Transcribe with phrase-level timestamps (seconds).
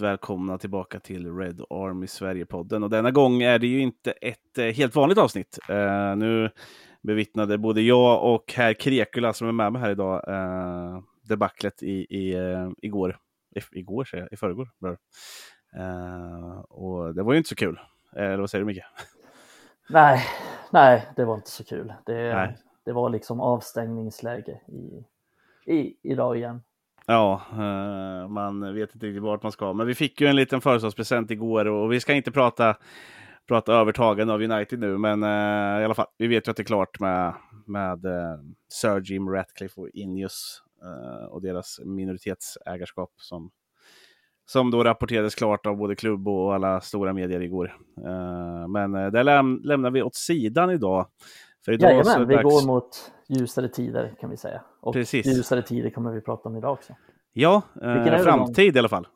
[0.00, 2.82] välkomna tillbaka till Red Army Sverige-podden.
[2.82, 5.58] Och denna gång är det ju inte ett eh, helt vanligt avsnitt.
[5.70, 6.50] Uh, nu
[7.02, 12.06] bevittnade både jag och herr Krekula som är med mig här idag uh, debaclet i,
[12.18, 13.18] i, uh, igår.
[13.54, 14.68] I, igår säger jag, i förrgår.
[15.76, 17.80] Uh, och det var ju inte så kul.
[18.12, 18.84] Eller vad säger du Micke?
[19.88, 20.24] Nej,
[20.70, 21.92] nej, det var inte så kul.
[22.06, 22.54] Det,
[22.84, 25.04] det var liksom avstängningsläge i,
[25.72, 26.62] i, idag igen.
[27.06, 29.72] Ja, uh, man vet inte riktigt vart man ska.
[29.72, 32.76] Men vi fick ju en liten födelsedagspresent igår och vi ska inte prata,
[33.48, 34.98] prata övertagande av United nu.
[34.98, 37.34] Men uh, i alla fall, vi vet ju att det är klart med,
[37.66, 38.40] med uh,
[38.72, 40.62] Sir Jim Ratcliffe och Ineos
[41.30, 43.50] och deras minoritetsägarskap som,
[44.44, 47.76] som då rapporterades klart av både klubb och alla stora medier igår.
[48.68, 51.06] men det läm lämnar vi åt sidan idag.
[51.64, 52.44] För idag Jajamän, vi dags...
[52.44, 54.62] går mot ljusare tider kan vi säga.
[54.80, 55.26] Och Precis.
[55.26, 56.92] ljusare tider kommer vi prata om idag också.
[57.32, 59.06] Ja, eh, framtid i alla fall.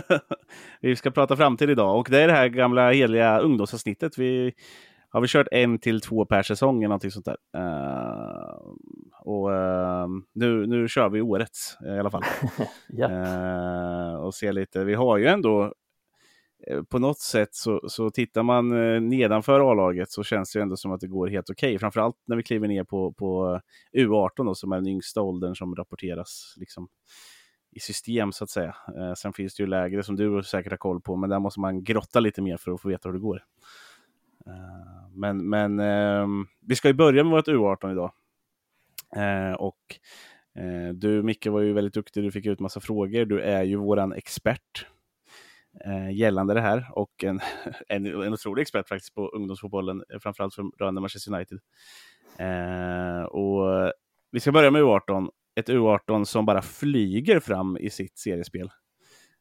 [0.80, 4.18] vi ska prata framtid idag och det är det här gamla heliga ungdomsavsnittet.
[4.18, 4.52] Vi
[5.08, 7.36] har vi kört en till två per säsong eller någonting sånt där.
[7.56, 8.58] Uh,
[9.20, 12.22] och uh, nu, nu kör vi årets i alla fall.
[12.98, 13.10] yep.
[13.10, 15.72] uh, och ser lite, vi har ju ändå Eh,
[16.66, 20.76] Eh, på något sätt så, så tittar man eh, nedanför A-laget så känns det ändå
[20.76, 21.68] som att det går helt okej.
[21.68, 21.78] Okay.
[21.78, 23.60] Framförallt när vi kliver ner på, på
[23.92, 26.88] eh, U18 då, som är den yngsta åldern som rapporteras liksom,
[27.70, 28.76] i system så att säga.
[28.98, 31.60] Eh, sen finns det ju lägre som du säkert har koll på, men där måste
[31.60, 33.44] man grotta lite mer för att få veta hur det går.
[34.46, 36.26] Eh, men men eh,
[36.60, 38.12] vi ska ju börja med vårt U18 idag.
[39.58, 39.98] Och
[40.94, 43.24] du Micke var ju väldigt duktig, du fick ut massa frågor.
[43.24, 44.86] Du är ju våran expert
[46.12, 47.40] gällande det här och en,
[47.88, 51.58] en, en otrolig expert faktiskt på ungdomsfotbollen, eh, framförallt från rörande Manchester United.
[52.38, 53.92] Eh, och
[54.32, 58.70] vi ska börja med U18, ett U18 som bara flyger fram i sitt seriespel.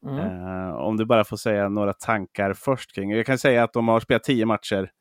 [0.06, 0.19] Mm.
[0.19, 3.88] Eh, om du bara får säga några tankar först kring, jag kan säga att de
[3.88, 4.92] har spelat 10 matcher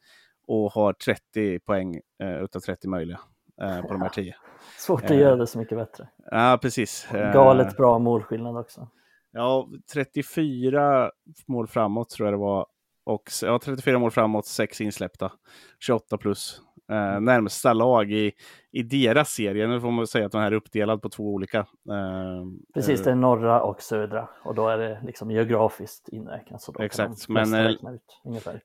[0.47, 3.21] och har 30 poäng eh, utav 30 möjliga
[3.63, 4.35] eh, på de här 10.
[4.79, 6.09] Svårt att göra det så mycket bättre.
[6.31, 7.09] Ja, precis.
[7.13, 8.89] Galet bra målskillnad också.
[9.33, 11.11] Ja, 34
[11.47, 12.67] mål framåt tror jag det var.
[13.05, 15.33] Och, ja, 34 mål framåt, 6 insläppta.
[15.81, 16.63] 28 plus.
[16.91, 18.33] Eh, närmsta lag i,
[18.73, 19.67] i deras serie.
[19.67, 21.59] Nu får man säga att den här är uppdelad på två olika.
[21.59, 24.29] Eh, Precis, det är norra och södra.
[24.45, 26.63] Och då är det liksom geografiskt inräknat.
[26.63, 27.55] Så då exakt, men...
[27.55, 28.61] Eh, ut ungefär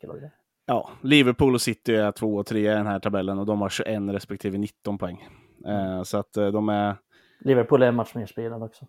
[0.66, 3.70] Ja, Liverpool och City är två och tre i den här tabellen och de har
[3.70, 5.28] 21 respektive 19 poäng.
[5.66, 6.06] Eh, mm.
[6.06, 6.96] så att eh, de är...
[7.40, 8.86] Liverpool är en match mer spelad också.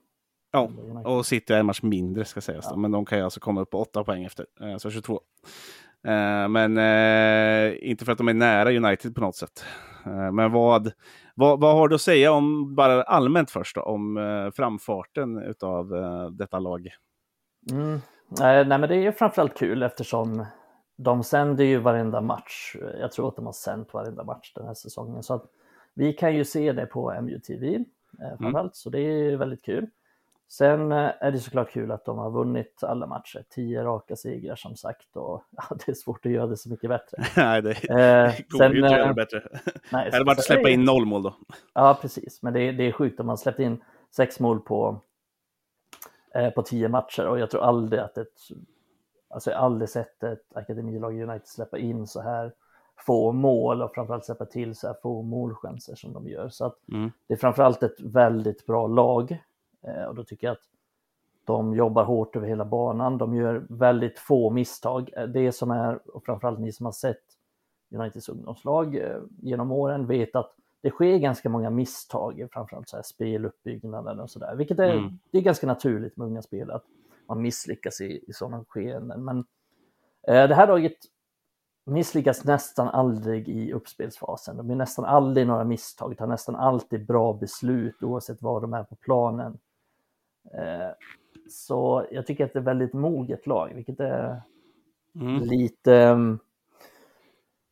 [0.52, 0.70] Ja,
[1.04, 2.66] och City är en match mindre ska sägas.
[2.70, 2.76] Ja.
[2.76, 5.20] Men de kan ju alltså komma upp på 8 poäng efter, eh, så 22.
[6.04, 9.64] Eh, men eh, inte för att de är nära United på något sätt.
[10.32, 10.92] Men vad,
[11.34, 15.88] vad, vad har du att säga om, bara allmänt först då, om framfarten utav
[16.32, 16.88] detta lag?
[17.70, 18.00] Mm.
[18.28, 20.46] Nej, men det är ju framförallt kul eftersom
[20.96, 22.76] de sänder ju varenda match.
[23.00, 25.22] Jag tror att de har sänt varenda match den här säsongen.
[25.22, 25.44] Så att
[25.94, 27.84] vi kan ju se det på MUTV
[28.18, 28.70] framförallt, mm.
[28.72, 29.86] så det är väldigt kul.
[30.48, 34.56] Sen eh, är det såklart kul att de har vunnit alla matcher, tio raka segrar
[34.56, 37.16] som sagt och ja, det är svårt att göra det så mycket bättre.
[37.36, 39.42] nej, det eh, går sen, ju inte att göra det bättre.
[39.92, 41.34] Nej, det hade varit att släppa in noll mål då.
[41.74, 43.82] Ja, precis, men det, det är sjukt om man släppt in
[44.16, 45.00] sex mål på,
[46.34, 48.38] eh, på tio matcher och jag tror aldrig att ett,
[49.30, 52.52] alltså jag har aldrig sett ett akademilag i United släppa in så här
[53.06, 56.48] få mål och framförallt släppa till så här få målchanser som de gör.
[56.48, 57.12] Så att mm.
[57.26, 59.45] det är framförallt ett väldigt bra lag Eh,
[60.08, 60.68] och då tycker jag att
[61.46, 63.18] de jobbar hårt över hela banan.
[63.18, 65.10] De gör väldigt få misstag.
[65.16, 67.22] Eh, det som är, och framförallt ni som har sett
[67.90, 70.52] Uniteds ungdomslag eh, genom åren vet att
[70.82, 75.18] det sker ganska många misstag, framförallt så här speluppbyggnaden och sådär, vilket är, mm.
[75.30, 76.84] det är ganska naturligt med unga spelare att
[77.28, 79.24] man misslyckas i, i sådana skeenden.
[79.24, 79.38] Men
[80.28, 80.96] eh, det här laget
[81.84, 84.56] misslyckas nästan aldrig i uppspelsfasen.
[84.56, 88.84] De gör nästan aldrig några misstag, tar nästan alltid bra beslut oavsett var de är
[88.84, 89.58] på planen.
[90.54, 90.90] Eh,
[91.50, 94.42] så jag tycker att det är väldigt moget lag, vilket är
[95.14, 95.42] mm.
[95.42, 96.38] lite, mm,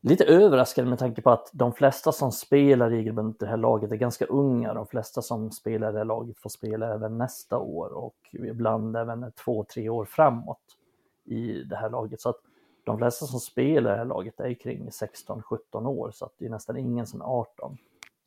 [0.01, 3.91] lite överraskande med tanke på att de flesta som spelar regelbundet i det här laget
[3.91, 4.73] är ganska unga.
[4.73, 8.95] De flesta som spelar i det här laget får spela även nästa år och ibland
[8.95, 10.77] även två, tre år framåt
[11.25, 12.21] i det här laget.
[12.21, 12.39] Så att
[12.83, 16.45] de flesta som spelar i det här laget är kring 16-17 år, så att det
[16.45, 17.77] är nästan ingen som är 18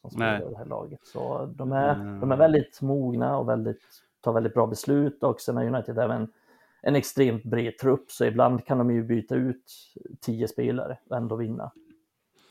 [0.01, 0.47] som spelar Nej.
[0.47, 1.01] i det här laget.
[1.05, 2.21] Så de är, mm.
[2.21, 3.83] de är väldigt mogna och väldigt
[4.29, 6.29] tar väldigt bra beslut och sen är United även
[6.83, 11.37] en extremt bred trupp så ibland kan de ju byta ut tio spelare och ändå
[11.37, 11.73] vinna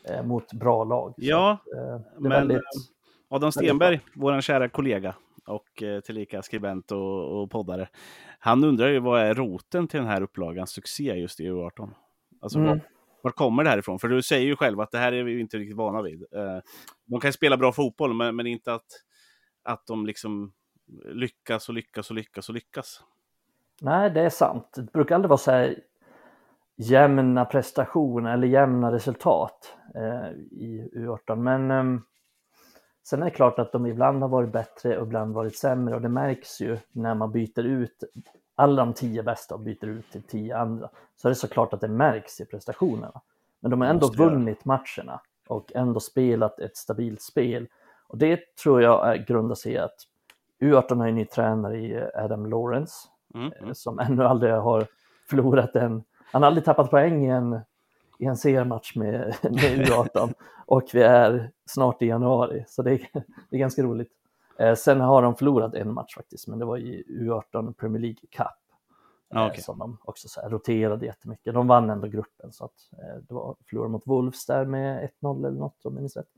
[0.04, 1.14] eh, mot bra lag.
[1.16, 2.62] Ja, att, eh, men väldigt,
[3.28, 5.14] Adam Stenberg, vår kära kollega,
[5.46, 7.88] och eh, tillika skribent och, och poddare.
[8.38, 11.90] Han undrar ju vad är roten till den här upplagans succé just i U18?
[12.40, 12.70] Alltså mm.
[12.70, 12.80] var,
[13.22, 13.98] var, kommer det här ifrån?
[13.98, 16.22] För du säger ju själv att det här är vi inte riktigt vana vid.
[16.22, 16.58] Eh,
[17.06, 18.86] de kan spela bra fotboll, men, men inte att,
[19.64, 20.52] att de liksom
[21.04, 23.02] lyckas och lyckas och lyckas och lyckas.
[23.80, 24.72] Nej, det är sant.
[24.74, 25.80] Det brukar aldrig vara så här
[26.76, 31.36] jämna prestationer eller jämna resultat eh, i U18.
[31.36, 32.00] Men eh,
[33.04, 36.00] sen är det klart att de ibland har varit bättre och ibland varit sämre och
[36.00, 38.04] det märks ju när man byter ut
[38.54, 40.90] alla de tio bästa och byter ut till tio andra.
[41.16, 43.20] Så är det såklart att det märks i prestationerna.
[43.60, 47.66] Men de har ändå vunnit matcherna och ändå spelat ett stabilt spel.
[48.06, 49.96] Och det tror jag grundar sig i att
[50.60, 52.94] U18 har en ny tränare i Adam Lawrence
[53.34, 53.74] mm, mm.
[53.74, 54.86] som ännu aldrig har
[55.28, 57.60] förlorat en han har aldrig tappat poäng i en,
[58.18, 60.34] i en seriematch med, med U18
[60.66, 63.08] och vi är snart i januari, så det är,
[63.50, 64.12] det är ganska roligt.
[64.58, 68.20] Eh, sen har de förlorat en match faktiskt, men det var i U18 Premier League
[68.30, 68.46] Cup.
[69.30, 69.60] Ah, okay.
[69.60, 71.54] som de också så här roterade jättemycket.
[71.54, 75.46] De vann ändå gruppen så att eh, det var förlorade mot Wolves där med 1-0
[75.46, 76.28] eller något om jag minns rätt.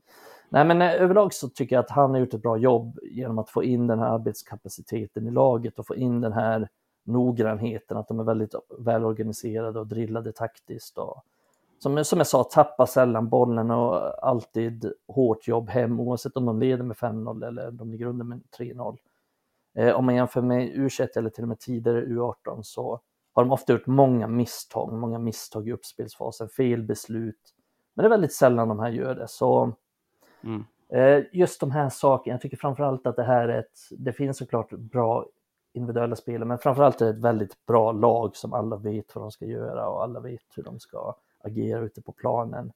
[0.53, 3.39] Nej men eh, överlag så tycker jag att han har gjort ett bra jobb genom
[3.39, 6.69] att få in den här arbetskapaciteten i laget och få in den här
[7.05, 10.97] noggrannheten, att de är väldigt välorganiserade och drillade taktiskt.
[10.97, 11.23] Och,
[11.79, 16.59] som, som jag sa, tappar sällan bollen och alltid hårt jobb hem oavsett om de
[16.59, 18.97] leder med 5-0 eller om de ligger under med 3-0.
[19.77, 23.01] Eh, om man jämför med U21 eller till och med tidigare U18 så
[23.33, 27.55] har de ofta gjort många misstag, många misstag i uppspelsfasen, fel beslut.
[27.95, 29.27] Men det är väldigt sällan de här gör det.
[29.27, 29.73] Så
[30.43, 30.65] mm.
[30.91, 34.37] Eh, just de här sakerna, jag tycker framförallt att det här är ett, det finns
[34.37, 35.25] såklart bra
[35.73, 39.31] individuella spelare, men framförallt är det ett väldigt bra lag som alla vet vad de
[39.31, 42.71] ska göra och alla vet hur de ska agera ute på planen.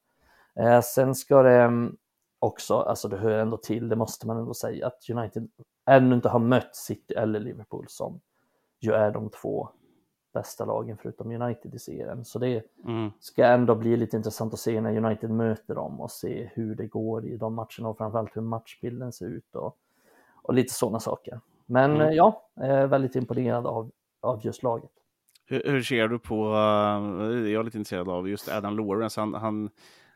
[0.56, 1.98] Eh, sen ska det mm,
[2.40, 5.48] också, alltså det hör ändå till, det måste man ändå säga, att United
[5.86, 8.20] ännu inte har mött City eller Liverpool som
[8.80, 9.70] ju är de två
[10.36, 12.26] bästa lagen förutom United i serien.
[12.26, 13.12] Så det mm.
[13.20, 16.88] ska ändå bli lite intressant att se när United möter dem och se hur det
[16.88, 19.78] går i de matcherna och framförallt hur matchbilden ser ut och,
[20.42, 21.40] och lite sådana saker.
[21.66, 22.14] Men mm.
[22.14, 22.50] ja,
[22.90, 23.92] väldigt imponerad av,
[24.22, 24.92] av just laget.
[25.48, 29.34] Hur, hur, ser du på, uh, jag är lite intresserad av just Adam Lawrence, han,
[29.34, 29.70] han,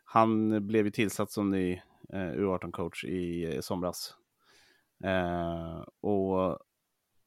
[0.04, 1.82] han blev ju tillsatt som ny
[2.14, 4.16] uh, U18-coach i uh, somras.
[5.06, 6.60] Uh, och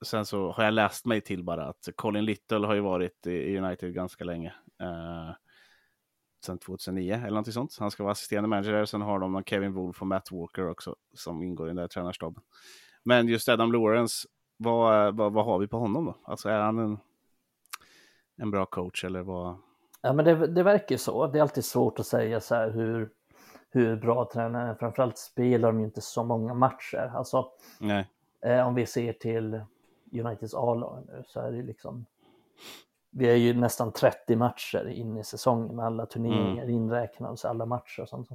[0.03, 3.59] sen så har jag läst mig till bara att Colin Little har ju varit i
[3.59, 4.55] United ganska länge.
[4.83, 5.33] Uh,
[6.45, 7.77] sen 2009 eller någonting sånt.
[7.81, 8.85] Han ska vara assisterande manager.
[8.85, 12.43] Sen har de Kevin Wolf och Matt Walker också som ingår i den där tränarstaben.
[13.03, 16.17] Men just Adam Lawrence, vad, vad, vad har vi på honom då?
[16.25, 16.99] Alltså är han en,
[18.37, 19.57] en bra coach eller vad?
[20.03, 21.27] Ja, men det, det verkar så.
[21.27, 23.11] Det är alltid svårt att säga så här hur,
[23.71, 24.75] hur bra tränare är.
[24.75, 27.13] Framförallt spelar de ju inte så många matcher.
[27.15, 27.49] Alltså.
[28.45, 29.61] Eh, om vi ser till
[30.13, 32.07] Uniteds A-lag nu så är det liksom
[33.15, 36.75] vi är ju nästan 30 matcher in i säsongen med alla turneringar mm.
[36.75, 38.29] inräknade, så alla matcher och sånt.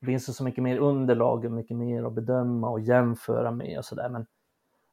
[0.00, 3.84] Det finns så mycket mer underlag och mycket mer att bedöma och jämföra med och
[3.84, 4.08] sådär.
[4.08, 4.26] Men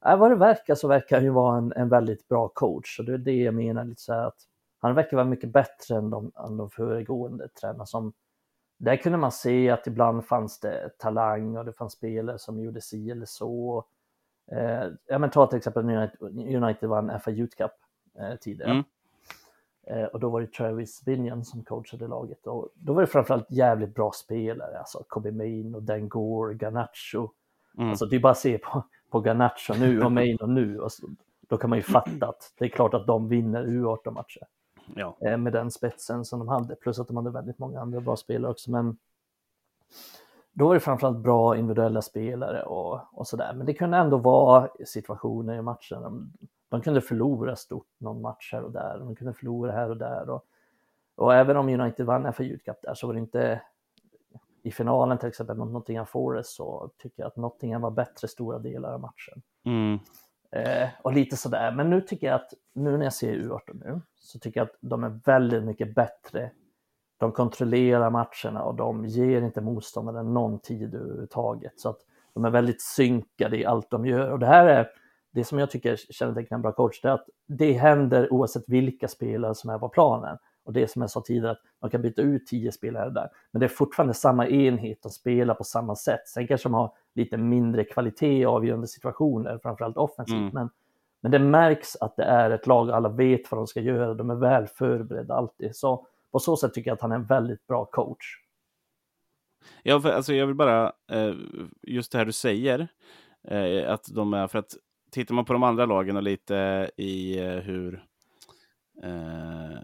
[0.06, 3.06] äh, vad det verkar så verkar han ju vara en, en väldigt bra coach och
[3.06, 4.40] det är det jag menar lite så här att
[4.80, 8.14] han verkar vara mycket bättre än de, än de föregående tränarna som
[8.78, 12.82] där kunde man se att ibland fanns det talang och det fanns spelare som gjorde
[12.82, 13.86] si eller så.
[14.52, 16.22] Eh, ja, men ta till exempel United,
[16.64, 17.72] United vann FA Youth Cup
[18.20, 18.72] eh, tidigare.
[18.72, 18.84] Mm.
[19.88, 22.48] Eh, och då var det Travis Binion som coachade laget.
[22.48, 27.30] Och då var det framförallt jävligt bra spelare, alltså Kobe Main och Dan Gore, Garnacho.
[27.78, 27.90] Mm.
[27.90, 30.80] Alltså det är bara att se på, på Garnacho nu och Main och nu.
[30.80, 31.08] Och så,
[31.42, 34.44] då kan man ju fatta att det är klart att de vinner U18-matcher.
[34.96, 35.18] Ja.
[35.22, 38.16] Eh, med den spetsen som de hade, plus att de hade väldigt många andra bra
[38.16, 38.72] spelare också.
[38.72, 38.98] Men
[40.60, 43.54] då var det framförallt bra individuella spelare och, och sådär.
[43.54, 46.32] Men det kunde ändå vara situationer i matchen
[46.70, 49.00] de kunde förlora stort någon match här och där.
[49.00, 50.30] De kunde förlora här och där.
[50.30, 50.46] Och,
[51.16, 53.62] och även om United vann FA Youth Cup där så var det inte
[54.64, 58.60] i finalen till exempel mot Nottingham Forest så tycker jag att Nottingham var bättre stora
[58.60, 59.42] delar av matchen.
[59.66, 60.00] Mm.
[60.52, 64.02] Eh, och lite sådär, men nu tycker jag att nu när jag ser U18 nu
[64.16, 66.52] så tycker jag att de är väldigt mycket bättre.
[67.20, 71.80] De kontrollerar matcherna och de ger inte motståndaren någon tid överhuvudtaget.
[71.80, 72.00] Så att
[72.34, 74.90] de är väldigt synkade i allt de gör och det här är
[75.32, 79.56] det som jag tycker kännetecknar en bra coach, är att det händer oavsett vilka spelare
[79.56, 80.38] som är på planen.
[80.64, 83.60] Och det som jag sa tidigare, att man kan byta ut tio spelare där, men
[83.60, 86.28] det är fortfarande samma enhet och spelar på samma sätt.
[86.28, 90.52] Sen kanske de har lite mindre kvalitet i avgörande situationer, framförallt offensivt, mm.
[90.54, 90.70] men,
[91.22, 94.30] men det märks att det är ett lag, alla vet vad de ska göra, de
[94.30, 95.76] är väl förberedda alltid.
[95.76, 98.26] Så på så sätt tycker jag att han är en väldigt bra coach.
[99.84, 101.34] Ja, för, alltså jag vill bara, eh,
[101.82, 102.88] just det här du säger,
[103.48, 104.76] eh, att de är, för att
[105.12, 108.04] tittar man på de andra lagen och lite i eh, hur
[109.04, 109.78] eh,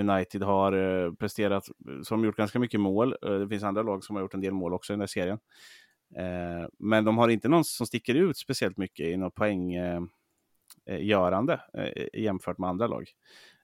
[0.00, 3.16] United har eh, presterat, så har de gjort ganska mycket mål.
[3.20, 5.38] det finns andra lag som har gjort en del mål också i den här serien.
[6.78, 11.60] men de har inte någon som sticker ut speciellt mycket i något poänggörande
[12.12, 13.10] jämfört med andra lag.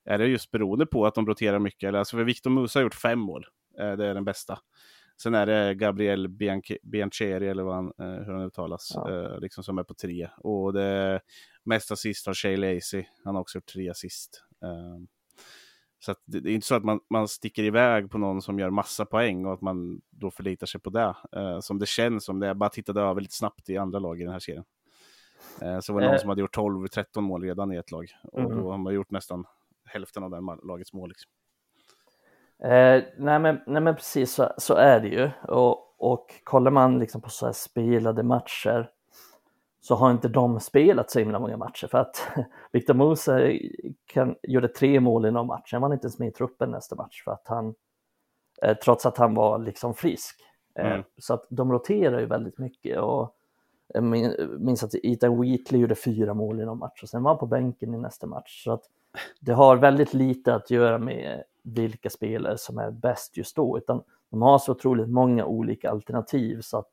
[0.06, 1.88] Är det just beroende på att de roterar mycket?
[1.88, 3.46] Eller, alltså för Victor Musa har gjort fem mål.
[3.76, 4.58] det är den bästa.
[5.22, 6.28] Sen är det Gabriel
[6.82, 9.10] Biancheri, eller vad han, eh, hur han uttalas, ja.
[9.10, 10.28] Eh, liksom som är på tre.
[10.36, 11.20] Och det
[11.64, 13.04] mest assist har Shay Lacy.
[13.24, 14.42] Han har också gjort tre assist.
[14.64, 15.06] Ehm,
[15.98, 19.04] så det är inte så att man, man sticker iväg på någon som gör massa
[19.04, 21.14] poäng och att man då förlitar sig på det.
[21.36, 22.40] Eh, som det känns som.
[22.40, 22.46] Det.
[22.46, 24.64] Jag bara tittade över lite snabbt i andra lag i den här serien.
[25.82, 28.06] Så var det någon som hade gjort 12-13 mål redan i ett lag.
[28.22, 28.56] Och mm.
[28.56, 29.44] då har man gjort nästan
[29.86, 31.08] hälften av den lagets mål.
[31.08, 31.30] Liksom.
[32.58, 35.30] Eh, nej, men, nej men precis så, så är det ju.
[35.48, 38.90] Och, och kollar man liksom på så här spelade matcher
[39.80, 42.28] så har inte de spelat så himla många matcher för att
[42.72, 43.58] Victor Mose
[44.06, 45.72] kan, gjorde tre mål i någon match.
[45.72, 47.74] Han var inte ens med i truppen nästa match för att han,
[48.62, 50.40] eh, trots att han var liksom frisk.
[50.78, 51.04] Eh, mm.
[51.18, 53.32] Så att de roterar ju väldigt mycket och
[53.88, 54.02] jag
[54.60, 57.46] minns att Ethan Wheatley gjorde fyra mål i någon match och sen var han på
[57.46, 58.64] bänken i nästa match.
[58.64, 58.82] Så att
[59.40, 64.02] det har väldigt lite att göra med vilka spelare som är bäst just då, utan
[64.30, 66.90] de har så otroligt många olika alternativ så att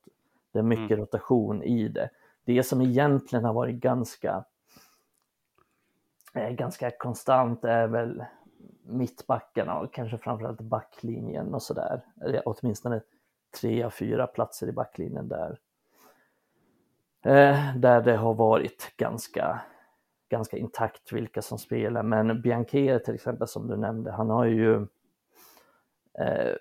[0.51, 0.99] det är mycket mm.
[0.99, 2.09] rotation i det.
[2.45, 4.45] Det som egentligen har varit ganska,
[6.33, 8.23] eh, ganska konstant är väl
[8.83, 12.01] mittbackarna och kanske framförallt backlinjen och sådär.
[12.45, 13.01] Åtminstone
[13.61, 15.59] tre av fyra platser i backlinjen där.
[17.21, 19.61] Eh, där det har varit ganska
[20.33, 22.03] ganska intakt vilka som spelar.
[22.03, 24.75] Men Biancheri till exempel som du nämnde, han har ju
[26.19, 26.55] eh,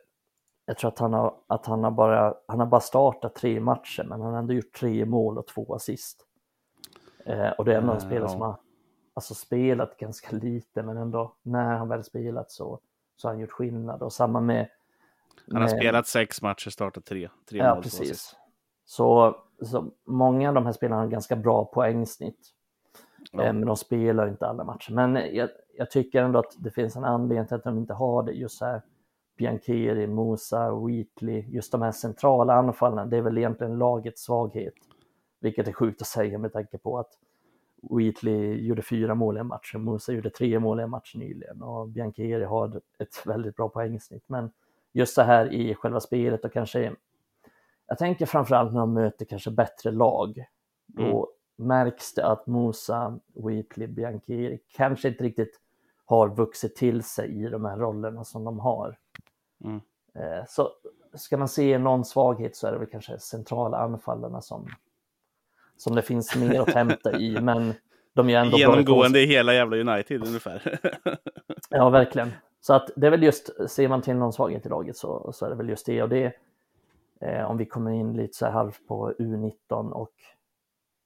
[0.66, 4.04] jag tror att han har, att han har bara, han har bara startat tre matcher
[4.08, 6.26] men han har ändå gjort tre mål och två assist.
[7.26, 8.56] Eh, och det är en spelare som har
[9.14, 12.80] alltså, spelat ganska lite men ändå när han väl spelat så,
[13.16, 14.02] så har han gjort skillnad.
[14.02, 14.68] Och samma med...
[15.52, 17.28] Han har spelat sex matcher, startat tre.
[17.48, 18.36] tre ja, mål, precis.
[18.84, 22.54] Så, så många av de här spelarna har ganska bra poängsnitt.
[23.32, 23.42] Ja.
[23.42, 24.92] Eh, men de spelar inte alla matcher.
[24.92, 25.48] Men jag,
[25.78, 28.32] jag, tycker ändå att det finns en anledning till att de inte har det.
[28.32, 28.82] Just här
[29.38, 34.74] Biancheri, Musa, Wheatley, just de här centrala anfallen, det är väl egentligen lagets svaghet.
[35.40, 37.10] Vilket är sjukt att säga med tanke på att
[37.90, 41.62] Wheatley gjorde fyra mål i en match, Musa gjorde tre mål i en match nyligen
[41.62, 44.24] och Biancheri har ett väldigt bra poängsnitt.
[44.26, 44.50] Men
[44.92, 46.94] just så här i själva spelet och kanske,
[47.86, 50.44] jag tänker framförallt när de möter kanske bättre lag,
[50.86, 51.26] då, mm
[51.66, 55.60] märks det att Musa, Wheatley, Bianchi kanske inte riktigt
[56.04, 58.96] har vuxit till sig i de här rollerna som de har.
[59.64, 59.80] Mm.
[60.14, 60.70] Eh, så
[61.14, 64.68] ska man se någon svaghet så är det väl kanske centrala anfallarna som,
[65.76, 67.74] som det finns mer att hämta i, men
[68.12, 70.80] de är ändå Genomgående i hela jävla United ungefär.
[71.70, 72.32] ja, verkligen.
[72.60, 75.46] Så att det är väl just, ser man till någon svaghet i laget så, så
[75.46, 76.02] är det väl just det.
[76.02, 76.32] Och det
[77.20, 80.12] eh, om vi kommer in lite så här halvt på U19 och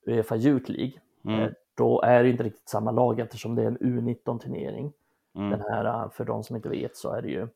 [0.06, 1.40] Uefa Youth League, mm.
[1.40, 4.92] Eh, då är det inte riktigt samma lag eftersom det är en U19-turnering.
[5.34, 5.50] Mm.
[5.50, 7.48] Den här, eh, för de som inte vet, så är det ju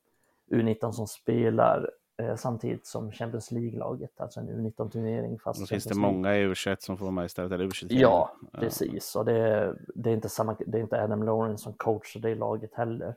[0.51, 1.91] U19 som spelar
[2.23, 5.39] eh, samtidigt som Champions League-laget, alltså en U19-turnering.
[5.39, 7.87] Fast Då finns det många i U21 som får vara med istället, eller U23?
[7.91, 9.17] Ja, precis.
[9.17, 12.75] Och det, det, är inte samma, det är inte Adam Lawrence som coachar det laget
[12.75, 13.15] heller.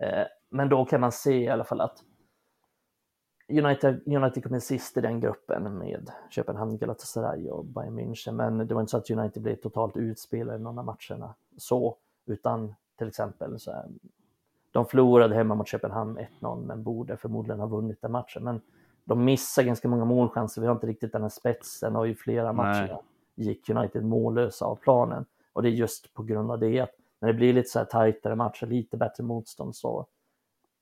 [0.00, 1.98] Eh, men då kan man se i alla fall att
[3.52, 8.66] United, United kom in sist i den gruppen med Köpenhamn, Galatasaray och Bayern München, men
[8.66, 12.74] det var inte så att United blev totalt utspelade i någon av matcherna så, utan
[12.98, 13.84] till exempel så här,
[14.70, 18.44] de förlorade hemma mot Köpenhamn 1-0, men borde förmodligen ha vunnit den matchen.
[18.44, 18.60] Men
[19.04, 22.52] de missar ganska många målchanser, vi har inte riktigt den här spetsen och i flera
[22.52, 22.98] matcher
[23.34, 25.24] gick United mållösa av planen.
[25.52, 26.90] Och det är just på grund av det att
[27.20, 30.06] när det blir lite så här tajtare matcher, lite bättre motstånd så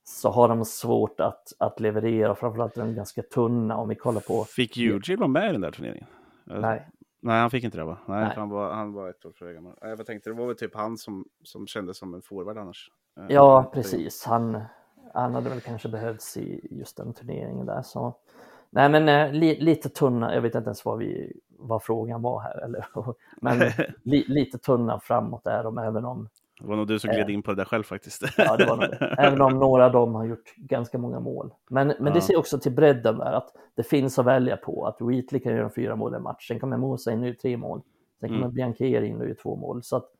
[0.03, 4.21] så har de svårt att, att leverera, framförallt är de ganska tunna om vi kollar
[4.21, 4.43] på...
[4.45, 6.07] Fick Eugene vara med i den där turneringen?
[6.43, 6.87] Nej.
[7.23, 7.97] Nej, han fick inte det va?
[8.05, 8.33] Nej, Nej.
[8.35, 9.73] Han, var, han var ett år för gammal.
[9.81, 12.91] Jag tänkte, det var väl typ han som, som kändes som en forward annars.
[13.19, 14.25] Eh, ja, precis.
[14.25, 14.61] Han,
[15.13, 17.81] han hade väl kanske behövts i just den turneringen där.
[17.81, 18.15] Så.
[18.69, 22.39] Nej, men eh, li, lite tunna, jag vet inte ens vad, vi, vad frågan var
[22.39, 22.85] här, eller,
[23.41, 23.59] men
[24.03, 26.29] li, lite tunna framåt är de, även om
[26.61, 27.33] det var nog du som gled eh.
[27.33, 28.23] in på det där själv faktiskt.
[28.37, 29.15] Ja, det var nog det.
[29.17, 31.53] Även om några av dem har gjort ganska många mål.
[31.69, 32.13] Men, men ja.
[32.13, 34.85] det ser också till bredden där, att det finns att välja på.
[34.85, 37.33] Att Wheatley kan göra fyra mål i en match, sen kommer Mosa in och gör
[37.33, 37.81] tre mål.
[38.19, 38.53] Sen kommer mm.
[38.53, 39.83] Biancheri in och gör två mål.
[39.83, 40.11] Så att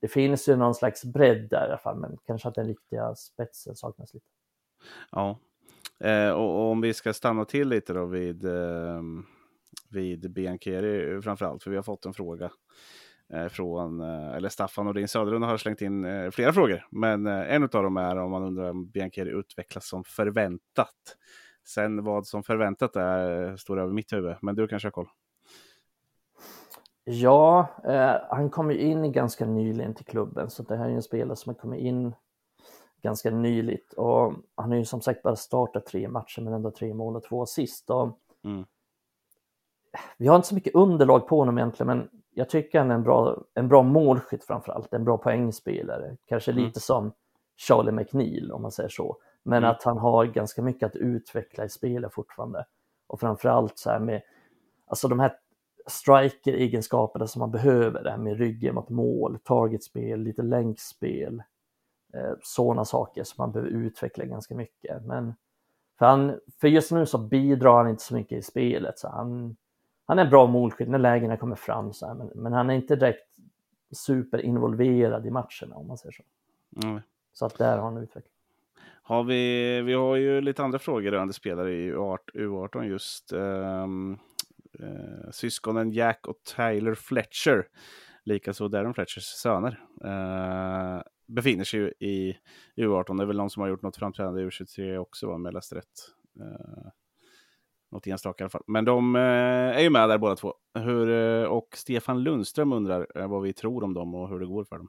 [0.00, 3.14] det finns ju någon slags bredd där i alla fall, men kanske att den riktiga
[3.14, 4.26] spetsen saknas lite.
[5.12, 5.38] Ja,
[5.98, 9.02] eh, och, och, om vi ska stanna till lite då vid, eh,
[9.90, 12.50] vid Biancheri framför allt, för vi har fått en fråga
[13.48, 16.86] från, eh, eller Staffan Nordin Söderlund har slängt in eh, flera frågor.
[16.90, 21.16] Men eh, en av dem är om man undrar om Biancheri utvecklas som förväntat.
[21.66, 25.08] Sen vad som förväntat är står över mitt huvud, men du kanske har koll?
[27.04, 31.02] Ja, eh, han kom ju in ganska nyligen till klubben, så det här är en
[31.02, 32.14] spelare som har kommit in
[33.02, 36.94] ganska nyligt och han har ju som sagt bara startat tre matcher med ändå tre
[36.94, 37.90] mål och två assist.
[37.90, 38.64] Och mm.
[40.18, 42.08] Vi har inte så mycket underlag på honom egentligen, men
[42.40, 46.50] jag tycker han är en bra, en bra målskytt framför allt, en bra poängspelare, kanske
[46.50, 46.64] mm.
[46.64, 47.12] lite som
[47.56, 49.70] Charlie McNeil om man säger så, men mm.
[49.70, 52.64] att han har ganska mycket att utveckla i spelet fortfarande
[53.06, 54.22] och framför allt så här med,
[54.86, 55.32] alltså de här
[55.86, 61.42] striker-egenskaperna som man behöver, det här med ryggen mot mål, targetspel, lite länkspel,
[62.14, 65.04] eh, sådana saker som man behöver utveckla ganska mycket.
[65.04, 65.34] Men
[65.98, 69.56] för, han, för just nu så bidrar han inte så mycket i spelet, så han,
[70.10, 72.74] han är en bra målskytt när lägena kommer fram, så här, men, men, han är
[72.74, 73.26] inte direkt
[73.90, 76.22] superinvolverad i matcherna om man säger så.
[76.86, 77.00] Mm.
[77.32, 78.32] Så att där har han utvecklat.
[79.02, 83.32] Har vi, vi har ju lite andra frågor rörande spelare i U18 just.
[83.32, 84.18] Um,
[84.80, 87.68] uh, syskonen Jack och Tyler Fletcher,
[88.24, 92.36] likaså Darren Fletchers söner, uh, befinner sig ju i
[92.76, 93.16] U18.
[93.16, 95.74] Det är väl någon som har gjort något framträdande i U23 också, om jag läste
[95.74, 96.14] rätt.
[96.40, 96.88] Uh,
[97.90, 98.62] något enstaka i alla fall.
[98.66, 99.22] Men de eh,
[99.76, 100.54] är ju med där båda två.
[100.74, 104.46] Hur, eh, och Stefan Lundström undrar eh, vad vi tror om dem och hur det
[104.46, 104.88] går för dem.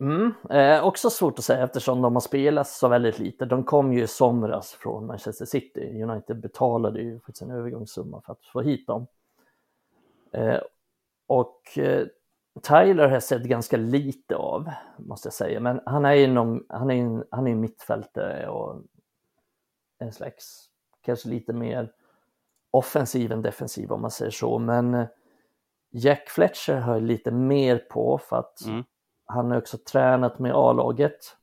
[0.00, 3.44] Mm, eh, också svårt att säga eftersom de har spelat så väldigt lite.
[3.44, 6.02] De kom ju i somras från Manchester City.
[6.02, 9.06] United betalade ju faktiskt en övergångssumma för att få hit dem.
[10.32, 10.60] Eh,
[11.26, 12.06] och eh,
[12.62, 15.60] Tyler har jag sett ganska lite av, måste jag säga.
[15.60, 16.26] Men han är ju
[16.68, 18.82] han är, han är mittfältare och
[19.98, 20.68] en slags,
[21.04, 21.92] kanske lite mer
[22.70, 24.58] offensiv än defensiv om man säger så.
[24.58, 25.06] Men eh,
[25.90, 28.84] Jack Fletcher har lite mer på för att mm
[29.26, 31.36] han har också tränat med A-laget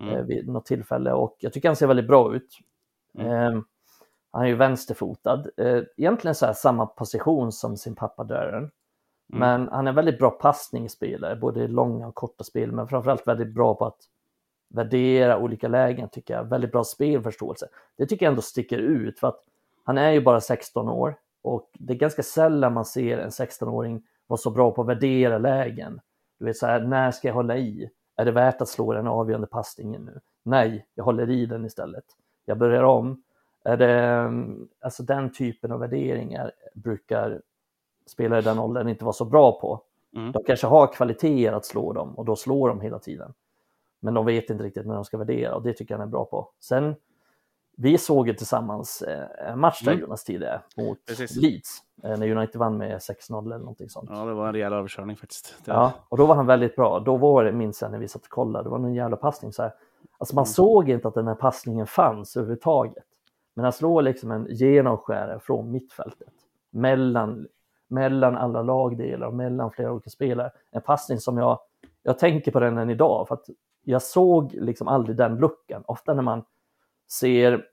[0.00, 0.14] mm.
[0.14, 2.58] eh, vid något tillfälle och jag tycker han ser väldigt bra ut.
[3.18, 3.30] Mm.
[3.30, 3.62] Eh,
[4.30, 8.56] han är ju vänsterfotad, eh, egentligen så här samma position som sin pappa Darren.
[8.62, 8.70] Mm.
[9.28, 13.74] Men han är väldigt bra passningsspelare, både långa och korta spel, men framförallt väldigt bra
[13.74, 13.98] på att
[14.72, 16.44] värdera olika lägen tycker jag.
[16.44, 17.68] Väldigt bra spelförståelse.
[17.96, 19.40] Det tycker jag ändå sticker ut för att
[19.84, 24.02] han är ju bara 16 år och det är ganska sällan man ser en 16-åring
[24.26, 26.00] vara så bra på att värdera lägen.
[26.38, 27.90] Du vet så här, när ska jag hålla i?
[28.16, 30.20] Är det värt att slå den avgörande passningen nu?
[30.42, 32.04] Nej, jag håller i den istället.
[32.44, 33.22] Jag börjar om.
[33.64, 34.30] Är det,
[34.80, 37.40] alltså den typen av värderingar brukar
[38.06, 39.82] spelare i den åldern inte vara så bra på.
[40.16, 40.32] Mm.
[40.32, 43.34] De kanske har kvaliteter att slå dem och då slår de hela tiden.
[44.02, 46.10] Men de vet inte riktigt när de ska värdera och det tycker jag han är
[46.10, 46.48] bra på.
[46.60, 46.94] Sen
[47.76, 50.02] vi såg ju tillsammans eh, en match där mm.
[50.02, 51.36] Jonas tidigare mot Precis.
[51.36, 54.10] Leeds eh, när United vann med 6-0 eller någonting sånt.
[54.12, 55.54] Ja, det var en rejäl överkörning faktiskt.
[55.64, 55.70] Det...
[55.70, 57.00] Ja, och då var han väldigt bra.
[57.00, 59.52] Då var det, minns jag när vi satt och kollade, det var någon jävla passning
[59.52, 59.72] så här.
[60.18, 60.52] Alltså man mm.
[60.52, 63.04] såg inte att den här passningen fanns överhuvudtaget.
[63.54, 66.32] Men han slår liksom en genomskärare från mittfältet
[66.70, 67.46] mellan,
[67.88, 70.50] mellan alla lagdelar och mellan flera olika spelare.
[70.70, 71.58] En passning som jag,
[72.02, 73.46] jag tänker på den än idag för att
[73.84, 75.82] jag såg liksom aldrig den luckan.
[75.86, 76.44] Ofta när man
[77.10, 77.64] ser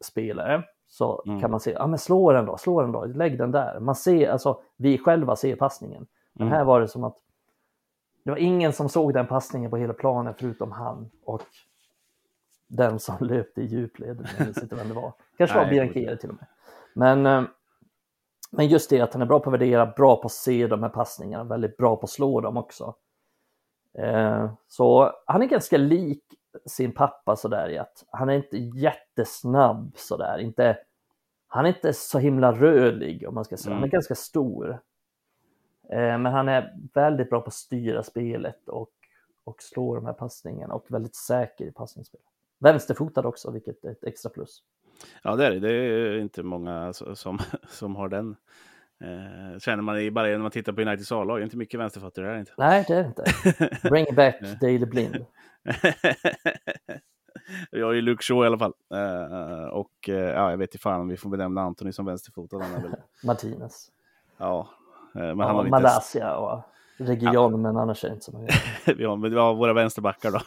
[0.00, 1.40] spelare så mm.
[1.40, 3.80] kan man se, ja men slå den då, slå den då, lägg den där.
[3.80, 6.06] Man ser, alltså vi själva ser passningen.
[6.32, 6.58] Men mm.
[6.58, 7.16] här var det som att
[8.24, 11.42] det var ingen som såg den passningen på hela planen förutom han och
[12.68, 14.28] den som löpte i djupled.
[14.38, 15.12] Jag vet inte vem det var.
[15.38, 16.46] Kanske var Biancheri till och med.
[16.94, 17.50] Men, eh,
[18.50, 20.82] men just det att han är bra på att värdera, bra på att se de
[20.82, 22.94] här passningarna, väldigt bra på att slå dem också.
[23.98, 26.22] Eh, så han är ganska lik
[26.66, 30.78] sin pappa sådär i att han är inte jättesnabb sådär, inte,
[31.48, 33.76] han är inte så himla rörlig om man ska säga, mm.
[33.76, 33.96] han är mm.
[33.96, 34.80] ganska stor.
[35.90, 38.90] Eh, men han är väldigt bra på att styra spelet och,
[39.44, 42.26] och slå de här passningarna och väldigt säker i passningsspelet.
[42.58, 44.62] Vänsterfotad också, vilket är ett extra plus.
[45.22, 45.60] Ja, det är det.
[45.60, 48.36] Det är inte många som, som har den.
[49.04, 51.42] Eh, känner man bara när man tittar på Uniteds A-lag.
[51.42, 52.52] Inte mycket vänsterfötter är det inte.
[52.56, 53.24] Nej, det är det inte.
[53.88, 55.26] Bring back Daley Blind.
[57.70, 58.72] jag är ju Luke Shaw i alla fall.
[58.94, 62.58] Uh, och uh, ja, jag vet inte fan om vi får benämna Anthony som vänsterfotad.
[62.58, 62.94] Väl...
[63.24, 63.88] Martinez.
[64.38, 64.68] Ja.
[65.16, 66.36] Uh, men ja, han har Malaysia inte...
[66.36, 66.62] och
[66.96, 67.56] Region, ja.
[67.56, 68.56] men annars är det inte så mycket.
[68.98, 70.40] vi, har, vi har våra vänsterbackar då.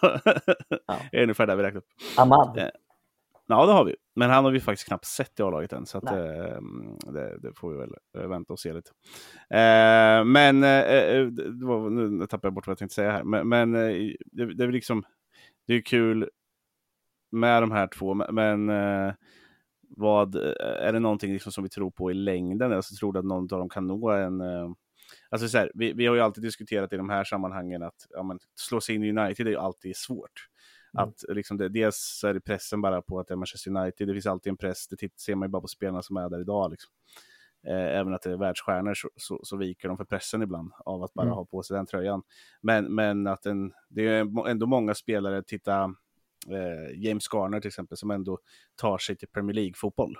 [0.87, 1.21] ja.
[1.21, 1.87] Ungefär där vi räknar upp.
[2.17, 2.71] Ahmad.
[3.49, 3.95] Ja, det har vi.
[4.15, 6.61] Men han har vi faktiskt knappt sett i A-laget än, så att, eh,
[7.13, 8.91] det, det, får vi väl eh, vänta och se lite.
[9.49, 13.47] Eh, men, eh, eh var, nu tappade jag bort vad jag tänkte säga här, men,
[13.49, 15.03] men det, det, är liksom,
[15.67, 16.29] det är kul
[17.31, 19.13] med de här två, men eh,
[19.89, 22.73] vad, är det någonting liksom som vi tror på i längden?
[22.73, 24.41] Alltså, tror du att någon av dem kan nå en
[25.29, 28.23] Alltså så här, vi, vi har ju alltid diskuterat i de här sammanhangen att ja,
[28.23, 30.47] men, slå sig in i United är ju alltid svårt.
[30.93, 31.09] Mm.
[31.09, 34.07] Att liksom det, dels så är det pressen bara på att det är Manchester United,
[34.07, 36.41] det finns alltid en press, det ser man ju bara på spelarna som är där
[36.41, 36.71] idag.
[36.71, 36.91] Liksom.
[37.67, 41.03] Eh, även att det är världsstjärnor så, så, så, viker de för pressen ibland av
[41.03, 41.35] att bara mm.
[41.35, 42.23] ha på sig den tröjan.
[42.61, 45.83] Men, men att en, det är ändå många spelare, titta
[46.47, 48.39] eh, James Garner till exempel, som ändå
[48.75, 50.17] tar sig till Premier League-fotboll.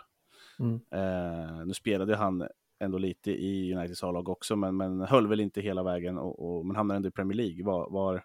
[0.60, 0.80] Mm.
[0.92, 2.48] Eh, nu spelade han
[2.80, 6.66] ändå lite i Uniteds A-lag också, men, men höll väl inte hela vägen, och, och,
[6.66, 7.66] men hamnar ändå i Premier League.
[7.66, 8.24] Var, var,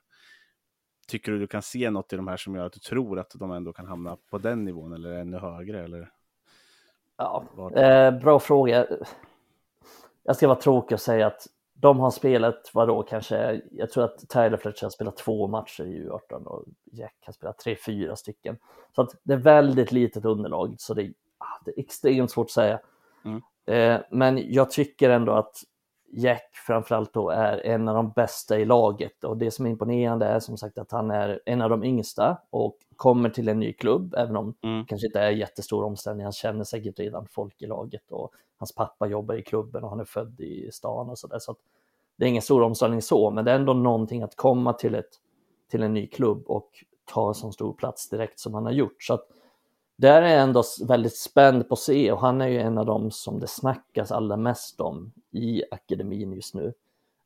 [1.07, 3.31] tycker du du kan se något i de här som gör att du tror att
[3.35, 5.85] de ändå kan hamna på den nivån eller ännu högre?
[5.85, 6.11] Eller?
[7.17, 7.45] Ja,
[7.77, 8.87] eh, bra fråga.
[10.23, 14.29] Jag ska vara tråkig och säga att de har spelat, vadå, kanske, jag tror att
[14.29, 18.57] Tyler Fletcher har spelat två matcher i U18 och Jack har spelat tre, fyra stycken.
[18.95, 22.51] Så att det är väldigt litet underlag, så det, ah, det är extremt svårt att
[22.51, 22.81] säga.
[23.25, 23.43] Mm.
[23.67, 25.57] Eh, men jag tycker ändå att
[26.15, 30.27] Jack framförallt då är en av de bästa i laget och det som är imponerande
[30.27, 33.73] är som sagt att han är en av de yngsta och kommer till en ny
[33.73, 34.87] klubb, även om mm.
[34.87, 36.25] kanske inte är jättestor omställning.
[36.25, 40.01] Han känner säkert redan folk i laget och hans pappa jobbar i klubben och han
[40.01, 41.39] är född i stan och sådär.
[41.39, 41.57] Så,
[42.17, 45.11] det är ingen stor omställning så, men det är ändå någonting att komma till, ett,
[45.71, 46.71] till en ny klubb och
[47.05, 49.03] ta så stor plats direkt som han har gjort.
[49.03, 49.27] Så att
[49.97, 52.87] där är jag ändå väldigt spänd på att se och han är ju en av
[52.87, 56.75] dem som det snackas allra mest om i akademin just nu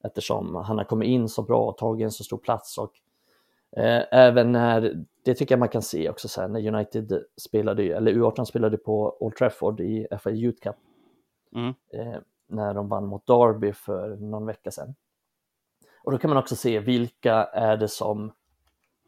[0.04, 2.92] eftersom han har kommit in så bra och tagit en så stor plats och
[3.76, 8.12] eh, även när, det tycker jag man kan se också sen när United spelade, eller
[8.12, 10.76] U18 spelade på Old Trafford i FA Youth Cup
[11.54, 11.74] mm.
[11.92, 14.94] eh, när de vann mot Derby för någon vecka sedan.
[16.04, 18.32] Och då kan man också se vilka är det som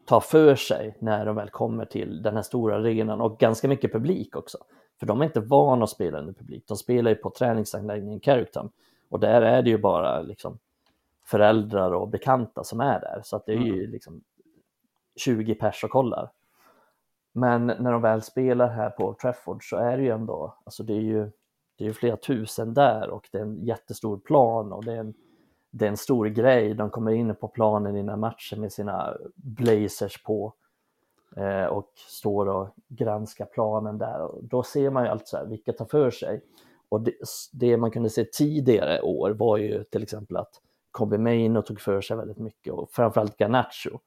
[0.09, 3.91] ta för sig när de väl kommer till den här stora arenan och ganska mycket
[3.91, 4.57] publik också.
[4.99, 8.71] För de är inte vana att spela under publik, de spelar ju på träningsanläggningen Carrington
[9.09, 10.59] och där är det ju bara liksom
[11.25, 13.91] föräldrar och bekanta som är där så att det är ju mm.
[13.91, 14.23] liksom
[15.15, 16.31] 20 pers och kollar.
[17.31, 20.93] Men när de väl spelar här på Trafford så är det ju ändå, alltså det
[20.93, 21.23] är ju,
[21.77, 24.99] det är ju flera tusen där och det är en jättestor plan och det är
[24.99, 25.13] en
[25.71, 26.73] det är en stor grej.
[26.73, 30.53] De kommer in på planen i den här matchen med sina blazers på
[31.35, 34.21] eh, och står och granskar planen där.
[34.21, 36.41] Och då ser man ju allt så här, vilka tar för sig.
[36.89, 37.13] Och det,
[37.51, 42.01] det, man kunde se tidigare år var ju till exempel att Kobe Maino tog för
[42.01, 43.99] sig väldigt mycket och framförallt Garnacho.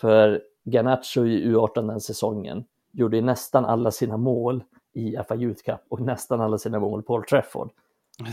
[0.00, 5.80] För Garnacho i U18 den säsongen gjorde nästan alla sina mål i FA Youth Cup
[5.88, 7.70] och nästan alla sina mål på Old Trafford.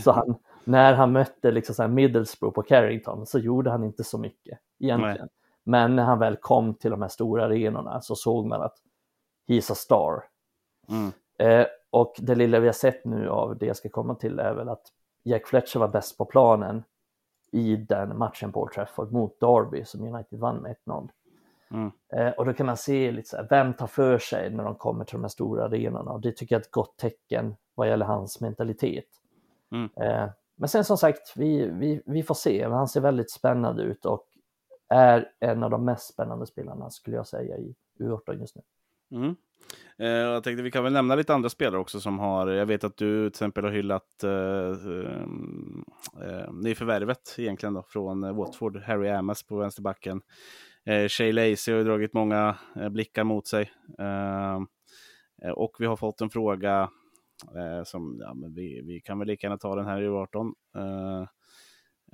[0.04, 4.04] Så han, när han mötte liksom så här Middlesbrough på Carrington så gjorde han inte
[4.04, 5.16] så mycket egentligen.
[5.18, 5.28] Nej.
[5.64, 8.74] Men när han väl kom till de här stora arenorna så såg man att
[9.48, 10.24] he's a star.
[10.88, 11.12] Mm.
[11.38, 14.54] Eh, och det lilla vi har sett nu av det jag ska komma till är
[14.54, 14.86] väl att
[15.22, 16.82] Jack Fletcher var bäst på planen
[17.52, 21.08] i den matchen på Old Trafford mot Derby som United vann med 1-0.
[21.70, 21.90] Mm.
[22.12, 24.74] Eh, och då kan man se lite så här, vem tar för sig när de
[24.74, 27.88] kommer till de här stora arenorna och det tycker jag är ett gott tecken vad
[27.88, 29.08] gäller hans mentalitet.
[29.72, 29.90] Mm.
[29.96, 32.64] Eh, men sen som sagt, vi, vi, vi får se.
[32.64, 34.26] Han ser väldigt spännande ut och
[34.88, 38.62] är en av de mest spännande spelarna skulle jag säga i U18 just nu.
[39.10, 39.36] Mm.
[39.98, 42.84] Eh, jag tänkte vi kan väl nämna lite andra spelare också som har, jag vet
[42.84, 45.22] att du till exempel har hyllat eh, eh,
[46.28, 50.22] eh nyförvärvet egentligen då från eh, Watford, Harry Amas på vänsterbacken.
[50.84, 53.70] Eh, Shay Lacey har ju dragit många eh, blickar mot sig.
[53.98, 54.60] Eh,
[55.54, 56.90] och vi har fått en fråga
[57.84, 60.54] som, ja, men vi, vi kan väl lika gärna ta den här i 18.
[60.76, 61.26] Eh,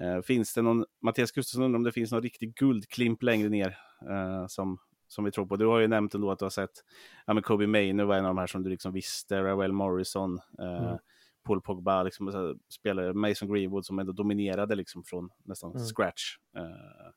[0.06, 3.78] eh, finns det någon, Mattias Gustafsson undrar om det finns någon riktig guldklimp längre ner
[4.10, 5.56] eh, som, som vi tror på.
[5.56, 6.84] Du har ju nämnt ändå att du har sett,
[7.26, 10.40] ja men Kobe Maynard var en av de här som du liksom visste, Ravel Morrison,
[10.58, 10.98] eh, mm.
[11.44, 15.84] Paul Pogba, liksom, spelare, Mason Greenwood som ändå dominerade liksom från nästan mm.
[15.84, 16.36] scratch.
[16.56, 17.12] Eh,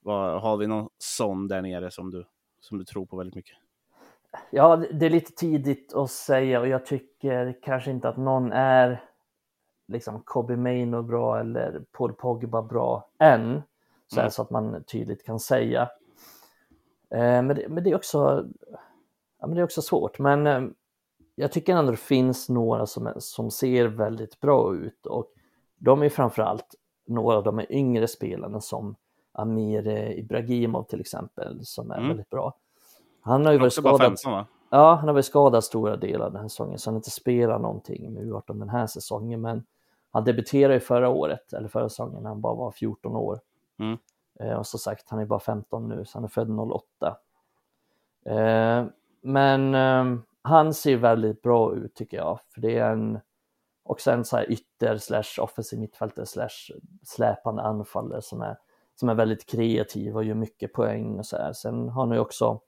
[0.00, 2.24] vad, har vi någon sån där nere som du,
[2.60, 3.56] som du tror på väldigt mycket?
[4.50, 9.04] Ja, det är lite tidigt att säga och jag tycker kanske inte att någon är
[9.88, 13.62] liksom Kobe Maino bra eller Paul Pogba bra än.
[14.06, 14.30] Så, mm.
[14.30, 15.82] så att man tydligt kan säga.
[17.10, 18.46] Eh, men, det, men, det, är också,
[19.40, 20.18] ja, men det är också svårt.
[20.18, 20.62] Men eh,
[21.34, 25.32] jag tycker ändå det finns några som, som ser väldigt bra ut och
[25.78, 26.74] de är framförallt
[27.06, 28.96] några av de yngre spelarna som
[29.32, 29.88] Amir
[30.18, 32.08] Ibrahimov till exempel som är mm.
[32.08, 32.54] väldigt bra.
[33.28, 34.00] Han har ju varit skadad.
[34.00, 36.98] 15, ja, han har varit skadad stora delar av den här säsongen, så han har
[36.98, 39.40] inte spelat någonting med U18 den här säsongen.
[39.40, 39.64] Men
[40.10, 43.40] han debuterade ju förra året, eller förra säsongen, när han bara var 14 år.
[43.78, 43.98] Mm.
[44.40, 47.16] Eh, och som sagt, han är bara 15 nu, så han är född 08.
[48.26, 48.84] Eh,
[49.22, 53.20] men eh, han ser väldigt bra ut tycker jag, för det är en
[53.88, 58.56] och sen så här ytter slash offensiv mittfältare slash släpande anfallare som är,
[58.94, 61.52] som är väldigt kreativ och gör mycket poäng och så här.
[61.52, 62.60] Sen har han ju också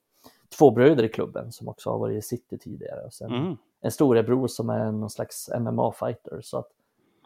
[0.57, 3.05] två bröder i klubben som också har varit i City tidigare.
[3.05, 3.57] Och sen mm.
[3.81, 6.41] en storebror som är någon slags MMA-fighter.
[6.41, 6.69] Så att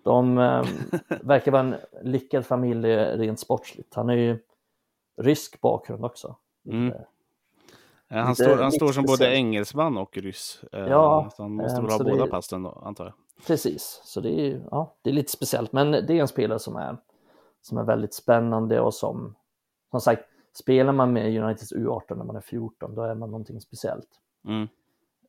[0.04, 0.64] de eh,
[1.22, 3.94] verkar vara en lyckad familj rent sportsligt.
[3.94, 4.40] Han är ju
[5.18, 6.36] rysk bakgrund också.
[6.66, 6.94] Mm.
[8.08, 10.64] Ja, han, står, han står som både engelsman och ryss.
[10.72, 13.14] Eh, ja, så han måste väl ha båda det, passen då, antar jag.
[13.48, 15.72] Precis, så det är, ja, det är lite speciellt.
[15.72, 16.98] Men det är en spelare som är,
[17.62, 19.36] som är väldigt spännande och som,
[19.92, 20.24] som sagt,
[20.58, 24.10] spelar man med Uniteds U18 när man är 14, då är man någonting speciellt.
[24.48, 24.68] Mm.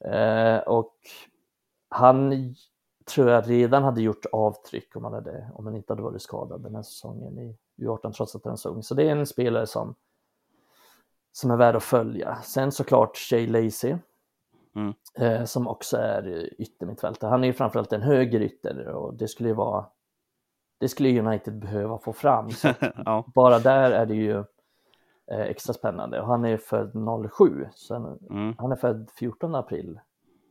[0.01, 0.95] Eh, och
[1.89, 2.55] han
[3.05, 6.62] tror jag redan hade gjort avtryck om han, hade, om han inte hade varit skadad
[6.62, 8.83] den här säsongen i U18 trots att han är så ung.
[8.83, 9.95] Så det är en spelare som,
[11.33, 12.39] som är värd att följa.
[12.43, 13.97] Sen såklart Shay Lacey
[14.75, 14.95] mm.
[15.15, 17.31] eh, som också är yttermittfältare.
[17.31, 19.87] Han är ju framförallt en högerytter och det skulle ju vara
[20.79, 22.51] det skulle United behöva få fram.
[23.05, 23.25] ja.
[23.35, 24.45] Bara där är det ju
[25.29, 26.93] extra spännande och han är född
[27.33, 28.55] 07 så han, mm.
[28.59, 30.01] han är född 14 april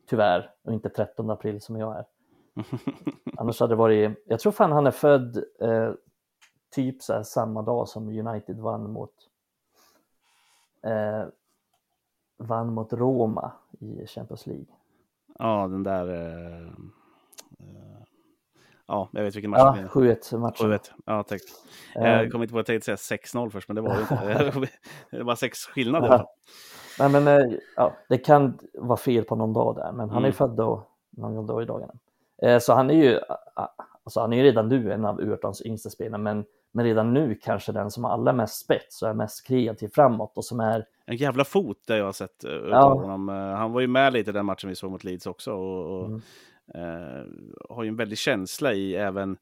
[0.06, 2.06] tyvärr och inte 13 april som jag är.
[3.38, 5.92] Annars hade det varit, jag tror fan han är född eh,
[6.70, 9.14] typ så samma dag som United vann mot
[10.84, 11.26] eh,
[12.38, 14.66] vann mot Roma i Champions League.
[15.40, 16.68] Ja, den där eh,
[17.60, 17.95] eh
[18.88, 20.72] Ja, jag vet vilken match ja, 7-1 matchen.
[20.72, 21.42] 7-1, ja tack.
[21.96, 22.30] Jag eh.
[22.30, 24.70] kom inte på att jag tänkte säga 6-0 först, men det var det inte.
[25.18, 26.08] det var sex skillnader.
[26.08, 26.34] Ja.
[27.00, 30.28] Nej, men eh, ja, det kan vara fel på någon dag där, men han mm.
[30.28, 31.94] är född då, någon dag i dagarna.
[32.42, 33.20] Eh, så han är ju,
[34.04, 37.36] alltså han är ju redan nu en av Uertons yngsta spelare, men, men redan nu
[37.36, 40.86] kanske den som har allra mest spets och är mest kreativ framåt och som är...
[41.06, 42.94] En jävla fot där jag har sett ja.
[42.94, 43.28] honom.
[43.30, 45.54] Han var ju med lite i den matchen vi såg mot Leeds också.
[45.54, 46.06] Och, och...
[46.06, 46.22] Mm
[47.70, 49.38] har ju en väldig känsla i även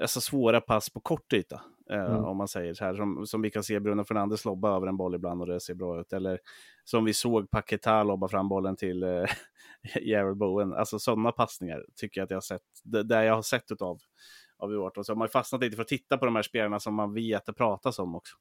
[0.00, 1.60] alltså, svåra pass på kort yta.
[1.90, 2.24] Eh, mm.
[2.24, 4.96] Om man säger så här, som, som vi kan se Bruno Fernandes lobba över en
[4.96, 6.12] boll ibland och det ser bra ut.
[6.12, 6.38] Eller
[6.84, 9.24] som vi såg Paketa lobba fram bollen till eh,
[10.02, 10.72] Jared Bowen.
[10.72, 13.98] Alltså sådana passningar tycker jag att jag har sett, där jag har sett utav
[14.58, 15.02] av U18.
[15.02, 17.46] Så man har fastnat lite för att titta på de här spelarna som man vet
[17.46, 18.36] det pratas om också.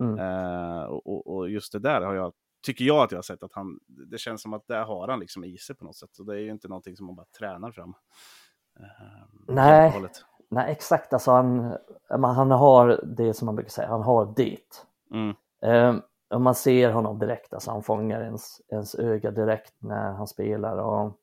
[0.00, 0.18] Mm.
[0.18, 3.52] Eh, och, och, just det där har jag tycker jag att jag har sett att
[3.52, 6.10] han, det känns som att där har han liksom i sig på något sätt.
[6.12, 7.94] Så det är ju inte någonting som man bara tränar fram.
[8.80, 8.84] Eh,
[9.48, 10.02] nej,
[10.48, 11.12] nej, exakt.
[11.12, 11.76] Alltså han,
[12.08, 14.58] han har det som man brukar säga, han har det.
[15.10, 15.34] Mm.
[15.62, 20.76] Eh, man ser honom direkt, alltså han fångar ens, ens öga direkt när han spelar.
[20.76, 21.18] Och,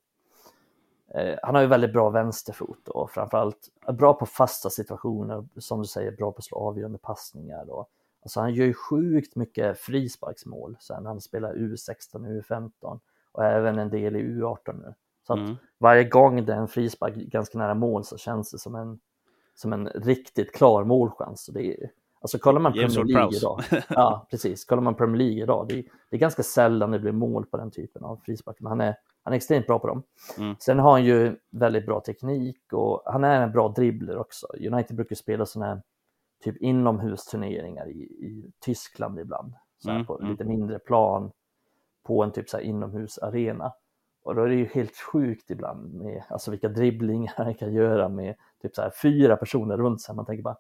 [1.16, 5.88] eh, han har ju väldigt bra vänsterfot och framförallt bra på fasta situationer, som du
[5.88, 7.70] säger, bra på att slå avgörande passningar.
[7.70, 7.90] Och,
[8.22, 13.00] Alltså han gör ju sjukt mycket frisparksmål sen han spelar U16, U15
[13.32, 14.94] och även en del i U18 nu.
[15.28, 15.56] Så att mm.
[15.78, 19.00] varje gång det är en frispark ganska nära mål så känns det som en,
[19.56, 21.46] som en riktigt klar målchans.
[21.46, 21.90] Så det är,
[22.22, 25.84] alltså kollar man Premier League idag, ja precis, kollar man Premier League idag, det är,
[26.10, 28.96] det är ganska sällan det blir mål på den typen av frispark, men han är,
[29.24, 30.04] han är extremt bra på dem.
[30.38, 30.56] Mm.
[30.60, 34.48] Sen har han ju väldigt bra teknik och han är en bra dribbler också.
[34.72, 35.82] United brukar spela sådana här
[36.44, 39.54] typ inomhusturneringar i, i Tyskland ibland.
[39.78, 40.32] Så mm, på mm.
[40.32, 41.32] lite mindre plan
[42.04, 43.74] på en typ så här inomhusarena.
[44.24, 48.10] Och då är det ju helt sjukt ibland med alltså vilka dribblingar han kan göra
[48.10, 50.16] med typ så här fyra personer runt sig.
[50.16, 50.58] Man tänker bara,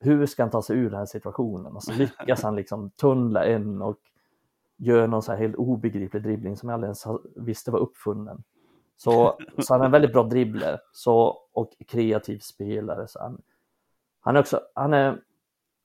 [0.00, 1.76] hur ska han ta sig ur den här situationen?
[1.76, 3.98] Och så lyckas han liksom tunnla en och
[4.76, 7.04] gör någon så här helt obegriplig dribbling som jag aldrig ens
[7.36, 8.42] visste var uppfunnen.
[8.96, 13.08] Så, så han är en väldigt bra dribbler så, och kreativ spelare.
[13.08, 13.42] Så han,
[14.20, 15.20] han är också, han är,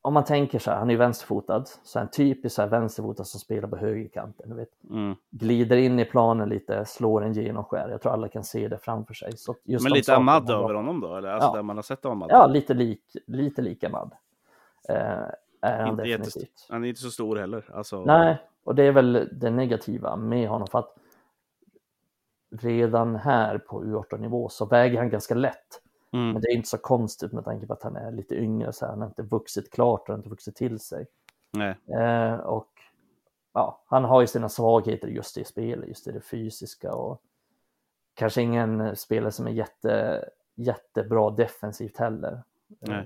[0.02, 3.40] om man tänker så här, han är vänsterfotad, så en typisk så här vänsterfotad som
[3.40, 4.70] spelar på högerkanten, du vet.
[4.90, 5.16] Mm.
[5.32, 7.90] Glider in i planen lite, slår en genomskär.
[7.90, 9.38] Jag tror alla kan se det framför sig.
[9.38, 11.30] Så just Men lite Ahmad över honom då, eller?
[11.30, 11.56] Alltså ja.
[11.56, 12.30] där man har sett Ahmad?
[12.32, 14.12] Ja, lite lik, lite lik Ahmad.
[14.90, 14.96] Eh,
[15.62, 16.68] är han definitivt.
[16.70, 17.66] Han är inte så stor heller.
[17.74, 18.06] Alltså...
[18.06, 20.96] Nej, och det är väl det negativa med honom, för att
[22.62, 25.82] redan här på U18-nivå så väger han ganska lätt.
[26.16, 26.32] Mm.
[26.32, 28.86] Men det är inte så konstigt med tanke på att han är lite yngre, så
[28.86, 31.08] här, han har inte vuxit klart och inte vuxit till sig.
[32.00, 32.70] Eh, och
[33.54, 37.22] ja, han har ju sina svagheter just i spelet, just i det fysiska och
[38.14, 40.26] kanske ingen spelare som är jätte,
[40.56, 42.44] jättebra defensivt heller.
[42.88, 43.02] Eh,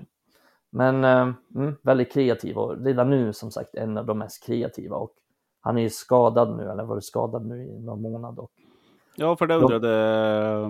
[0.70, 4.96] men eh, mm, väldigt kreativ och redan nu som sagt en av de mest kreativa
[4.96, 5.14] och
[5.60, 8.38] han är ju skadad nu, eller varit skadad nu i någon månad.
[8.38, 8.50] Och...
[9.16, 9.90] Ja, för det undrade
[10.64, 10.68] eh,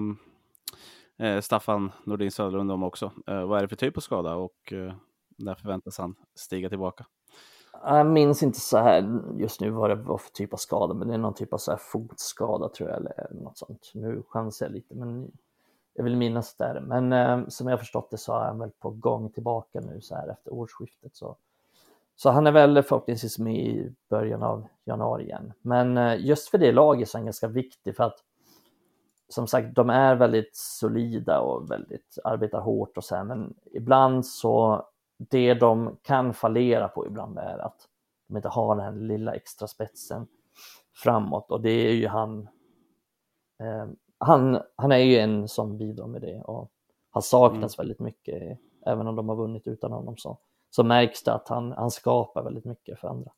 [1.20, 3.12] Eh, Staffan Nordin Söderlund om också.
[3.26, 4.92] Eh, vad är det för typ av skada och eh,
[5.38, 7.06] när förväntas han stiga tillbaka?
[7.84, 11.08] Jag minns inte så här just nu vad det var för typ av skada, men
[11.08, 13.90] det är någon typ av så här fotskada tror jag, eller något sånt.
[13.94, 15.32] Nu chansar jag lite, men
[15.94, 16.80] jag vill minnas där.
[16.80, 20.14] Men eh, som jag förstått det så är han väl på gång tillbaka nu så
[20.14, 21.16] här efter årsskiftet.
[21.16, 21.36] Så,
[22.16, 25.52] så han är väl förhoppningsvis med i början av januari igen.
[25.62, 28.24] Men eh, just för det laget så är han ganska viktig för att
[29.32, 34.26] som sagt, de är väldigt solida och väldigt arbetar hårt och så här, men ibland
[34.26, 34.86] så
[35.18, 37.88] det de kan fallera på ibland är att
[38.28, 40.26] de inte har den här lilla extra spetsen
[40.94, 42.48] framåt och det är ju han.
[43.60, 43.86] Eh,
[44.18, 46.70] han, han är ju en som bidrar med det och
[47.10, 47.84] har saknats mm.
[47.84, 50.38] väldigt mycket, även om de har vunnit utan honom så,
[50.70, 53.30] så märks det att han, han skapar väldigt mycket för andra.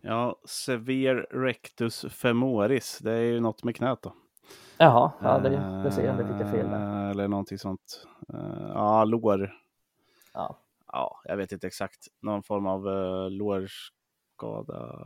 [0.00, 4.12] Ja, Sever Rectus Femoris, det är ju något med knät då.
[4.78, 7.04] Jaha, ja, det, det ser jag, det fick jag fel där.
[7.04, 8.06] Eh, eller någonting sånt.
[8.34, 9.52] Uh, ja, lår.
[10.34, 10.56] Ja.
[10.92, 12.06] ja, jag vet inte exakt.
[12.20, 14.96] Någon form av uh, lårskada,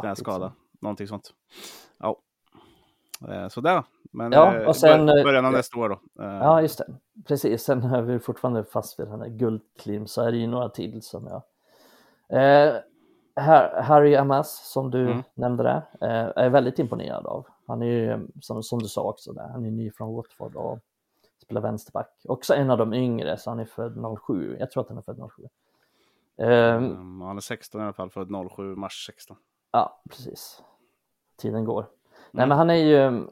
[0.00, 1.34] knäskada, ja, någonting sånt.
[1.98, 2.16] Ja,
[3.48, 3.84] sådär.
[4.12, 6.00] Men ja, och sen, början av nästa år då.
[6.14, 6.86] Ja, just det.
[7.26, 10.68] Precis, sen är vi fortfarande fast vid den här guldklim så är det ju några
[10.68, 11.42] till som jag
[13.82, 15.22] Harry Amas, som du mm.
[15.34, 15.82] nämnde där,
[16.36, 17.46] är väldigt imponerad av.
[17.66, 20.78] Han är ju, som, som du sa också, där, han är ny från Watford och
[21.42, 22.10] spelar vänsterback.
[22.24, 24.56] Också en av de yngre, så han är född 07.
[24.60, 25.48] Jag tror att han är född 07.
[26.36, 29.36] Um, um, han är 16 i alla fall, född 07, mars 16.
[29.72, 30.62] Ja, precis.
[31.36, 31.80] Tiden går.
[31.80, 31.90] Mm.
[32.30, 33.26] Nej, men han är ju,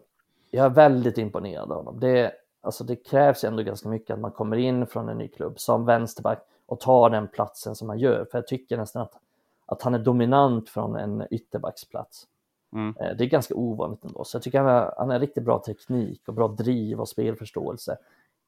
[0.51, 2.01] jag är väldigt imponerad av honom.
[2.01, 5.61] Det, alltså, det krävs ändå ganska mycket att man kommer in från en ny klubb
[5.61, 8.27] som vänsterback och tar den platsen som han gör.
[8.31, 9.21] För jag tycker nästan att,
[9.67, 12.27] att han är dominant från en ytterbacksplats.
[12.75, 12.95] Mm.
[13.01, 15.63] Eh, det är ganska ovanligt ändå, så jag tycker han har, han har riktigt bra
[15.67, 17.97] teknik och bra driv och spelförståelse.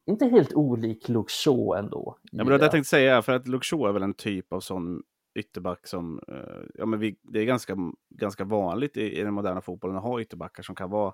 [0.05, 2.17] Inte helt olik Luke Shaw ändå.
[2.31, 4.59] Ja, men det jag tänkte säga, för att Luke Shaw är väl en typ av
[4.59, 5.03] sån
[5.35, 7.75] ytterback som, eh, ja men vi, det är ganska,
[8.09, 11.13] ganska vanligt i, i den moderna fotbollen att ha ytterbackar som kan vara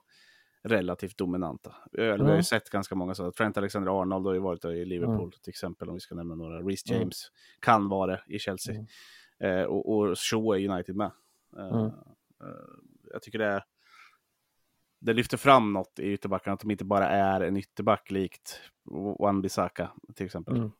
[0.63, 1.75] relativt dominanta.
[1.97, 2.05] Mm.
[2.05, 2.43] Vi har ju mm.
[2.43, 3.31] sett ganska många sådana.
[3.31, 5.31] Trent Alexander-Arnold har ju varit i Liverpool mm.
[5.31, 6.61] till exempel, om vi ska nämna några.
[6.61, 7.01] Reece mm.
[7.01, 7.59] James mm.
[7.59, 8.75] kan vara det i Chelsea.
[8.75, 8.85] Mm.
[9.39, 11.11] Eh, och, och Shaw är United med.
[11.57, 11.91] Eh, eh
[13.13, 13.63] jag tycker det,
[15.01, 18.59] det lyfter fram något i ytterbackarna, att de inte bara är en ytterback likt
[19.19, 20.57] Wan-Bissaka till exempel.
[20.57, 20.71] Mm.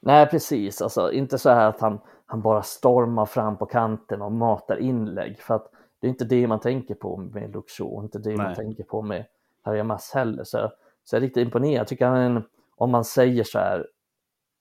[0.00, 0.82] Nej, precis.
[0.82, 5.38] Alltså, inte så här att han, han bara stormar fram på kanten och matar inlägg.
[5.38, 8.46] För att det är inte det man tänker på med Shaw, inte det Nej.
[8.46, 9.26] man tänker på med
[9.62, 10.44] Harry Mass heller.
[10.44, 10.72] Så,
[11.04, 11.80] så jag är riktigt imponerad.
[11.80, 12.44] Jag tycker han är en,
[12.76, 13.86] om man säger så här,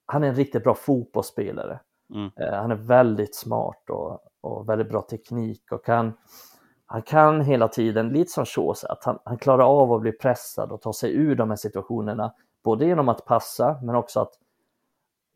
[0.06, 1.80] han är en riktigt bra fotbollsspelare.
[2.14, 2.32] Mm.
[2.36, 6.14] Eh, han är väldigt smart och, och väldigt bra teknik och kan,
[6.94, 10.72] han kan hela tiden, lite som Chaucer, att han, han klarar av att bli pressad
[10.72, 14.34] och ta sig ur de här situationerna, både genom att passa men också att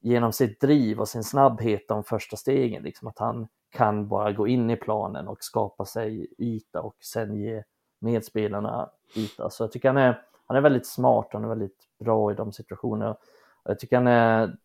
[0.02, 4.48] genom sitt driv och sin snabbhet de första stegen, liksom att han kan bara gå
[4.48, 7.64] in i planen och skapa sig yta och sen ge
[8.00, 9.50] medspelarna yta.
[9.50, 12.52] Så jag tycker han är, han är väldigt smart, han är väldigt bra i de
[12.52, 13.18] situationerna.
[13.64, 14.58] Jag tycker han är,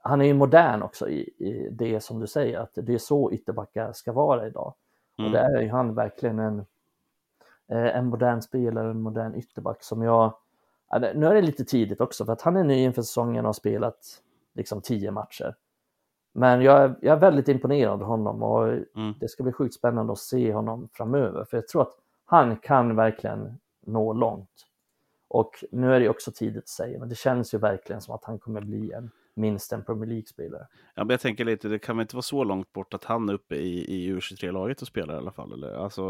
[0.00, 3.32] han är ju modern också i, i det som du säger, att det är så
[3.32, 4.74] ytterbackar ska vara idag.
[5.18, 5.26] Mm.
[5.26, 6.58] Och det är ju han verkligen en,
[7.68, 10.34] eh, en modern spelare, en modern ytterback som jag...
[11.14, 13.52] Nu är det lite tidigt också för att han är ny inför säsongen och har
[13.52, 14.22] spelat
[14.54, 15.54] liksom tio matcher.
[16.32, 19.14] Men jag är, jag är väldigt imponerad av honom och mm.
[19.20, 21.94] det ska bli sjukt spännande att se honom framöver för jag tror att
[22.24, 24.66] han kan verkligen nå långt.
[25.28, 28.24] Och nu är det också tidigt att säga, men det känns ju verkligen som att
[28.24, 30.66] han kommer bli en minst en Premier League-spelare.
[30.94, 33.28] Ja, men jag tänker lite, det kan väl inte vara så långt bort att han
[33.28, 35.52] är uppe i, i U23-laget och spelar i alla fall?
[35.52, 35.74] Eller?
[35.74, 36.02] Alltså,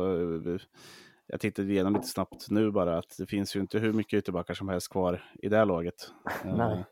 [1.26, 4.54] jag tittade igenom lite snabbt nu bara att det finns ju inte hur mycket ytterbackar
[4.54, 5.94] som helst kvar i det här laget.
[6.44, 6.84] Nej.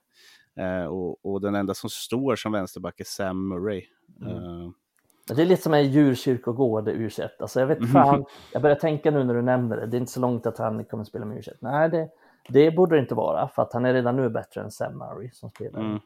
[0.60, 3.86] Uh, och, och, den enda som står som vänsterback är Sam Murray.
[4.20, 4.34] Mm.
[4.34, 4.70] Uh,
[5.34, 9.24] det är lite som en djurkyrkogård u Alltså jag vet fan, jag börjar tänka nu
[9.24, 11.42] när du nämner det, det är inte så långt att han kommer spela med u
[11.60, 12.08] Nej, det,
[12.48, 15.30] det borde det inte vara, för att han är redan nu bättre än Sam Murray
[15.32, 15.98] som spelar mm.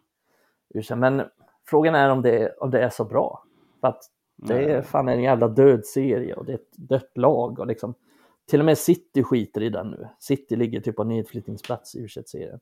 [0.97, 1.23] Men
[1.65, 3.45] frågan är om det, om det är så bra.
[3.81, 7.59] För att det är fan en jävla död serie och det är ett dött lag.
[7.59, 7.95] Och liksom,
[8.47, 10.09] till och med City skiter i den nu.
[10.19, 12.61] City ligger typ på nedflyttningsplats i u serien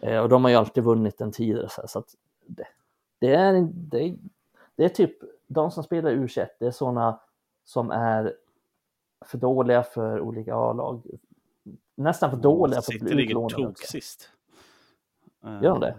[0.00, 1.68] eh, Och de har ju alltid vunnit den tidigare.
[1.68, 2.14] Så, så att
[2.46, 2.66] det,
[3.18, 4.16] det, är, det,
[4.76, 5.16] det är typ
[5.46, 7.20] de som spelar u det är sådana
[7.64, 8.34] som är
[9.26, 11.06] för dåliga för olika A-lag.
[11.94, 13.50] Nästan för dåliga för att bli utlånade.
[13.50, 14.30] City ligger tok sist.
[15.42, 15.96] Gör de det?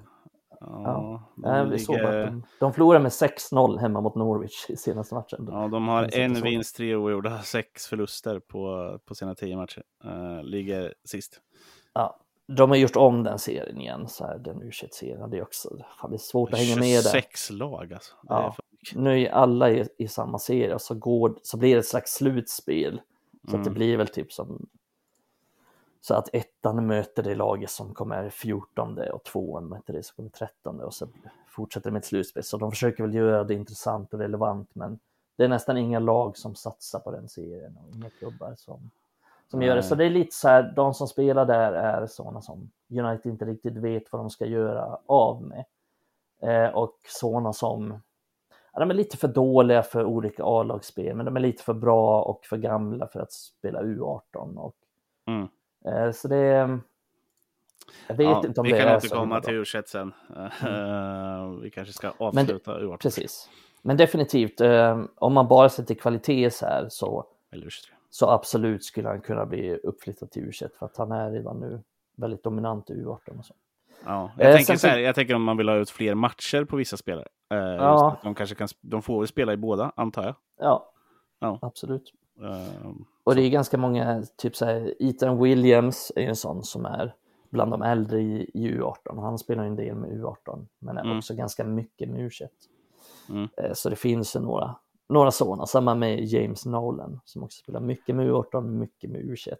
[0.59, 1.63] Ja, ja.
[1.63, 2.25] De, ligger...
[2.25, 5.47] de, de förlorade med 6-0 hemma mot Norwich i senaste matchen.
[5.51, 9.83] Ja, de har en vinst, tre oavgjorda, sex förluster på, på sina tio matcher.
[10.05, 11.41] Uh, ligger sist.
[11.93, 15.41] Ja, de har gjort om den serien igen, så här, den u serien Det är
[15.41, 15.69] också
[16.01, 17.09] fan, det är svårt att hänga med där.
[17.09, 18.13] Sex lag alltså.
[18.27, 18.55] Ja.
[18.95, 22.13] Nu är alla i, i samma serie och så, går, så blir det ett slags
[22.13, 23.01] slutspel.
[23.43, 23.59] Så mm.
[23.59, 23.73] att det mm.
[23.73, 24.69] blir väl typ som
[26.01, 30.29] Så att ettan möter det laget som kommer 14 och tvåan möter det som kommer
[30.29, 31.07] 13 och så
[31.47, 32.43] fortsätter med ett slutspel.
[32.43, 34.99] Så de försöker väl göra det intressant och relevant men
[35.37, 38.91] det är nästan inga lag som satsar på den serien och inga klubbar som,
[39.47, 39.83] som gör det.
[39.83, 43.45] Så det är lite så här, de som spelar där är sådana som United inte
[43.45, 45.65] riktigt vet vad de ska göra av med.
[46.41, 48.01] Eh, och sådana som,
[48.73, 52.21] ja, de är lite för dåliga för olika A-lagsspel, men de är lite för bra
[52.21, 54.57] och för gamla för att spela U18.
[54.57, 54.75] Och,
[55.27, 55.47] Mm.
[55.85, 56.79] Eh, så det
[58.07, 60.13] jag vet Ja, inte om vi det kan är återkomma så till himla U21 sen.
[60.35, 62.97] Eh, vi kanske ska avsluta U18.
[62.97, 63.49] Precis.
[63.81, 67.89] Men definitivt, eh, om man bara ser till kvalitet så här så, Eller U23.
[68.09, 71.83] så absolut skulle han kunna bli uppflyttad till U21 för att han är redan nu
[72.17, 73.53] väldigt dominant i U18 och så.
[74.05, 76.15] Ja, Eh, jag, tänker sen så här, jag tänker om man vill ha ut fler
[76.15, 77.27] matcher på vissa spelare.
[77.53, 78.17] Eh, Ja.
[78.23, 80.35] de kanske kan, de får spela i båda, antar jag.
[80.59, 80.91] Ja,
[81.39, 81.59] Ja.
[81.61, 82.13] absolut.
[82.41, 82.89] Eh,
[83.29, 87.15] Och det är ganska många, typ så här, Ethan Williams är en sån som är
[87.49, 89.21] bland de äldre i, i U18.
[89.21, 91.17] Han spelar en del med U18, men är Mm.
[91.17, 92.47] också ganska mycket med U21.
[93.29, 93.47] Mm.
[93.57, 94.75] Eh, Så det finns ju några,
[95.09, 99.55] några sådana, samma med James Nolan som också spelar mycket med U18, mycket med U21.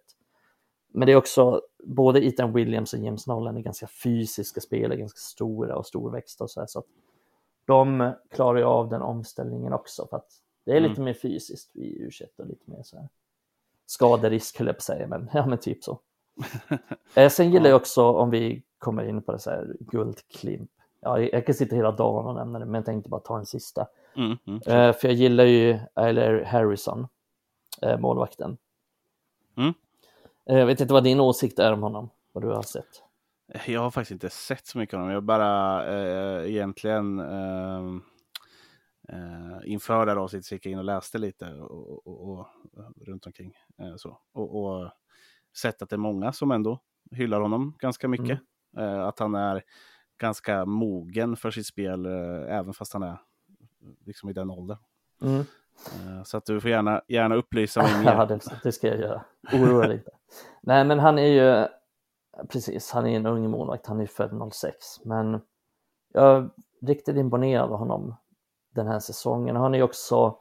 [0.94, 5.18] Men det är också, både Ethan Williams och James Nolan är ganska fysiska spelare, ganska
[5.18, 6.86] stora och storväxta och så här, så att
[7.66, 10.28] de klarar ju av den omställningen också för att
[10.66, 10.90] det är Mm.
[10.90, 13.10] lite mer fysiskt i U21 och lite mer så här
[13.90, 16.00] skaderisk höll jag på att säga, men ja men typ så.
[17.16, 17.70] eh, sen gillar Ja.
[17.70, 20.70] jag också, om vi kommer in på det så här, guldklimp.
[21.02, 23.46] Ja, jag kan sitta hela dagen och nämna det, men jag tänkte bara ta en
[23.46, 23.88] sista.
[24.16, 24.62] mm, mm.
[24.66, 27.08] Eh, för jag gillar ju Eiler Harrison,
[27.82, 28.58] eh, målvakten.
[29.58, 29.74] Mm.
[30.50, 33.04] Eh, jag vet inte vad din åsikt är om honom, vad du har sett.
[33.68, 35.10] Jag har faktiskt inte sett så mycket av dem.
[35.10, 35.86] Jag bara
[36.48, 37.20] egentligen
[39.10, 42.30] eh, eh, inför det här avsnittet så gick jag in och läste lite och, och,
[42.30, 42.48] och,
[43.02, 43.54] runt omkring.
[43.80, 44.20] Eh, så.
[44.32, 44.92] Och, och
[45.58, 46.80] sett att det är många som ändå
[47.12, 48.40] hyllar honom ganska mycket.
[48.78, 49.64] Eh, att han är
[50.18, 53.18] ganska mogen för sitt spel, eh, även fast han är
[54.06, 54.78] liksom i den åldern.
[55.22, 55.40] Mm.
[55.86, 58.26] Eh, så att du får gärna, gärna upplysa mig ja, mer.
[58.26, 59.26] det, det ska jag göra.
[59.54, 60.12] Oroa dig inte.
[60.62, 61.68] Nej, men han är ju,
[62.48, 65.42] precis, han är en ung målvakt, han är född 06, men
[66.14, 66.50] jag är
[66.82, 68.16] riktigt imponerad av honom
[68.80, 69.56] den här säsongen.
[69.56, 70.38] Han är också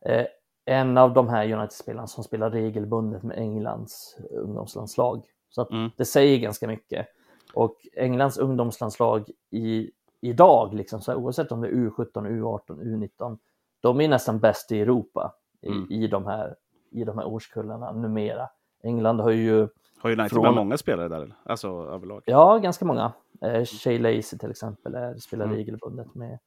[0.00, 0.26] eh,
[0.64, 5.24] en av de här United-spelarna som spelar regelbundet med Englands ungdomslandslag.
[5.50, 5.90] Så Mm.
[5.96, 7.06] det säger ganska mycket.
[7.54, 13.38] Och Englands ungdomslandslag i, idag, liksom, så här, oavsett om det är U17, U18, U19,
[13.80, 15.86] de är nästan bäst i Europa i, Mm.
[15.90, 16.56] i, de, här,
[16.90, 18.48] i de här årskullarna numera.
[18.82, 19.68] England har ju,
[19.98, 21.34] Har United Från- många spelare där?
[21.44, 22.22] Alltså överlag?
[22.26, 23.12] ja, ganska många.
[23.40, 25.56] Eh, Shay Lacey till exempel är, spelar Mm.
[25.56, 26.38] regelbundet med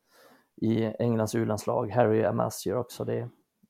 [0.56, 1.90] i Englands U-landslag.
[1.92, 3.20] Harry Amas gör också det.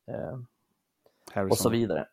[0.07, 2.07] Eh, och så vidare.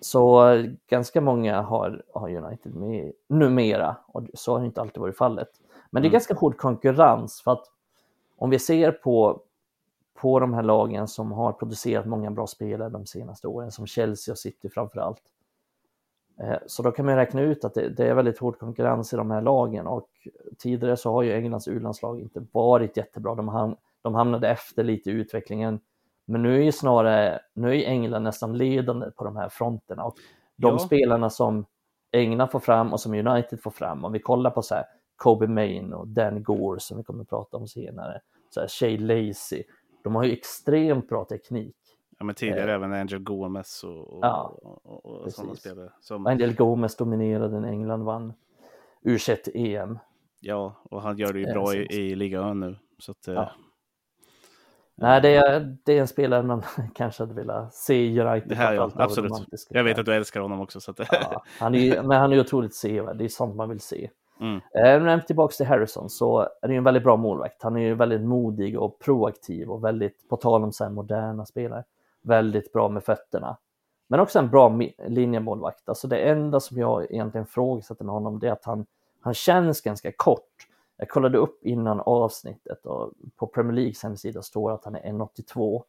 [0.00, 0.42] Så
[0.86, 5.48] ganska många har, har United med numera och så har det inte alltid varit fallet.
[5.90, 6.12] Men det är Mm.
[6.12, 7.64] ganska hård konkurrens för att
[8.36, 9.42] om vi ser på,
[10.14, 14.32] på de här lagen som har producerat många bra spelare de senaste åren, som Chelsea
[14.32, 15.22] och City framför allt.
[16.40, 19.16] Eh, Så då kan man räkna ut att det, det är väldigt hård konkurrens i
[19.16, 20.08] de här lagen och
[20.58, 23.34] tidigare så har ju Englands U-landslag inte varit jättebra.
[23.34, 25.80] De, ham, de hamnade efter lite i utvecklingen.
[26.24, 30.16] Men nu är ju snarare, nu är England nästan ledande på de här fronterna och
[30.56, 30.78] de Ja.
[30.78, 31.66] spelarna som
[32.12, 34.84] England får fram och som United får fram, om vi kollar på så här
[35.16, 38.98] Kobe Main och Dan Gore som vi kommer att prata om senare, så här Shay
[38.98, 39.62] Lacey,
[40.04, 41.76] de har ju extremt bra teknik.
[42.18, 44.30] Ja, men tidigare även Angel Gomes och, och, Eh.
[44.30, 45.90] Ja, och, och, sådana spelare.
[46.00, 48.32] Som, Angel Gomes dominerade när England vann
[49.04, 49.98] U21-EM.
[50.40, 52.76] ja, och han gör det ju Ja, bra i, i Liga Ö nu.
[52.98, 53.50] Så att, eh, Ja.
[54.94, 56.62] Nej, det är, det är en spelare man
[56.94, 58.48] kanske hade velat se i United.
[58.48, 59.32] det här ja, absolut.
[59.68, 60.80] Jag vet att du älskar honom också.
[60.80, 63.80] Så att, Ja, han är men han är otroligt sevärd, det är sånt man vill
[63.80, 64.10] se.
[64.40, 67.62] mm, Eh, Men tillbaka till Harrison så är det en väldigt bra målvakt.
[67.62, 71.84] Han är ju väldigt modig och proaktiv och väldigt, på tal om här moderna spelare,
[72.22, 73.56] väldigt bra med fötterna.
[74.08, 74.78] Men också en bra
[75.08, 75.88] linjemålvakt.
[75.88, 78.86] Alltså det enda som jag egentligen frågasätter med honom det är att han,
[79.20, 80.66] han känns ganska kort.
[81.02, 85.82] Jag kollade upp innan avsnittet och på Premier Leagues hemsida står att han är 1,82.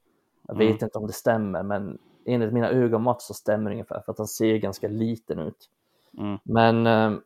[0.47, 0.83] Jag vet Mm.
[0.83, 4.27] inte om det stämmer men enligt mina ögonmått så stämmer det ungefär för att han
[4.27, 5.69] ser ganska liten ut.
[6.17, 6.37] mm.
[6.43, 7.19] Men eh,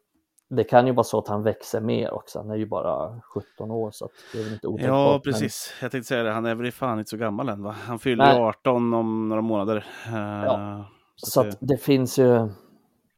[0.50, 2.40] det kan ju vara så att han växer mer också.
[2.40, 4.90] Han är ju bara 17 år så det är väl inte otänkbart.
[4.98, 5.74] Ja, men- precis.
[5.82, 7.72] Jag tänkte säga det, han är väl fan inte så gammal än va?
[7.72, 8.42] Han fyller Nej.
[8.42, 9.86] 18 om några månader.
[10.08, 10.86] Eh, Ja,
[11.16, 12.50] så Så att det finns ju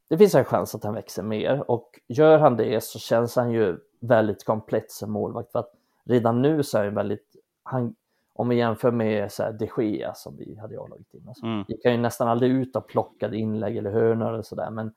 [0.10, 3.52] det finns en chans att han växer mer och gör han det så känns han
[3.52, 5.72] ju väldigt komplett som målvakt för att
[6.04, 7.96] redan nu så är han väldigt, han,
[8.34, 11.46] om vi jämför med så här de Gea som vi hade i A-laget innan, så
[11.46, 11.66] Mm.
[11.68, 14.94] gick han ju nästan aldrig ut och plockade inlägg eller hörnor eller sådär men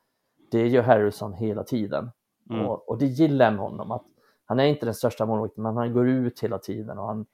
[0.51, 2.11] det gör Harrison hela tiden.
[2.51, 2.67] Mm.
[2.67, 4.05] Och, och, det gillar jag med honom, att
[4.45, 7.27] han är inte den största målvakten, men han går ut hela tiden och han,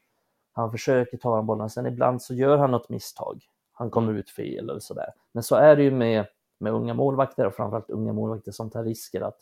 [0.52, 1.70] han försöker ta den bollen.
[1.70, 3.42] Sen ibland så gör han något misstag.
[3.72, 5.12] Han kommer ut fel eller sådär.
[5.32, 6.26] Men så är det ju med,
[6.58, 9.38] med unga målvakter och framförallt unga målvakter som tar risker att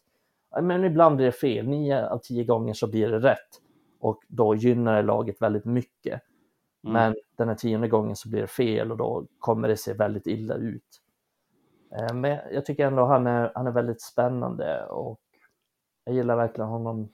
[0.62, 1.68] men ibland blir det fel.
[1.68, 3.60] Nio av tio gånger så blir det rätt
[4.00, 6.22] och då gynnar det laget väldigt mycket.
[6.84, 6.92] Mm.
[6.92, 10.26] Men den här tionde gången så blir det fel och då kommer det se väldigt
[10.26, 11.02] illa ut.
[11.96, 15.20] Eh, men jag tycker ändå han är, han är väldigt spännande och
[16.04, 17.08] jag gillar verkligen honom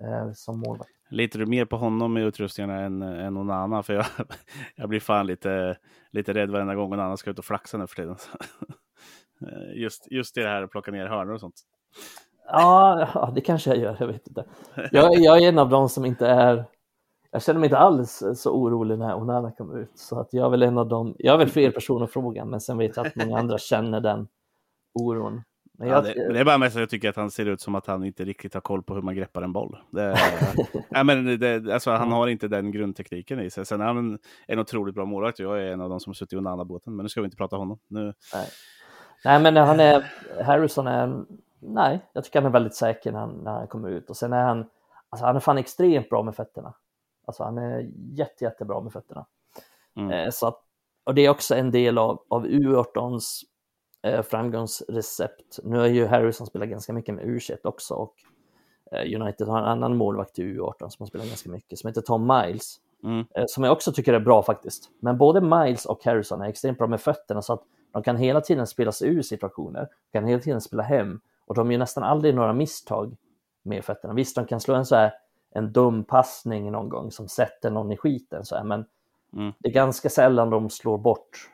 [0.00, 0.90] eh, som målvakt.
[1.08, 3.84] Litar du mer på honom med utrustningarna än, än någon annan?
[3.84, 4.06] För jag,
[4.76, 5.78] jag blir fan lite,
[6.10, 8.16] lite rädd varenda gång någon annan ska ut och flaxa nu för tiden.
[9.46, 11.62] Eh, just, just det här att plocka ner hörnor och sånt.
[12.46, 14.44] Ja, det kanske jag gör, jag vet inte.
[14.90, 16.64] Jag, jag är en av dem som inte är
[17.34, 19.92] jag känner mig inte alls så orolig när Onana kommer ut.
[19.94, 22.44] Så att jag är väl en av dem, jag är väl fel person att fråga,
[22.44, 24.28] men sen vet jag att många andra känner den
[24.94, 25.42] oron.
[25.78, 27.60] Men jag, ja, det, det, är bara mest att jag tycker att han ser ut
[27.60, 29.78] som att han inte riktigt har koll på hur man greppar en boll.
[29.90, 30.16] Det,
[30.90, 33.66] ja, men det, alltså, han har inte den grundtekniken i sig.
[33.66, 36.36] Sen är han en otroligt bra målvakt jag är en av dem som suttit i
[36.36, 36.96] Onana-båten.
[36.96, 37.78] Men nu ska vi inte prata om honom.
[37.88, 38.04] Nu...
[38.34, 38.48] Nej.
[39.24, 40.12] nej, men han är,
[40.44, 41.24] Harrison är,
[41.62, 44.10] nej, jag tycker han är väldigt säker när han, när han kommer ut.
[44.10, 44.66] Och sen är han,
[45.08, 46.74] alltså han är fan extremt bra med fötterna.
[47.24, 49.26] Alltså han är jätte, jättebra med fötterna.
[49.96, 50.10] Mm.
[50.10, 50.62] Eh, så att,
[51.04, 53.42] och det är också en del av, av U18s
[54.02, 55.58] eh, framgångsrecept.
[55.64, 58.14] Nu har ju Harrison spelat ganska mycket med U21 också och
[58.92, 62.00] eh, United har en annan målvakt i U18 som har spelat ganska mycket som heter
[62.00, 62.80] Tom Miles.
[63.04, 63.26] Mm.
[63.34, 64.90] Eh, som jag också tycker är bra faktiskt.
[65.00, 68.40] Men både Miles och Harrison är extremt bra med fötterna så att de kan hela
[68.40, 71.20] tiden spela sig ur situationer, kan hela tiden spela hem
[71.52, 73.16] och de gör nästan aldrig några misstag
[73.62, 74.14] med fötterna.
[74.14, 75.12] Visst, de kan slå en så här
[75.50, 78.44] en dum passning någon gång som sätter någon i skiten.
[78.44, 78.64] Så här.
[78.64, 78.84] Men
[79.32, 79.52] mm.
[79.58, 81.50] det är ganska sällan de slår bort,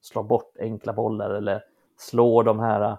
[0.00, 1.62] slår bort enkla bollar eller
[1.98, 2.98] slår de här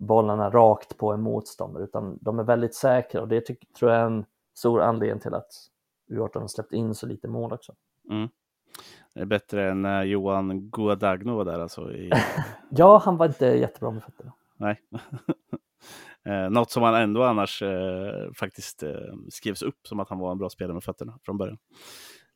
[0.00, 3.40] bollarna rakt på en motståndare, utan de är väldigt säkra och det
[3.78, 4.24] tror jag är en
[4.54, 5.50] stor anledning till att
[6.10, 7.74] U18 har släppt in så lite mål också.
[8.10, 8.28] Mm.
[9.14, 11.92] Det är bättre än Johan Guadagno var där alltså?
[11.92, 12.12] I...
[12.70, 14.32] ja, han var inte jättebra med fötterna.
[14.56, 14.80] Nej.
[16.26, 18.90] Eh, något som han ändå annars eh, faktiskt eh,
[19.30, 21.58] skrevs upp som att han var en bra spelare med fötterna från början.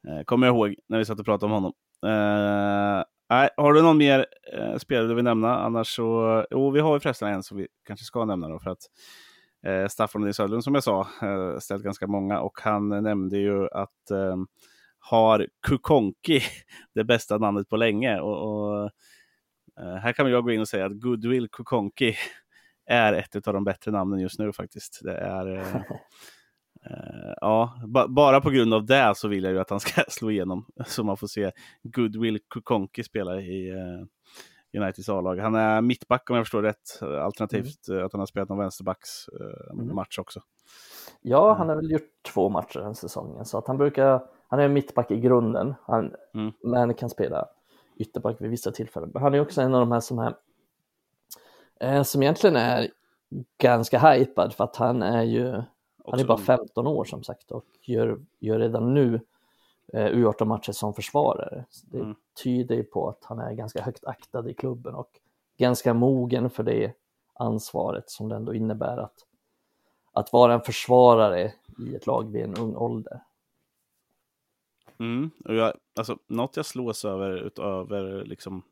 [0.08, 1.72] Eh, kommer jag ihåg när vi satt och pratade om honom.
[2.06, 5.58] Eh, nej, har du någon mer eh, spelare du vill nämna?
[5.58, 8.70] Annars så, jo, vi har ju förresten en som vi kanske ska nämna då för
[8.70, 8.82] att
[9.66, 13.68] eh, Staffan Nils Söderlund som jag sa eh, ställt ganska många och han nämnde ju
[13.68, 14.36] att eh,
[14.98, 16.40] har Kukonki
[16.94, 18.90] det bästa namnet på länge och, och
[19.80, 22.16] eh, här kan jag gå in och säga att Goodwill Kukonki
[22.86, 25.00] är ett av de bättre namnen just nu faktiskt.
[25.02, 25.76] Det är, eh,
[26.90, 30.02] eh, ja, ba bara på grund av det så vill jag ju att han ska
[30.08, 35.36] slå igenom så man får se Goodwill Kukonki spela i eh, Uniteds A-lag.
[35.36, 38.06] Han är mittback om jag förstår rätt, alternativt mm.
[38.06, 39.94] att han har spelat någon vänsterbacks eh, mm.
[39.94, 40.40] match också.
[41.22, 44.68] Ja, han har väl gjort två matcher den säsongen, så att han brukar, han är
[44.68, 46.52] mittback i grunden, han, mm.
[46.62, 47.48] men kan spela
[47.96, 49.10] ytterback vid vissa tillfällen.
[49.14, 50.34] Men han är också en av de här som är Eh,
[52.04, 52.88] som egentligen är
[53.58, 57.50] ganska hypad för att han är ju, Också han är bara 15 år som sagt
[57.50, 59.20] och gör, gör redan nu
[59.92, 61.64] eh, U18-matcher som försvarare.
[61.84, 62.14] Det mm.
[62.42, 65.10] tyder ju på att han är ganska högt aktad i klubben och
[65.56, 66.92] ganska mogen för det
[67.34, 69.26] ansvaret som det ändå innebär att,
[70.12, 73.22] att vara en försvarare i ett lag vid en ung ålder.
[74.98, 75.30] Mm.
[75.44, 78.62] Och jag, alltså, något jag slås över utöver liksom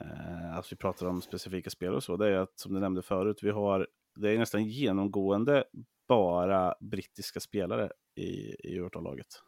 [0.00, 3.02] eh, att vi pratar om specifika spel och så, det är att som du nämnde
[3.02, 5.64] förut, vi har, det är nästan genomgående
[6.08, 9.42] bara brittiska spelare i, i laget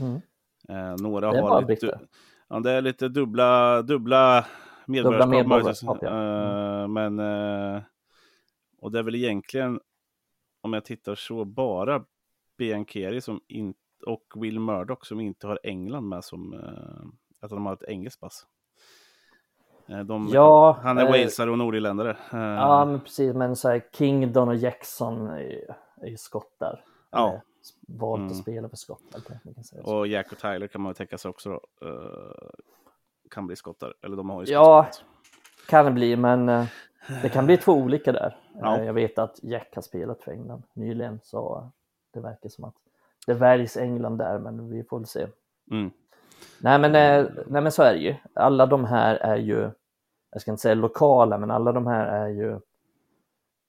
[0.00, 0.20] mm.
[0.68, 2.00] eh, Några det har lite,
[2.48, 4.46] ja, det är lite dubbla, dubbla
[4.88, 6.02] medborgarskap.
[6.02, 6.92] Eh, mm.
[6.92, 7.82] Men, eh,
[8.78, 9.80] och det är väl egentligen,
[10.60, 12.04] om jag tittar så, bara
[12.56, 13.74] Biankeri som in,
[14.06, 17.06] och Will Murdoch som inte har England med som, eh,
[17.40, 18.46] att de har ett engelskt pass.
[19.88, 22.10] Eh, de, ja, han är eh, walesare och nordirländare.
[22.32, 23.34] Eh, ja, men precis.
[23.34, 26.84] Men så här, Kingdon och Jackson är, är ju skottar.
[27.10, 27.40] Ja.
[27.88, 28.32] Valt mm.
[28.32, 29.24] att spela för Skottland.
[29.84, 31.60] Och Jack och Tyler kan man väl tänka sig också då,
[33.30, 33.94] kan bli skottar.
[34.02, 34.86] Eller de har ju Ja,
[35.68, 36.46] kan det bli, men
[37.22, 38.36] det kan bli två olika där.
[38.60, 38.82] Ja.
[38.84, 41.70] Jag vet att Jack har spelat för England nyligen, så
[42.14, 42.74] det verkar som att
[43.26, 45.26] det väljs England där, men vi får väl se.
[45.70, 45.90] Mm.
[46.60, 48.14] Nej men, eh, nej men så är det ju.
[48.34, 49.70] Alla de här är ju,
[50.30, 52.60] jag ska inte säga lokala, men alla de här är ju,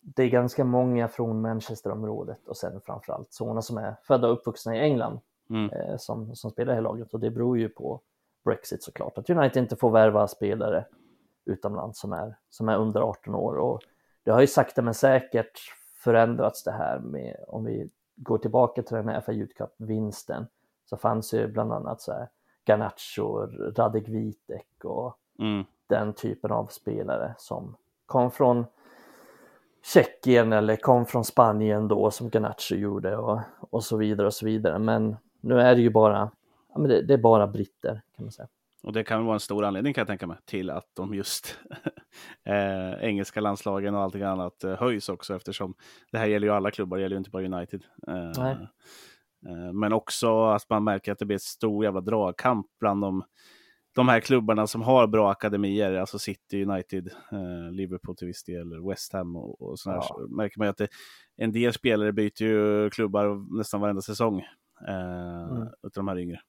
[0.02, 4.76] det är ganska många från Manchesterområdet och sen framförallt sådana som är födda och uppvuxna
[4.76, 5.70] i England mm.
[5.70, 8.02] eh, som, som spelar i laget och det beror ju på
[8.46, 10.86] Brexit såklart, att United inte får värva spelare
[11.46, 13.56] utomlands som är, som är under 18 år.
[13.56, 13.82] Och
[14.24, 15.60] det har ju sakta men säkert
[16.04, 20.48] förändrats det här med, om vi går tillbaka till den här FA Youth Cup-vinsten,
[20.86, 22.30] så fanns ju bland annat så här
[22.66, 23.46] Garnacho,
[23.78, 25.66] Radek Vitek och mm.
[25.88, 27.76] den typen av spelare som
[28.06, 28.66] kom från
[29.94, 34.46] Tjeckien eller kom från Spanien då som Garnacho gjorde och, och så vidare och så
[34.46, 34.80] vidare.
[34.80, 36.32] Men nu är det ju bara,
[36.74, 38.48] ja, men det, det är bara britter kan man säga.
[38.84, 41.60] Och det kan vara en stor anledning kan jag tänka mig till att de just
[42.44, 45.74] eh, engelska landslagen och allting annat eh, höjs också eftersom
[46.12, 47.84] det här gäller ju alla klubbar, det gäller ju inte bara United.
[48.08, 53.02] Eh, eh, men också att man märker att det blir ett stor jävla dragkamp bland
[53.02, 53.24] de,
[54.00, 58.88] de här klubbarna som har bra akademier, alltså City, United, eh, Liverpool till viss del,
[58.88, 59.98] West Ham och, och sådär.
[59.98, 60.02] Ja.
[60.02, 60.88] Så märker man ju att det,
[61.38, 64.40] en del spelare byter ju klubbar nästan varenda säsong
[64.88, 65.68] eh, mm.
[65.84, 66.40] utav de här yngre.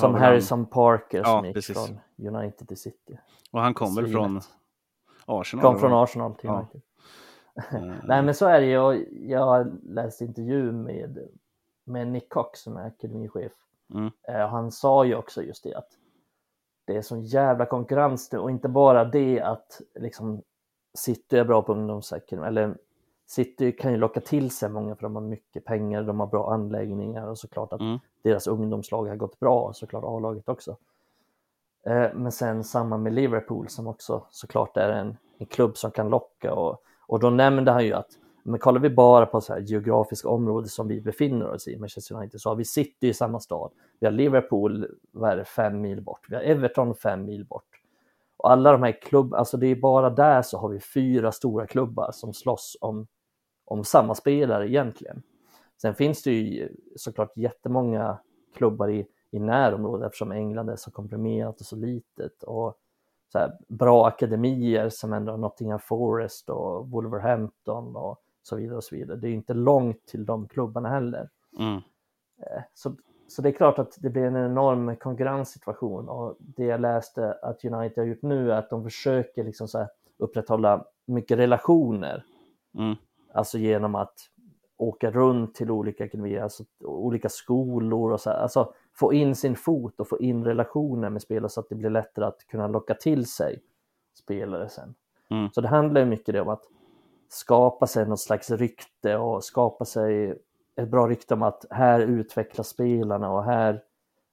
[0.00, 0.66] Som Harrison han...
[0.66, 1.76] Parker som ja, gick precis.
[1.76, 3.18] från United till City.
[3.50, 4.40] Och han kom väl från
[5.26, 5.62] Arsenal?
[5.62, 6.80] Kom från Arsenal till United.
[7.72, 7.94] Eh.
[8.04, 9.06] Nej men så är det ju.
[9.28, 11.28] Jag läste intervju med,
[11.84, 13.52] med Nick Cox som är akademichef.
[13.94, 14.10] Mm.
[14.28, 15.88] Eh, han sa ju också just det att
[16.84, 20.42] det är sån jävla konkurrens nu och inte bara det att liksom
[20.94, 22.76] City är bra på ungdomsakademi eller
[23.26, 26.52] City kan ju locka till sig många för de har mycket pengar, de har bra
[26.52, 27.98] anläggningar och såklart att mm.
[28.22, 30.76] deras ungdomslag har gått bra, såklart A-laget också.
[31.86, 36.08] Eh, men sen samma med Liverpool som också såklart är en, en klubb som kan
[36.08, 39.60] locka och, och då nämnde han ju att men kollar vi bara på så här
[39.60, 43.40] geografiska områden som vi befinner oss i, Manchester United, så har vi City i samma
[43.40, 43.70] stad,
[44.00, 47.68] vi har Liverpool vad är det, fem mil bort, vi har Everton fem mil bort.
[48.36, 51.66] Och alla de här klubbarna, alltså det är bara där så har vi fyra stora
[51.66, 53.06] klubbar som slåss om
[53.64, 55.22] om samma spelare egentligen.
[55.82, 58.18] Sen finns det ju såklart jättemånga
[58.56, 62.78] klubbar i, i närområdet eftersom England är så komprimerat och så litet och
[63.32, 68.96] så här, bra akademier som ändå Nottingham Forest och Wolverhampton och så vidare och så
[68.96, 69.16] vidare.
[69.16, 71.28] Det är inte långt till de klubbarna heller.
[71.58, 71.76] Mm.
[72.38, 72.96] Eh, så,
[73.28, 77.64] så det är klart att det blir en enorm konkurrenssituation och det jag läste att
[77.64, 79.86] United har gjort nu är att de försöker liksom så
[80.18, 82.24] upprätthålla mycket relationer.
[82.78, 82.96] Mm.
[83.34, 84.14] Alltså genom att
[84.76, 88.36] åka runt till olika akademier, alltså olika skolor och så här.
[88.36, 91.90] Alltså få in sin fot och få in relationer med spelare så att det blir
[91.90, 93.62] lättare att kunna locka till sig
[94.14, 94.94] spelare sen.
[95.30, 95.50] Mm.
[95.52, 96.62] Så det handlar ju mycket om att
[97.32, 100.38] skapa sig något slags rykte och skapa sig
[100.76, 103.82] ett bra rykte om att här utvecklas spelarna och här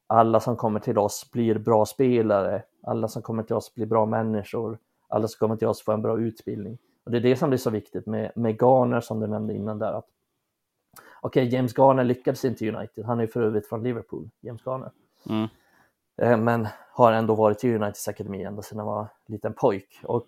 [0.07, 4.05] alla som kommer till oss blir bra spelare, alla som kommer till oss blir bra
[4.05, 4.77] människor,
[5.07, 6.77] alla som kommer till oss får en bra utbildning.
[7.03, 9.79] Och det är det som blir så viktigt med, med Garner som du nämnde innan
[9.79, 9.93] där.
[9.97, 10.05] Okej,
[11.21, 14.91] okay, James Garner lyckades inte i United, han är för övrigt från Liverpool, James Garner.
[15.29, 15.47] Mm.
[16.21, 19.99] Eh, men har ändå varit i Uniteds akademi ända sedan han var liten pojk.
[20.03, 20.27] Och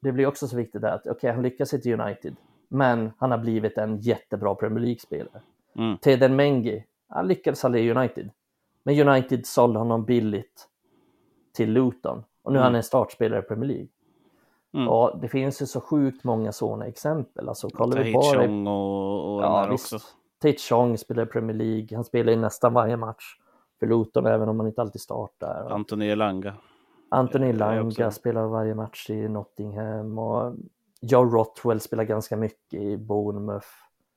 [0.00, 2.36] det blir också så viktigt att okej, okay, han lyckas inte i United,
[2.68, 5.40] men han har blivit en jättebra Premier League-spelare.
[5.76, 5.98] Mm.
[5.98, 8.30] Teden Mengi, han lyckades aldrig i United,
[8.82, 10.68] men United sålde honom billigt
[11.54, 12.60] till Luton och nu mm.
[12.60, 13.88] är han en startspelare i Premier League.
[14.74, 14.88] Mm.
[14.88, 17.48] Och det finns ju så sjukt många sådana exempel.
[17.48, 18.70] Alltså, kollar vi bara...
[18.70, 19.92] och, och ja, visst.
[19.92, 20.06] också.
[20.68, 23.24] Chong spelar i Premier League, han spelar i nästan varje match
[23.78, 25.70] för Luton även om han inte alltid startar.
[25.70, 26.54] Antoni Elanga.
[27.16, 30.54] Antoni Elanga spelar varje match i Nottingham och
[31.00, 33.66] Joe Rothwell spelar ganska mycket i Bournemouth.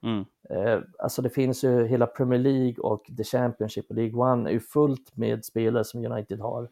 [0.03, 0.25] Mm.
[0.49, 4.53] Eh, alltså det finns ju hela Premier League och The Championship och League One är
[4.53, 6.69] ju fullt med spelare som United har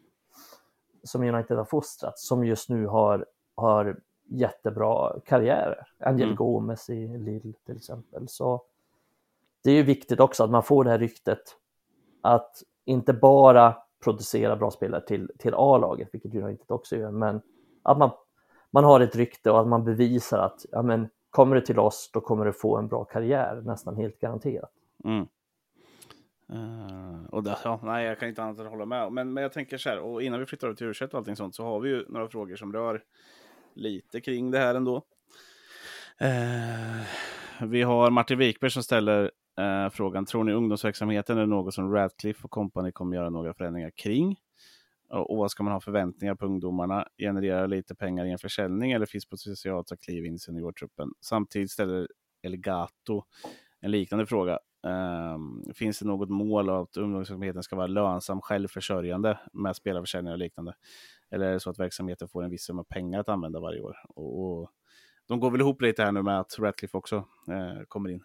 [1.02, 5.86] som United har fostrat som just nu har har jättebra karriärer.
[5.98, 6.36] Angel mm.
[6.36, 8.28] Gomes i Lille till exempel.
[8.28, 8.62] Så
[9.64, 11.42] det är ju viktigt också att man får det här ryktet
[12.22, 17.40] att inte bara producera bra spelare till, till A-laget, vilket United också gör, men
[17.82, 18.10] att man,
[18.70, 22.10] man har ett rykte och att man bevisar att ja, men, kommer du till oss,
[22.12, 24.70] då kommer du få en bra karriär, nästan helt garanterat.
[25.04, 25.26] Mm.
[26.52, 29.12] Uh, och där, ja, nej, jag kan inte annat än hålla med.
[29.12, 31.36] Men, men jag tänker så här, och innan vi flyttar över till u och allting
[31.36, 33.02] sånt, så har vi ju några frågor som rör
[33.74, 34.96] lite kring det här ändå.
[36.22, 37.02] Uh,
[37.68, 42.44] vi har Martin Wikberg som ställer eh, frågan, tror ni ungdomsverksamheten är något som Radcliffe
[42.44, 44.36] och company kommer göra några förändringar kring?
[45.08, 47.08] Och, och vad ska man ha förväntningar på ungdomarna?
[47.18, 51.12] Generera lite pengar i en försäljning eller finns potential att ta kliv in i seniortruppen?
[51.20, 52.08] Samtidigt ställer
[52.42, 53.22] Elgato
[53.80, 54.58] en liknande fråga.
[54.82, 60.74] Um, finns det något mål att ungdomsverksamheten ska vara lönsam, självförsörjande med spelarförsäljning och liknande?
[61.30, 63.96] Eller är det så att verksamheten får en viss summa pengar att använda varje år?
[64.08, 64.70] Och, och
[65.26, 67.16] de går väl ihop lite här nu med att Ratcliffe också
[67.48, 68.24] eh, kommer in.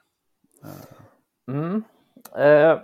[0.63, 1.12] Uh.
[1.47, 1.83] Mm.
[2.35, 2.79] Eh,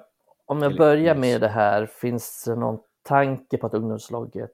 [0.46, 4.52] om jag börjar med det här, finns det någon tanke på att ungdomslaget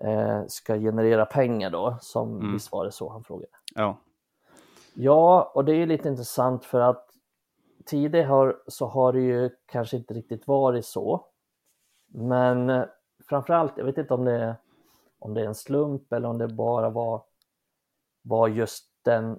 [0.00, 2.52] eh, ska generera pengar då, som mm.
[2.52, 3.52] visst var det så han frågade?
[3.74, 3.96] Ja.
[4.94, 7.10] Ja, och det är lite intressant för att
[7.84, 11.26] tidigare har, så har det ju kanske inte riktigt varit så.
[12.06, 12.84] Men eh,
[13.28, 14.54] framförallt, jag vet inte om det, är,
[15.18, 17.22] om det är en slump eller om det bara var,
[18.22, 19.38] var just den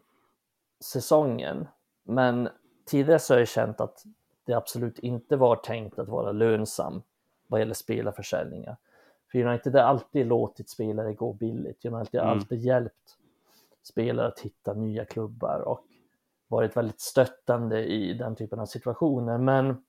[0.83, 1.67] säsongen.
[2.03, 2.49] Men
[2.91, 4.03] tidigare så har jag känt att
[4.45, 7.01] det absolut inte var tänkt att vara lönsam
[7.47, 8.77] vad gäller spelarförsäljningar.
[9.31, 11.85] För United har alltid låtit spelare gå billigt.
[11.85, 12.39] United har mm.
[12.39, 13.17] alltid hjälpt
[13.83, 15.85] spelare att hitta nya klubbar och
[16.47, 19.37] varit väldigt stöttande i den typen av situationer.
[19.37, 19.83] Men,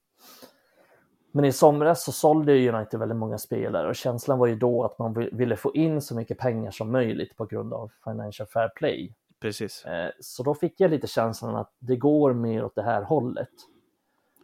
[1.32, 4.98] men i somras så sålde United väldigt många spelare och känslan var ju då att
[4.98, 9.14] man ville få in så mycket pengar som möjligt på grund av Financial Fair Play.
[9.42, 9.84] Precis.
[9.84, 13.48] Eh, så då fick jag lite känslan att det går mer åt det här hållet.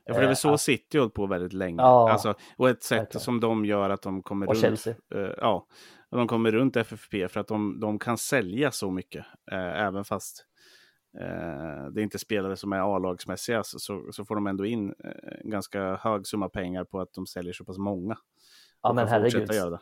[0.05, 1.82] Ja, för det är väl så att, City hållit på väldigt länge.
[1.82, 3.20] Ja, alltså, och ett sätt verkligen.
[3.20, 4.62] som de gör att de kommer och runt.
[4.62, 4.94] Chelsea.
[5.14, 5.66] Uh, ja,
[6.11, 9.24] de kommer runt FFP för att de, de kan sälja så mycket.
[9.53, 10.44] Även fast
[11.92, 14.94] det är inte spelare som är A-lagsmässiga så, så, så, får de ändå in
[15.44, 18.16] en ganska hög summa pengar på att de säljer så pass många.
[18.82, 19.53] Ja, men herregud.
[19.53, 19.78] Göra det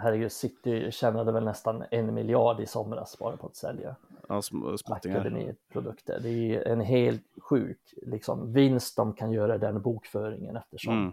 [0.00, 3.96] herregud, City tjänade väl nästan en miljard i somras bara på att sälja
[4.30, 4.42] ja,
[4.84, 6.20] akademiprodukter.
[6.22, 11.12] Det är en helt sjuk liksom, vinst de kan göra i den bokföringen eftersom mm.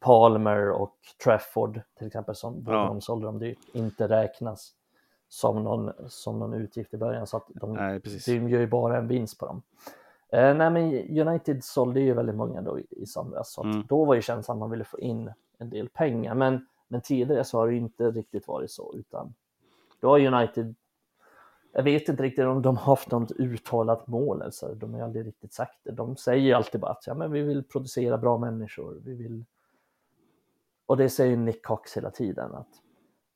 [0.00, 2.72] Palmer och Trafford till exempel som ja.
[2.72, 4.72] de sålde dem dyrt inte räknas
[5.28, 8.98] som någon, som någon utgift i början så att de, Nej, de gör ju bara
[8.98, 9.62] en vinst på dem.
[10.32, 13.86] Eh, nej men United sålde ju väldigt många då i, i somras så mm.
[13.88, 17.44] då var ju känslan att man ville få in en del pengar men men tidigare
[17.44, 19.34] så har det inte riktigt varit så, utan
[20.00, 20.74] då har United,
[21.76, 25.26] jag vet inte riktigt om de har haft något uttalat mål, alltså, de har aldrig
[25.26, 25.90] riktigt sagt det.
[25.90, 29.44] De säger alltid bara att ja, men vi vill producera bra människor, vi vill...
[30.86, 32.68] Och det säger Nick Cox hela tiden, att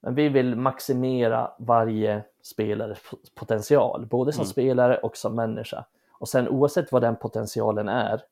[0.01, 2.99] men vi vill maximera varje spelares
[3.35, 4.51] potential, både som mm.
[4.51, 5.85] spelare och som människa.
[6.13, 8.23] Och sen oavsett vad den potentialen är,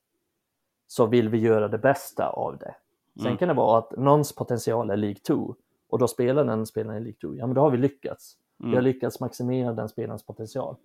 [0.87, 2.75] så vill vi göra det bästa av det.
[3.17, 3.39] Sen mm.
[3.39, 5.55] kan det vara att någons potential är League 2
[5.89, 7.35] och då spelar den spelaren i League 2.
[7.35, 8.37] Ja, men då har vi lyckats.
[8.61, 8.71] Mm.
[8.71, 8.85] Vi har mm.
[8.85, 10.77] lyckats maximera den spelarens potential.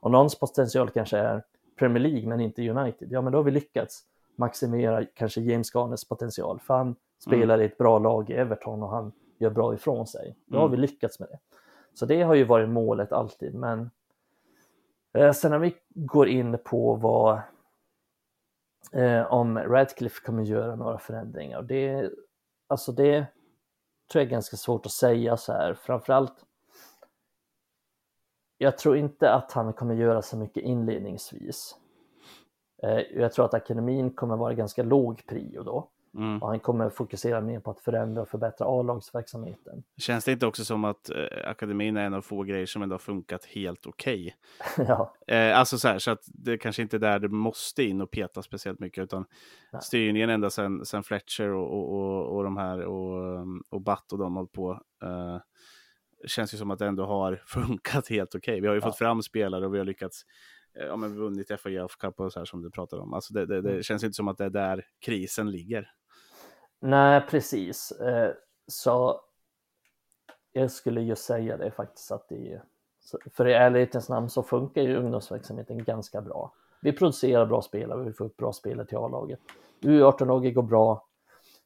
[0.00, 1.44] Och någons potential kanske är
[1.78, 3.12] Premier League men inte United.
[3.12, 4.04] Ja, men då har vi lyckats
[4.36, 6.60] maximera kanske James Garners potential.
[6.60, 7.60] För han spelar mm.
[7.60, 10.36] i ett bra lag i Everton och han gör bra ifrån sig.
[10.46, 10.80] Då har mm.
[10.80, 11.38] vi lyckats med det.
[11.94, 13.54] Så det har ju varit målet alltid.
[13.54, 13.90] Men
[15.14, 17.40] eh, sen när vi går in på vad
[18.92, 21.62] eh, om Radcliffe kommer göra några förändringar.
[21.62, 22.10] Det,
[22.66, 23.26] alltså det
[24.12, 26.44] tror jag är ganska svårt att säga så här, framförallt
[28.58, 31.74] jag tror inte att han kommer göra så mycket inledningsvis.
[32.82, 35.88] Eh, jag tror att akademin kommer vara ganska låg prio då.
[36.14, 36.42] Mm.
[36.42, 39.82] Och han kommer fokusera mer på att förändra och förbättra A-lagsverksamheten.
[39.96, 42.94] Känns det inte också som att eh, akademin är en av få grejer som ändå
[42.94, 44.36] har funkat helt okej?
[44.74, 44.86] Okay?
[44.88, 45.14] ja.
[45.26, 48.10] Eh, alltså så här, så att det kanske inte är där det måste in och
[48.10, 49.24] peta speciellt mycket, utan
[49.72, 49.82] Nej.
[49.82, 54.18] styrningen ända sedan sen Fletcher och, och, och, och de här och, och Batt och
[54.18, 54.70] de hållit på.
[55.02, 55.38] Eh,
[56.26, 58.52] känns ju som att det ändå har funkat helt okej.
[58.52, 58.60] Okay.
[58.60, 58.86] Vi har ju ja.
[58.86, 60.22] fått fram spelare och vi har lyckats
[60.74, 63.14] eh, ja, men vunnit FAIF Cup och så här som du pratade om.
[63.14, 63.82] Alltså det, det, det mm.
[63.82, 65.90] känns inte som att det är där krisen ligger.
[66.80, 67.90] Nej, precis.
[67.90, 68.32] Eh,
[68.66, 69.20] så
[70.52, 72.62] jag skulle ju säga det faktiskt att det
[73.32, 76.52] för i ärlighetens namn så funkar ju ungdomsverksamheten ganska bra.
[76.80, 79.40] Vi producerar bra spelare, vi får upp bra spelare till A-laget.
[79.80, 81.06] U18-laget går bra.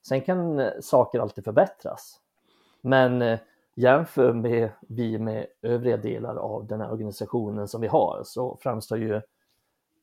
[0.09, 2.21] Sen kan eh, saker alltid förbättras.
[2.81, 3.39] Men
[3.75, 8.99] jämför med vi med övriga delar av den här organisationen som vi har så framstår
[8.99, 9.21] ju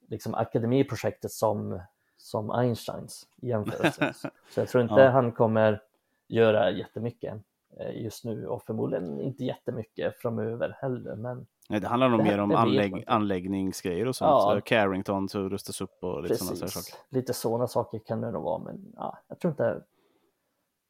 [0.07, 1.82] liksom akademiprojektet som
[2.17, 4.13] som Einsteins jämförelse.
[4.49, 5.09] Så jag tror inte ja.
[5.09, 5.82] han kommer
[6.28, 7.34] göra jättemycket
[7.80, 11.15] eh, just nu och förmodligen inte jättemycket framöver heller.
[11.15, 14.30] Men Nej, det handlar nog mer om anlägg, anläggningsgrejer och sånt.
[14.30, 14.55] Ja.
[14.55, 16.93] Så Carrington så rustas upp och lite sådana saker.
[17.09, 19.82] Lite sådana saker kan det nog vara, men ja, jag tror inte.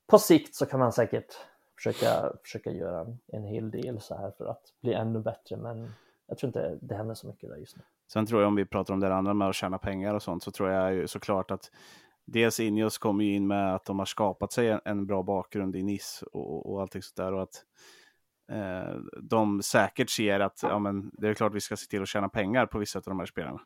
[0.07, 1.37] På sikt så kan man säkert
[1.83, 5.91] försöka, försöka göra en hel del så här för att bli ännu bättre, men
[6.27, 7.83] jag tror inte det händer så mycket där just nu.
[8.13, 10.43] Sen tror jag om vi pratar om det andra med att tjäna pengar och sånt
[10.43, 11.71] så tror jag ju såklart att
[12.25, 16.25] dels Ineos kommer in med att de har skapat sig en, bra bakgrund i Nice
[16.25, 17.63] och, och allting sånt där och att
[18.51, 22.07] eh, de säkert ser att ja, men, det är klart vi ska se till att
[22.07, 23.61] tjäna pengar på vissa av de här spelarna.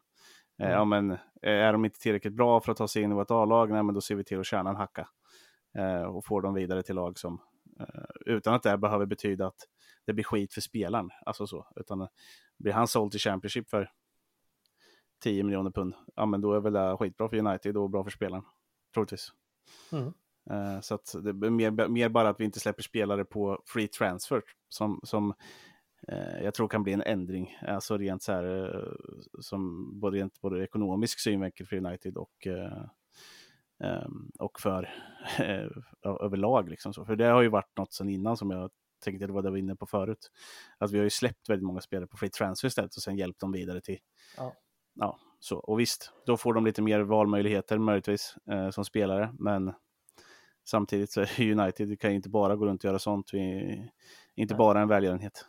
[0.59, 0.78] Eh, mm.
[0.78, 3.32] ja, men, eh, är de inte tillräckligt bra för att ta sig in i vårt
[3.32, 5.07] A-lag, nej, men då ser vi till att tjäna en hacka
[5.78, 7.41] eh, och får dem vidare till lag som
[8.26, 9.67] utan att det behöver betyda att
[10.05, 11.09] det blir skit för spelaren.
[11.26, 12.07] Alltså så, utan eh,
[12.57, 13.91] blir han såld till Championship för
[15.24, 18.11] 10 miljoner pund, ja men då är väl det skitbra för United och bra för
[18.11, 18.43] spelaren.
[18.93, 19.32] Troligtvis.
[19.91, 20.13] Mm.
[20.51, 23.88] Uh, så att det är mer, mer, bara att vi inte släpper spelare på free
[23.88, 25.34] transfer som, som
[26.11, 27.57] uh, jag tror kan bli en ändring.
[27.67, 28.93] Alltså rent så här uh,
[29.39, 32.47] som både rent både ekonomisk synvinkel för United och
[34.39, 34.89] och för
[36.03, 36.69] överlag.
[36.69, 37.05] Liksom så.
[37.05, 38.71] För det har ju varit något sedan innan som jag
[39.03, 40.31] tänkte det var det vi var inne på förut.
[40.77, 43.39] Att vi har ju släppt väldigt många spelare på free transfer istället och sen hjälpt
[43.39, 43.99] dem vidare till
[44.38, 44.53] ja.
[44.93, 45.57] ja så.
[45.57, 49.73] Och visst, då får de lite mer valmöjligheter möjligtvis eh, som spelare, men
[50.65, 53.34] samtidigt så är United kan ju inte bara gå runt och göra sånt.
[53.34, 53.39] Vi
[54.36, 54.57] inte Nej.
[54.57, 55.45] bara en välgörenhet.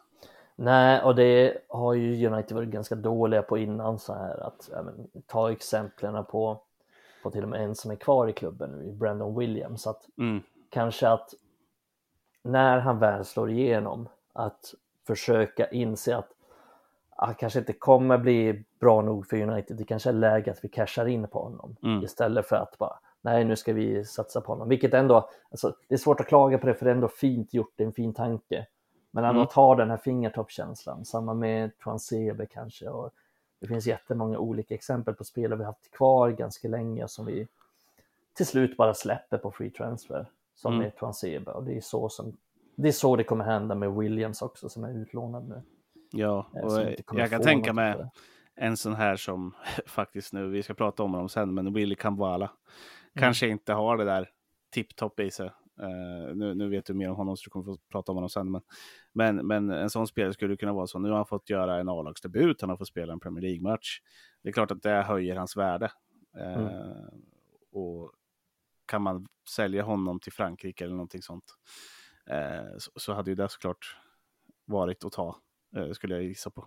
[0.57, 5.23] Nej, och det har ju United varit ganska dåliga på innan så här att men,
[5.27, 6.63] ta exemplen på,
[7.25, 10.43] på till och med en som är kvar i klubben nu, Brandon Williams, att mm.
[10.71, 11.31] kanske att
[12.43, 14.75] när han väl slår igenom att
[15.07, 16.29] försöka inse att
[17.17, 19.77] han kanske inte kommer bli bra nog för United.
[19.77, 22.03] Det kanske är läge att vi cashar in på honom mm.
[22.03, 24.69] istället för att bara nej, nu ska vi satsa på honom.
[24.69, 27.55] Vilket ändå, alltså, det är svårt att klaga på det för det är ändå fint
[27.55, 28.67] gjort, det är en fin tanke.
[29.11, 29.43] Men mm.
[29.43, 32.89] att ha den här fingertoppskänslan, samma med Tuansebe kanske.
[32.89, 33.11] Och
[33.65, 37.49] det finns jättemånga olika exempel på spelare vi haft kvar ganska länge som vi
[38.35, 40.87] till slut bara släpper på free transfer som mm.
[40.87, 42.37] är Tuansebe och det är så som
[42.77, 45.63] det är så det kommer hända med Williams också som är utlånad nu.
[46.13, 46.63] Ja, eh,
[47.07, 48.07] och jag kan tänka mig
[48.55, 49.55] en sån här som
[49.87, 53.21] faktiskt nu, vi ska prata om honom sen, men Willy Kambwala mm.
[53.21, 54.31] kanske inte har det där
[54.71, 55.51] tipptopp i sig.
[55.81, 58.31] Uh, nu, nu, vet du mer om honom så du kommer få prata om honom
[58.31, 58.51] sen.
[58.51, 58.63] Men,
[59.15, 60.99] men, men en sån spelare skulle kunna vara så.
[60.99, 64.01] Nu har han fått göra en A-lagsdebut, han har fått spela en Premier League-match.
[64.43, 65.91] Det är klart att det höjer hans värde.
[66.37, 66.71] Uh, mm.
[67.73, 68.13] Och
[68.87, 71.45] kan man sälja honom till Frankrike eller någonting sånt
[72.31, 73.97] eh, så, så, hade ju det såklart
[74.65, 75.37] varit att ta,
[75.77, 76.67] eh, skulle jag gissa på.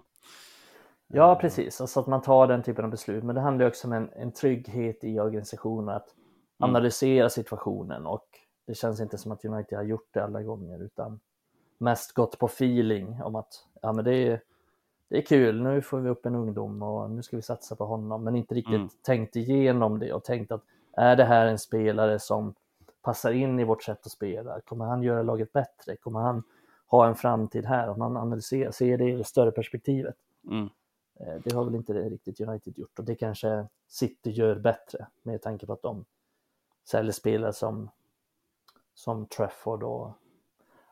[1.08, 1.40] Ja, eh.
[1.40, 3.24] precis, alltså att man tar den typen av beslut.
[3.24, 6.70] Men det handlar också om en, en trygghet i organisationen att mm.
[6.70, 8.28] analysera situationen och
[8.68, 11.20] det känns inte som att United har gjort det alla gånger utan
[11.78, 14.42] mest gått på feeling om att ja, men det är,
[15.10, 17.86] det är kul, nu får vi upp en ungdom och nu ska vi satsa på
[17.86, 18.90] honom, men inte riktigt mm.
[19.02, 20.64] tänkt igenom det och tänkt att
[20.94, 22.54] är det här en spelare som
[23.02, 24.62] passar in i vårt sätt att spela?
[24.62, 25.96] Kommer han göra laget bättre?
[25.96, 26.44] Kommer han
[26.88, 27.90] ha en framtid här?
[27.90, 30.16] Om man analyserar, ser det i det större perspektivet.
[30.50, 30.70] Mm.
[31.20, 35.42] Eh, det har väl inte riktigt United gjort och det kanske City gör bättre med
[35.42, 36.06] tanke på att de
[36.84, 37.90] säljer spelare som,
[38.94, 40.12] som Trafford och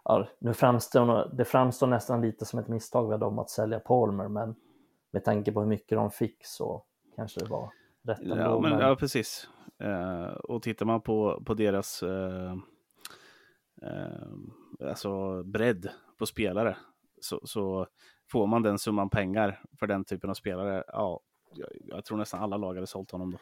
[0.06, 4.28] ja, nu framstår det framstår nästan lite som ett misstag av dem att sälja Palmer
[4.28, 4.56] men
[5.12, 6.84] med tanke på hur mycket de fick så
[7.16, 7.70] kanske det var
[8.04, 8.36] rätt ändå.
[8.36, 8.80] Ja, men, men...
[8.80, 9.50] ja precis.
[9.84, 12.54] Uh, och tittar man på, på deras uh,
[13.84, 16.78] uh, alltså bredd på spelare
[17.22, 17.88] så, så,
[18.32, 20.84] får man den summan pengar för den typen av spelare.
[20.88, 21.20] Ja,
[21.54, 23.38] jag, jag tror nästan alla lag hade sålt honom då.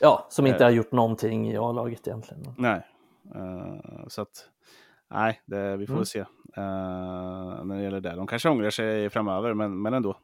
[0.00, 2.54] Ja, som inte har gjort någonting i A-laget egentligen.
[2.58, 2.86] Nej,
[4.08, 4.48] så att
[5.10, 6.00] nej, det, vi får mm.
[6.00, 6.24] väl se
[7.64, 8.14] när det gäller det.
[8.14, 10.16] De kanske ångrar sig framöver, men, men ändå.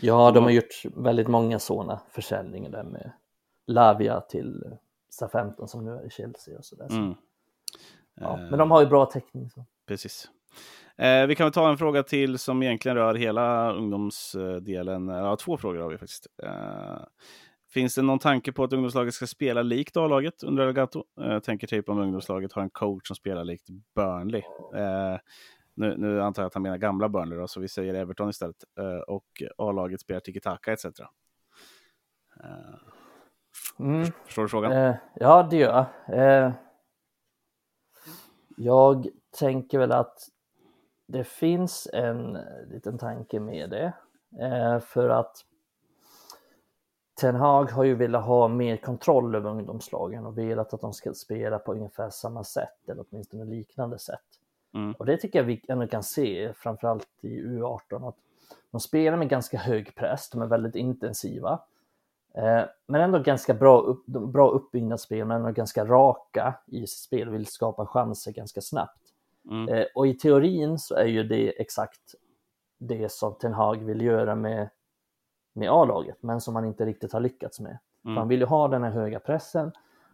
[0.00, 3.12] ja, de har gjort väldigt många sådana försäljningar där med
[3.66, 4.64] Lavia till
[5.10, 6.88] SA-15 som nu är i Chelsea och sådär.
[6.88, 6.96] Så.
[6.96, 7.14] Mm.
[8.14, 9.50] Ja, men de har ju bra täckning.
[9.50, 9.64] Så.
[9.86, 10.30] Precis.
[11.28, 15.08] Vi kan väl ta en fråga till som egentligen rör hela ungdomsdelen.
[15.08, 16.26] Ja, två frågor har vi faktiskt.
[17.68, 21.04] Eh, finns det någon tanke på att ungdomslaget ska spela likt A-laget under Elgato?
[21.20, 24.42] Eh, tänker typ om ungdomslaget har en coach som spelar likt Burnley.
[24.74, 25.18] Eh,
[25.74, 28.64] nu, nu, antar jag att han menar gamla Burnley, då, så vi säger Everton istället.
[28.78, 30.84] Eh, och A-laget spelar tiki-taka etc.
[33.78, 34.06] Mm.
[34.24, 34.72] Förstår du frågan?
[34.72, 36.18] Eh, ja, det gör jag.
[36.18, 36.52] Eh,
[38.56, 39.08] jag
[39.38, 40.18] tänker väl att
[41.06, 43.92] det finns en liten tanke med det.
[44.40, 45.44] Eh, för att
[47.20, 51.14] Ten Hag har ju velat ha mer kontroll över ungdomslagen och velat att de ska
[51.14, 54.20] spela på ungefär samma sätt eller åtminstone liknande sätt.
[54.74, 54.92] Mm.
[54.92, 58.16] Och det tycker jag vi ändå kan se, framförallt i U18, att
[58.70, 61.60] de spelar med ganska hög press, de är väldigt intensiva.
[62.34, 67.30] Eh, men ändå ganska bra, upp, bra uppbyggnadsspel, men ändå ganska raka i sitt spel,
[67.30, 69.02] vill skapa chanser ganska snabbt.
[69.50, 69.68] Mm.
[69.68, 72.14] Eh, och i teorin så är ju det exakt
[72.78, 74.68] det som Ten Hag vill göra med,
[75.58, 77.78] med A-laget, men som han inte riktigt har lyckats med.
[78.04, 78.16] Mm.
[78.16, 79.72] Han vill ju ha den här höga pressen,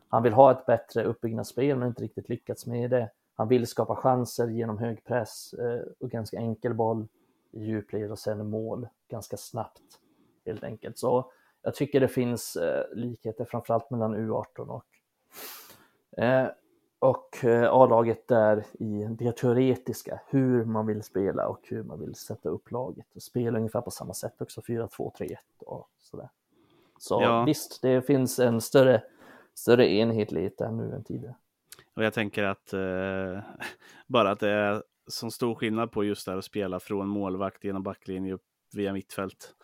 [0.08, 3.10] han vill ha ett bättre uppbyggnadsspel, men inte riktigt lyckats med det.
[3.34, 7.08] Han vill skapa chanser genom hög press eh, och ganska enkel boll
[7.50, 10.00] i djupled och sen mål ganska snabbt
[10.46, 10.98] helt enkelt.
[10.98, 11.32] Så
[11.62, 14.86] jag tycker det finns eh, likheter framförallt mellan U18 och,
[16.22, 16.48] eh,
[17.04, 22.14] och eh, A-laget där i det teoretiska, hur man vill spela och hur man vill
[22.14, 26.28] sätta upp laget och spela ungefär på samma sätt också, 4-2-3-1 och sådär.
[26.98, 27.44] Så ja.
[27.44, 29.02] visst, det finns en större,
[29.54, 31.34] större enhetlighet där nu än tidigare.
[31.94, 33.42] Och jag tänker att eh,
[34.06, 37.64] bara att det är så stor skillnad på just det här att spela från målvakt
[37.64, 38.44] genom backlinje upp
[38.74, 39.54] via mittfält.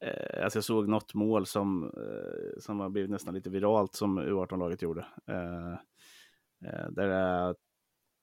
[0.00, 4.20] Eh, alltså jag såg något mål som, eh, som har blivit nästan lite viralt som
[4.20, 5.06] U18-laget gjorde.
[5.26, 5.74] Eh
[6.90, 7.54] där det är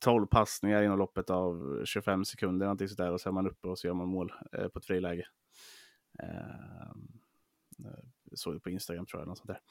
[0.03, 3.79] 12 passningar inom loppet av 25 sekunder någonting sådär och så är man uppe och
[3.79, 5.27] så gör man mål eh, på ett friläge.
[6.19, 6.91] Eh,
[8.33, 9.27] såg det på Instagram tror jag.
[9.27, 9.61] Något sånt där.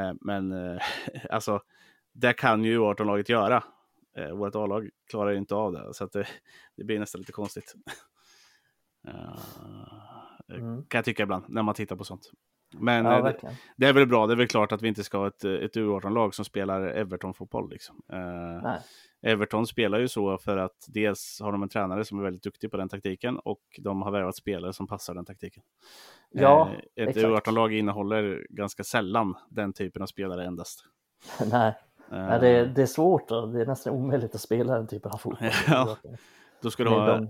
[0.00, 0.82] Eh, men eh,
[1.30, 1.62] alltså,
[2.12, 3.64] det kan ju U18-laget göra.
[4.16, 6.26] Eh, vårt A-lag klarar ju inte av det, så det,
[6.76, 7.74] det blir nästan lite konstigt.
[10.48, 10.84] mm.
[10.84, 12.30] Kan jag tycka ibland, när man tittar på sånt.
[12.70, 13.36] Men ja, det,
[13.76, 15.76] det, är väl bra, det är väl klart att vi inte ska ha ett, ett
[15.76, 17.70] U18-lag som spelar Everton-fotboll.
[17.70, 18.02] Liksom.
[19.22, 22.70] Everton spelar ju så för att dels har de en tränare som är väldigt duktig
[22.70, 25.62] på den taktiken och de har värvat spelare som passar den taktiken.
[26.30, 30.84] Ja, eh, ett U18-lag innehåller ganska sällan den typen av spelare endast.
[31.50, 31.74] Nej,
[32.12, 34.86] uh, Nej det, är, det är svårt och det är nästan omöjligt att spela den
[34.86, 35.50] typen av fotboll.
[35.66, 35.96] ja,
[36.62, 37.26] då ska du ha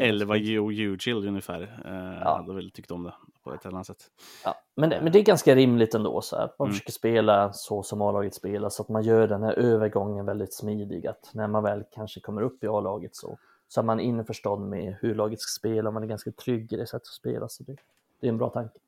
[0.00, 1.62] 11 Joe Ugill ungefär.
[1.62, 2.36] Uh, ja.
[2.36, 4.10] Hade väl tyckt om det på ett eller annat sätt.
[4.44, 6.72] Ja, men, det, men det är ganska rimligt ändå så att man mm.
[6.72, 11.06] försöker spela så som A-laget spelar så att man gör den här övergången väldigt smidig.
[11.06, 13.38] Att när man väl kanske kommer upp i A-laget så,
[13.68, 15.90] så är man införstådd med hur laget ska spela.
[15.90, 17.48] Man är ganska trygg i det sättet att spela.
[17.48, 17.76] Så det,
[18.20, 18.78] det är en bra tanke.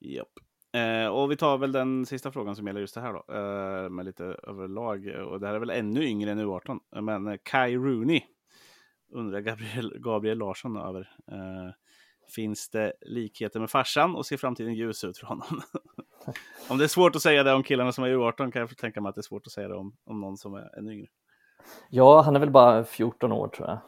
[0.00, 0.28] Japp.
[0.72, 3.90] Eh, och vi tar väl den sista frågan som gäller just det här då, eh,
[3.90, 5.06] med lite överlag.
[5.26, 8.22] Och det här är väl ännu yngre än U18, men eh, Kai Rooney
[9.10, 11.00] undrar Gabriel, Gabriel Larsson över.
[11.32, 11.72] Eh,
[12.34, 15.60] finns det likheter med farsan och ser framtiden ljus ut för honom?
[16.68, 19.00] om det är svårt att säga det om killarna som är U18 kan jag tänka
[19.00, 21.08] mig att det är svårt att säga det om, om någon som är ännu yngre.
[21.90, 23.78] Ja, han är väl bara 14 år tror jag.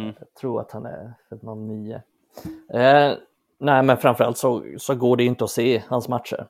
[0.00, 0.14] Mm.
[0.18, 2.02] Jag tror att han är född 09.
[2.72, 3.12] Eh,
[3.58, 6.48] nej, men framförallt så, så går det inte att se hans matcher.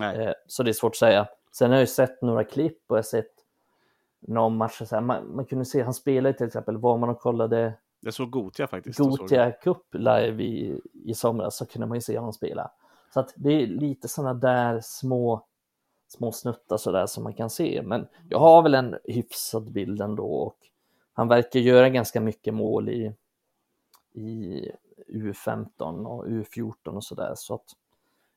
[0.00, 1.28] Eh, så det är svårt att säga.
[1.52, 3.30] Sen har jag ju sett några klipp och jag har sett
[4.20, 7.20] någon match, så här, man, man kunde se, han spelade till exempel, var man och
[7.20, 8.98] kollade det såg Gotia faktiskt.
[8.98, 12.70] Gotia Cup live i, i somras så kunde man ju se honom spela.
[13.14, 15.44] Så att det är lite sådana där små,
[16.08, 17.82] små snuttar sådär som man kan se.
[17.84, 20.56] Men jag har väl en hyfsad bild ändå och
[21.12, 23.14] han verkar göra ganska mycket mål i,
[24.12, 24.72] i
[25.08, 27.32] U15 och U14 och sådär.
[27.36, 27.76] Så att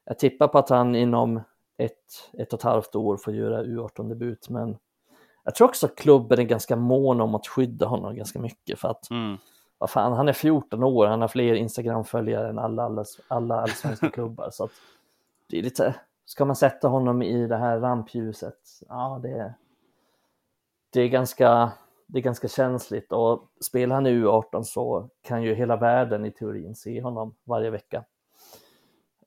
[0.05, 1.41] jag tippar på att han inom
[1.77, 4.49] ett, ett och ett halvt år får göra U18-debut.
[4.49, 4.77] Men
[5.43, 8.87] jag tror också att klubben är ganska mån om att skydda honom ganska mycket för
[8.89, 9.37] att mm.
[9.77, 14.09] vad fan, han är 14 år, han har fler Instagram-följare än alla, alla, alla allsvenska
[14.13, 14.49] klubbar.
[14.51, 14.71] Så att
[15.49, 18.59] det är lite, ska man sätta honom i det här rampljuset?
[18.87, 19.53] Ja, det är,
[20.93, 21.71] det är ganska
[22.11, 26.31] det är ganska känsligt och spelar han i U18 så kan ju hela världen i
[26.31, 28.03] teorin se honom varje vecka.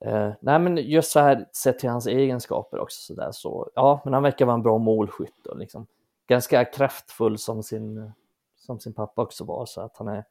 [0.01, 4.01] Eh, nej men just så här sett till hans egenskaper också så där så ja,
[4.05, 5.87] men han verkar vara en bra målskytt och liksom
[6.27, 8.13] ganska kraftfull som sin,
[8.57, 10.25] som sin pappa också var så att han är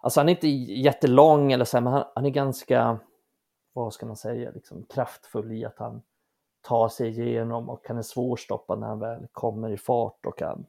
[0.00, 2.98] Alltså han är inte jättelång eller så här, men han, han är ganska,
[3.72, 6.02] vad ska man säga, liksom kraftfull i att han
[6.62, 10.66] tar sig igenom och han är svårstoppad när han väl kommer i fart och kan,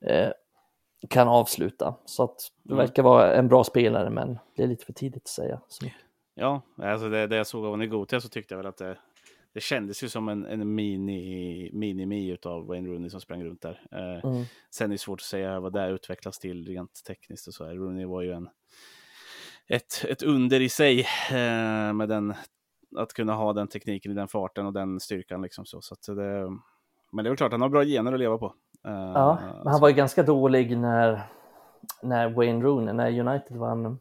[0.00, 0.30] eh,
[1.08, 1.94] kan avsluta.
[2.04, 2.86] Så att det mm.
[2.86, 5.60] verkar vara en bra spelare, men det är lite för tidigt att säga.
[5.68, 5.86] Så.
[6.34, 8.76] Ja, alltså det, det jag såg av honom i Gotia så tyckte jag väl att
[8.76, 8.98] det,
[9.58, 13.80] det kändes ju som en, en mini, mini av Wayne Rooney som sprang runt där.
[13.92, 14.44] Eh, mm.
[14.70, 17.64] Sen är det svårt att säga vad det utvecklas till rent tekniskt och så.
[17.64, 17.74] Här.
[17.74, 18.48] Rooney var ju en,
[19.68, 21.00] ett, ett under i sig
[21.30, 22.34] eh, med den,
[22.96, 25.42] att kunna ha den tekniken i den farten och den styrkan.
[25.42, 25.80] Liksom så.
[25.82, 26.48] Så det,
[27.12, 28.54] men det är väl klart, han har bra gener att leva på.
[28.84, 31.22] Eh, ja, men han var ju ganska dålig när,
[32.02, 33.98] när Wayne Rooney, när United vann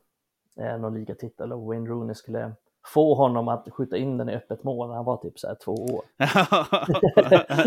[0.60, 2.56] eh, någon ligatitel och Wayne Rooney skulle
[2.94, 5.56] få honom att skjuta in den i öppet mål när han var typ så här
[5.66, 6.04] två år.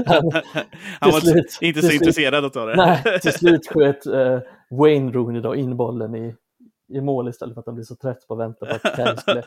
[0.07, 0.33] han,
[1.01, 2.77] han var slut, inte så slut, intresserad av det.
[2.77, 4.39] nej, till slut sköt uh,
[4.71, 6.35] Wayne Rooney då in bollen i,
[6.89, 9.17] i mål istället för att han blev så trött på att vänta på att Kyle
[9.17, 9.43] skulle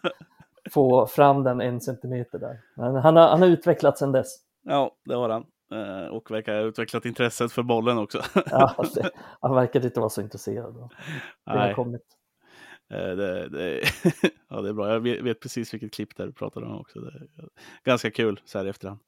[0.71, 2.59] få fram den en centimeter där.
[2.75, 4.27] Men han har, han har utvecklats sedan dess.
[4.63, 5.45] Ja, det har han.
[5.73, 8.21] Uh, och verkar ha utvecklat intresset för bollen också.
[8.51, 9.09] ja, det,
[9.41, 10.89] han verkar inte vara så intresserad.
[11.45, 12.03] Det har kommit.
[12.89, 13.81] Eh, det, det,
[14.49, 14.93] ja, det är bra.
[14.93, 16.99] Jag vet, precis vilket klipp där du pratade om också.
[17.83, 18.99] Ganska kul så här i efterhand.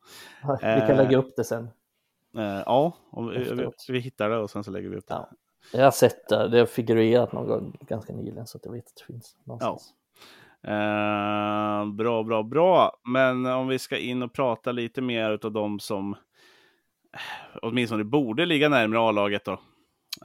[0.41, 1.69] vi kan eh, lägga upp det sen.
[2.38, 5.13] Eh, ja, om vi, vi, hittar det och sen så lägger vi upp det.
[5.13, 5.30] Ja.
[5.73, 8.88] Jag har sett det, det har figurerat någon gång ganska nyligen så att jag vet
[8.88, 9.93] att det finns någonstans.
[9.93, 10.05] Ja.
[10.67, 12.97] Eh, bra, bra, bra.
[13.03, 16.15] Men om vi ska in och prata lite mer av de som
[17.61, 19.59] åtminstone borde ligga närmare A-laget då.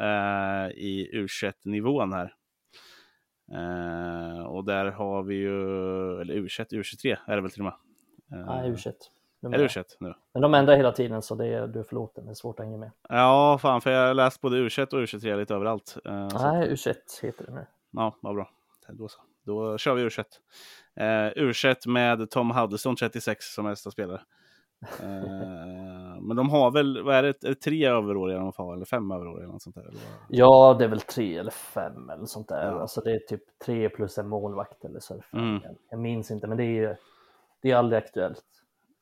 [0.01, 2.34] Eh, I U21-nivån här.
[3.55, 5.51] Uh, och där har vi ju,
[6.20, 7.74] eller U21, U23 är det väl till och med.
[8.38, 8.92] Uh, ja, U21.
[9.42, 10.14] Är det U21 nu?
[10.32, 12.66] Men de ändrar hela tiden så det är, du är förlåten, det är svårt att
[12.66, 12.90] hänga med.
[13.09, 15.98] Ja, fan för jag har läst både U21 och U23 lite överallt.
[16.07, 17.66] Uh, Nej, U21 heter det nu.
[17.90, 18.51] Ja, vad bra.
[18.88, 19.20] Då, så.
[19.42, 20.24] Då kör vi U21.
[21.01, 24.20] Uh, U21 med Tom Huddleston 36 som nästa spelare.
[26.21, 29.11] Men de har väl, vad är det, är det tre överåriga de får, eller fem
[29.11, 29.83] överåriga eller något sånt där?
[29.83, 30.01] Eller?
[30.29, 32.66] Ja, det är väl tre eller fem eller sånt där.
[32.66, 32.81] Ja.
[32.81, 35.23] Alltså det är typ tre plus en målvakt eller så.
[35.33, 35.61] Mm.
[35.91, 36.95] Jag minns inte, men det är ju
[37.62, 38.45] det är aldrig aktuellt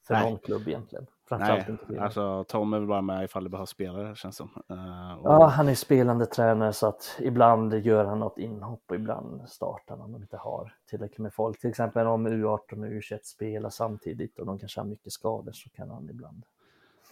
[0.06, 0.30] för Nej.
[0.30, 1.06] någon klubb egentligen.
[1.28, 4.48] Framförallt Nej, inte alltså Tom är väl bara med ifall det behövs spelare känns som.
[4.70, 5.32] Uh, och...
[5.32, 9.96] Ja, han är spelande tränare så att ibland gör han något inhopp och ibland startar
[9.96, 11.60] han om de inte har tillräckligt med folk.
[11.60, 15.70] Till exempel om U18 och U21 spelar samtidigt och de kanske har mycket skador så
[15.70, 16.44] kan han ibland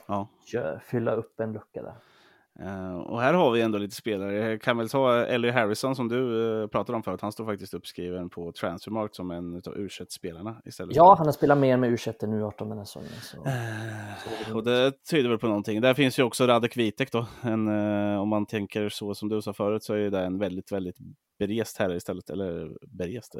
[0.08, 0.28] ja.
[0.84, 1.94] fylla upp en lucka där.
[2.60, 4.34] Uh, och här har vi ändå lite spelare.
[4.34, 7.20] Jag kan väl ta Ellie Harrison som du uh, pratade om förut.
[7.20, 10.96] Han står faktiskt uppskriven på Transfermarkt som en av u spelarna istället.
[10.96, 13.08] Ja, han har spelat mer med U21 än U18 den här säsongen.
[13.22, 13.36] Så.
[13.36, 15.80] Uh, och det tyder väl på någonting.
[15.80, 17.26] Där finns ju också Radek Vitek då.
[17.42, 17.68] En,
[18.18, 20.96] om man tänker så som du sa förut så är det en väldigt, väldigt
[21.38, 22.30] berest herre istället.
[22.30, 23.34] Eller berest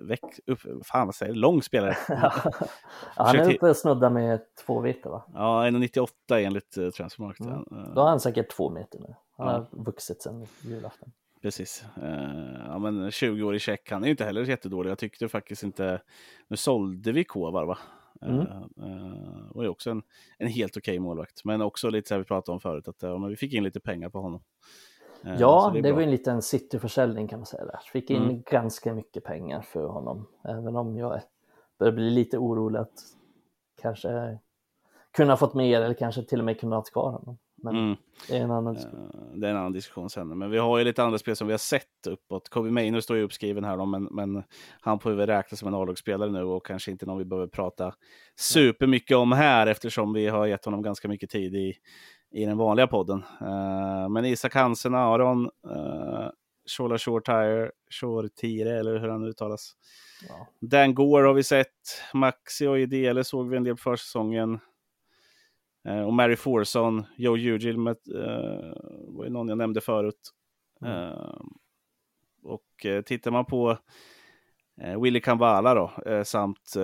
[0.00, 1.96] väck upp, fan vad säger lång spelare.
[2.08, 2.32] ja,
[3.16, 5.24] han är uppe och snuddar med två meter va?
[5.34, 7.40] Ja, 1,98 enligt uh, Transfermarkt.
[7.40, 7.64] Mm.
[7.94, 9.14] Då har han säkert två meter nu.
[9.36, 9.52] Han ja.
[9.52, 11.12] har vuxit sedan julafton.
[11.42, 11.84] Precis.
[12.02, 14.90] Uh, ja, men 20 år i check, han är ju inte heller jättedålig.
[14.90, 16.02] Jag tyckte faktiskt inte...
[16.48, 17.78] Nu sålde vi Kovar va?
[18.22, 18.40] Mm.
[18.40, 20.02] Uh, och är också en,
[20.38, 21.44] en helt okej okay målvakt.
[21.44, 23.80] Men också lite så här vi pratade om förut, att uh, vi fick in lite
[23.80, 24.42] pengar på honom.
[25.24, 27.80] Eh, ja, det, det var en liten cityförsäljning kan man säga där.
[27.92, 28.42] Fick in mm.
[28.50, 31.20] ganska mycket pengar för honom, även om jag
[31.78, 33.02] börjar bli lite orolig att
[33.82, 34.38] kanske
[35.16, 37.38] kunna fått mer eller kanske till och med kunna ha kvar honom.
[37.62, 37.96] Men mm.
[38.28, 39.10] det är en annan diskussion.
[39.34, 40.38] Det är en annan diskussion sen.
[40.38, 42.48] Men vi har ju lite andra spel som vi har sett uppåt.
[42.48, 44.42] Kobe Maynard står ju uppskriven här då, men, men
[44.80, 47.94] han får ju räknas som en A-lagsspelare nu och kanske inte någon vi behöver prata
[48.36, 51.74] supermycket om här eftersom vi har gett honom ganska mycket tid i,
[52.30, 53.24] i den vanliga podden.
[53.42, 56.30] Uh, men Isak Hansen, Aron, uh,
[56.66, 59.72] Shola Shortire, Shortire eller hur han uttalas.
[60.28, 60.48] Ja.
[60.60, 64.60] Dan Gore har vi sett, Maxi och Idele såg vi en del på försäsongen.
[65.88, 67.96] Uh, och Mary Forson, Joe Ugil med,
[69.08, 70.30] var ju någon jag nämnde förut.
[70.80, 71.16] Mm.
[72.42, 73.78] Och uh, tittar man på
[75.02, 75.92] Willy Kambala då,
[76.24, 76.74] samt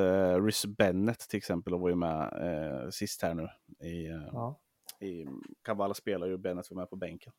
[0.44, 2.32] Rys Bennett till exempel, och var ju med
[2.90, 3.48] sist här nu
[3.88, 4.60] i, ja
[5.04, 5.26] i
[5.62, 7.32] Kavala spelar ju Bennett var med på bänken.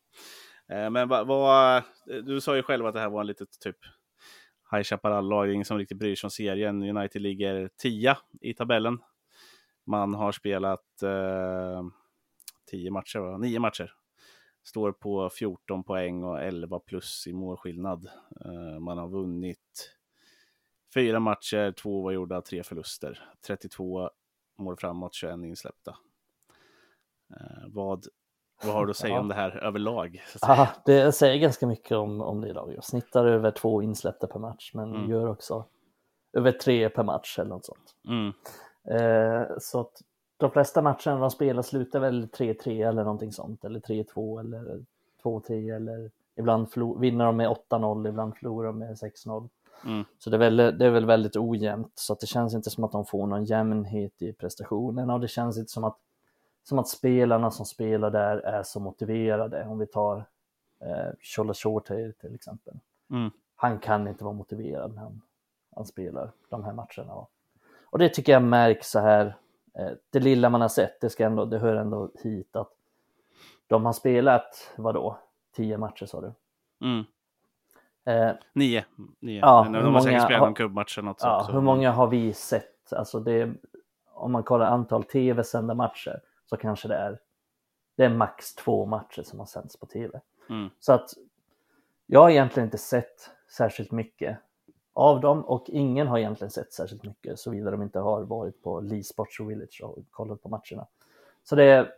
[0.67, 3.77] Eh, men vad, vad, du sa ju själv att det här var en litet typ
[4.71, 6.97] High Chaparral-lag, ingen som riktigt bryr sig om serien.
[6.97, 8.99] United ligger tia i tabellen.
[9.85, 11.83] Man har spelat eh,
[12.71, 13.37] tio matcher, va?
[13.37, 13.93] nio matcher.
[14.63, 18.09] Står på 14 poäng och 11 plus i målskillnad.
[18.45, 19.97] Eh, man har vunnit
[20.93, 23.29] fyra matcher, två var gjorda, tre förluster.
[23.47, 24.09] 32
[24.57, 25.97] mål framåt, 21 insläppta.
[27.31, 28.05] Eh, vad,
[28.63, 29.19] vad har du att säga ja.
[29.19, 30.23] om det här överlag?
[30.41, 32.73] Ja, det säger ganska mycket om, om det idag.
[32.75, 35.09] Jag snittar över två insläppta per match, men mm.
[35.09, 35.65] gör också
[36.33, 37.95] över tre per match eller något sånt.
[38.07, 38.33] Mm.
[38.87, 40.01] Eh, så att
[40.37, 44.85] de flesta matcherna de spelar slutar väl 3-3 eller någonting sånt, eller 3-2 eller
[45.23, 46.67] 2-3 eller ibland
[46.99, 49.49] vinner de med 8-0, ibland förlorar de med 6-0.
[49.85, 50.03] Mm.
[50.19, 52.83] Så det är, väl, det är väl väldigt ojämnt, så att det känns inte som
[52.83, 55.97] att de får någon jämnhet i prestationerna och det känns inte som att
[56.65, 59.65] som att spelarna som spelar där är så motiverade.
[59.65, 60.25] Om vi tar
[60.79, 62.73] eh, Chola Shorter till exempel.
[63.09, 63.31] Mm.
[63.55, 65.21] Han kan inte vara motiverad när han,
[65.75, 67.25] han spelar de här matcherna.
[67.85, 69.35] Och det tycker jag märks så här,
[69.73, 72.71] eh, det lilla man har sett, det, ska ändå, det hör ändå hit att
[73.67, 75.17] de har spelat, vadå,
[75.55, 76.33] tio matcher sa du?
[76.81, 77.05] Mm.
[78.05, 78.85] Eh, nio.
[79.19, 79.39] nio.
[79.39, 81.51] Ja, de har säkert spelat någon kubbmatch eller något ja, också.
[81.51, 82.93] Hur många har vi sett?
[82.93, 83.53] Alltså det,
[84.13, 87.19] om man kollar antal tv-sända matcher så kanske det är,
[87.95, 90.21] det är max två matcher som har sänds på tv.
[90.49, 90.69] Mm.
[90.79, 91.09] Så att
[92.05, 94.37] jag har egentligen inte sett särskilt mycket
[94.93, 98.79] av dem och ingen har egentligen sett särskilt mycket såvida de inte har varit på
[98.79, 100.87] Lee Sports Village och kollat på matcherna.
[101.43, 101.93] Så det är,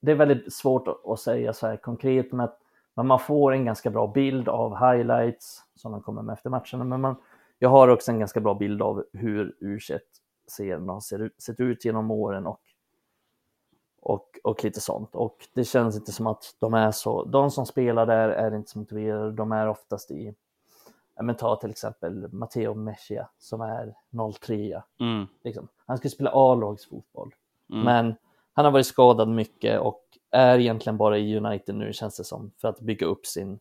[0.00, 2.60] det är väldigt svårt att säga så här konkret att
[2.98, 6.84] men man får en ganska bra bild av highlights som de kommer med efter matcherna.
[6.84, 7.16] Men man,
[7.58, 11.00] jag har också en ganska bra bild av hur U21-serien har
[11.40, 12.60] sett ut genom åren och
[14.08, 15.14] och, och lite sånt.
[15.14, 18.70] Och det känns inte som att de är så, de som spelar där är inte
[18.70, 20.34] så motiverade, de är oftast i,
[21.22, 23.94] men ta till exempel Matteo Mechia som är
[24.40, 25.26] 03 mm.
[25.44, 25.68] liksom.
[25.86, 27.34] Han ska spela A-lagsfotboll,
[27.70, 27.84] mm.
[27.84, 28.14] men
[28.52, 32.50] han har varit skadad mycket och är egentligen bara i United nu känns det som
[32.56, 33.58] för att bygga upp sin,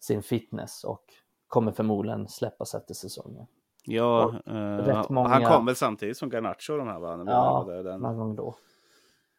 [0.00, 1.04] sin fitness och
[1.46, 3.46] kommer förmodligen släppas efter säsongen.
[3.84, 5.28] Ja, uh, många...
[5.28, 7.24] han kom väl samtidigt som Garnacho de här va?
[7.26, 8.00] Ja, den...
[8.00, 8.54] någon gång då.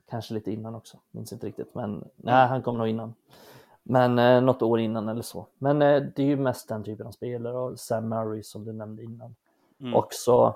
[0.09, 1.75] Kanske lite innan också, minns inte riktigt.
[1.75, 3.13] Men nej, han kom nog innan.
[3.83, 5.47] Men eh, något år innan eller så.
[5.57, 8.73] Men eh, det är ju mest den typen av spelare och Sam Murray som du
[8.73, 9.35] nämnde innan.
[9.79, 9.95] Mm.
[9.95, 10.55] Också,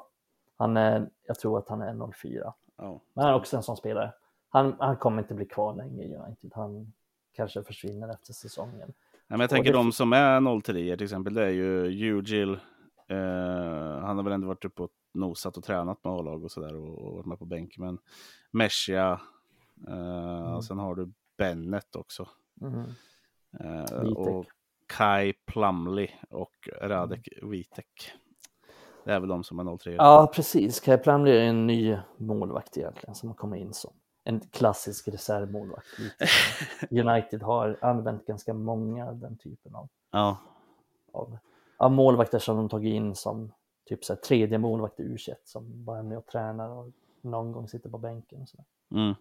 [0.58, 2.54] han är, jag tror att han är 04.
[2.78, 2.98] Oh.
[3.14, 4.14] Men han är också en sån spelare.
[4.50, 6.52] Han, han kommer inte bli kvar länge i United.
[6.56, 6.94] Han
[7.36, 8.94] kanske försvinner efter säsongen.
[9.14, 9.78] Ja, men jag tänker det...
[9.78, 12.54] de som är 03 till exempel, det är ju Ugil.
[13.08, 13.18] Eh,
[14.02, 16.98] han har väl ändå varit uppe och nosat och tränat med A-lag och sådär och,
[16.98, 17.78] och varit med på bänk.
[17.78, 17.98] Men
[18.52, 19.22] Meshia,
[19.88, 20.62] eh, mm.
[20.62, 22.28] sen har du Bennett också.
[22.62, 22.92] Mm.
[23.60, 24.46] Eh, och
[24.88, 28.12] Kai Plumley och Radek Vitek.
[29.06, 29.92] Det är väl de som är 03.
[29.92, 30.80] Ja, precis.
[30.80, 33.94] Kai Plumley är en ny målvakt egentligen som har kommit in som
[34.24, 35.88] en klassisk reservmålvakt.
[36.92, 40.38] United har använt ganska många av den typen av, ja.
[41.12, 41.38] av,
[41.78, 43.52] av målvakter som de tagit in som
[43.86, 46.92] typ så här, tredje målvakt i u som bara är med och tränar och
[47.22, 48.42] någon gång sitter på bänken.
[48.42, 48.58] Och så
[48.92, 49.16] mm.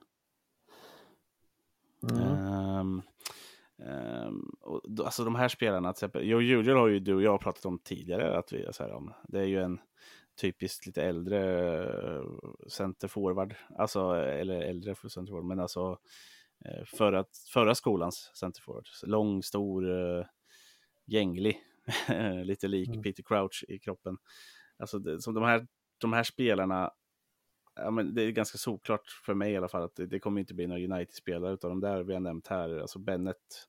[2.10, 3.02] Mm.
[3.76, 7.40] Um, och, alltså de här spelarna, till exempel, Joe Julian har ju du och jag
[7.40, 9.80] pratat om tidigare, att vi, så här, om, det är ju en
[10.40, 11.40] typiskt lite äldre
[12.14, 12.22] eh,
[12.68, 15.98] centerforward, alltså, eller äldre centerforward, men alltså
[16.64, 18.84] eh, förra, förra skolans centerforward.
[19.02, 20.24] Lång, stor, uh,
[21.06, 21.60] gänglig,
[22.44, 23.02] lite lik mm.
[23.02, 24.16] Peter Crouch i kroppen.
[24.78, 25.66] Alltså det, som de här,
[25.98, 26.90] de här spelarna,
[27.76, 30.40] ja, men det är ganska såklart för mig i alla fall att det, det kommer
[30.40, 33.68] inte bli några United-spelare utav de där vi har nämnt här, alltså Bennett,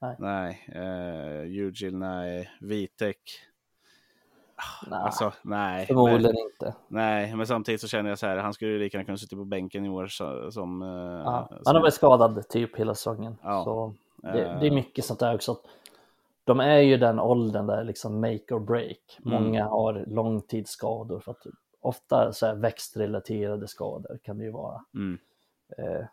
[0.00, 3.20] nej, nej uh, Ugil, nej, Vitek,
[4.86, 5.86] Nej, alltså, nej.
[5.86, 6.74] Förmodligen men, inte.
[6.88, 9.44] Nej, men samtidigt så känner jag så här, han skulle lika gärna kunna sitta på
[9.44, 10.82] bänken i år så, som...
[10.82, 13.36] Uh, ja, han har varit skadad typ hela säsongen.
[13.42, 13.64] Ja.
[13.64, 15.56] Så det, det, är mycket sånt där också.
[16.44, 19.18] De är ju den åldern där liksom make or break.
[19.24, 19.42] Mm.
[19.42, 21.46] Många har långtidsskador för att
[21.88, 24.84] ofta så här växtrelaterade skador kan det ju vara.
[24.94, 25.18] Mm.
[25.78, 26.06] Eh,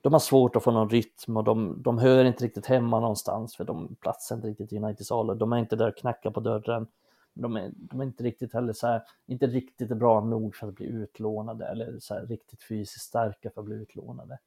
[0.00, 3.56] de har svårt att få någon rytm och de, de hör inte riktigt hemma någonstans
[3.56, 5.34] för de platsar inte riktigt i Uniteds ålder.
[5.34, 6.86] De är inte där och knackar på dörren
[7.34, 10.74] de är, de är inte riktigt heller så här, inte riktigt bra nog för att
[10.74, 14.38] bli utlånade eller så här, riktigt fysiskt starka för att bli utlånade.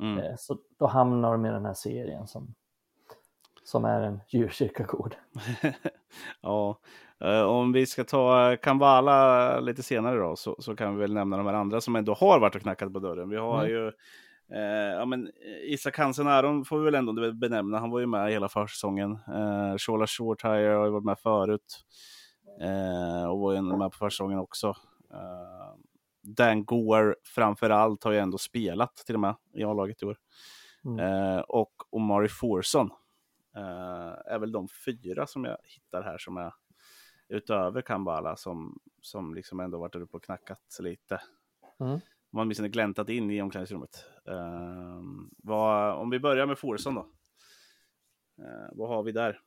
[0.00, 0.18] Mm.
[0.18, 2.54] Eh, så då hamnar de i den här serien som,
[3.72, 5.14] som är en djurkyrkogård.
[6.40, 6.78] ja,
[7.24, 11.36] eh, om vi ska ta Kambala lite senare då så, så kan vi väl nämna
[11.36, 13.28] de här andra som ändå har varit och knackat på dörren.
[13.28, 13.70] Vi har mm.
[13.70, 13.92] ju
[14.54, 15.30] Eh, ja, men
[15.64, 17.78] Isak Hansen Aron får vi väl ändå benämna.
[17.78, 19.12] Han var ju med hela försäsongen.
[19.12, 21.84] Eh, Shola Shortire har ju varit med förut.
[22.60, 24.68] Eh, och var ju med på försäsongen också.
[25.12, 25.74] Eh,
[26.22, 30.16] Dan Gore framför allt har ju ändå spelat till och med i A-laget i år.
[30.84, 30.98] Mm.
[30.98, 32.96] Eh, och Omari Forson eh,
[34.26, 36.52] är väl de fyra som jag hittar här som är
[37.28, 41.20] utöver Kambala som, som liksom ändå varit uppe och knackat lite.
[41.80, 42.00] Mm.
[42.30, 44.04] Man åtminstone gläntat in i omklädningsrummet.
[44.28, 45.02] Uh,
[45.36, 47.00] vad, om vi börjar med Forson då.
[47.00, 49.40] Uh, vad har vi där?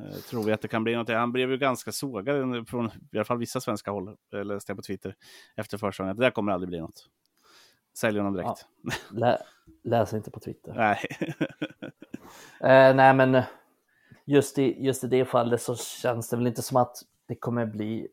[0.00, 1.08] Eh, tror vi att det kan bli något.
[1.08, 4.82] Han blev ju ganska sågad från i alla fall vissa svenska håll, läste jag på
[4.82, 5.16] Twitter,
[5.56, 6.16] efter försäsongen.
[6.16, 7.08] Det där kommer aldrig bli något.
[7.98, 8.66] Sälj honom direkt.
[8.82, 9.38] Ja, lä,
[9.84, 10.74] läs inte på Twitter.
[10.76, 10.98] Nej.
[12.60, 13.42] Eh, nej, men
[14.24, 16.96] just i, just i det fallet så känns det väl inte som att
[17.26, 18.08] det kommer bli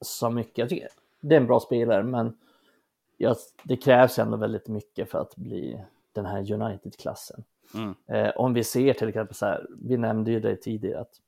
[0.00, 0.58] så mycket.
[0.58, 0.88] Jag tycker
[1.20, 2.38] det är en bra spelare, men
[3.16, 7.44] ja, det krävs ändå väldigt mycket för att bli den här United-klassen.
[7.74, 7.94] Mm.
[8.06, 11.20] Eh, om vi ser till exempel så här, vi nämnde ju det tidigare, att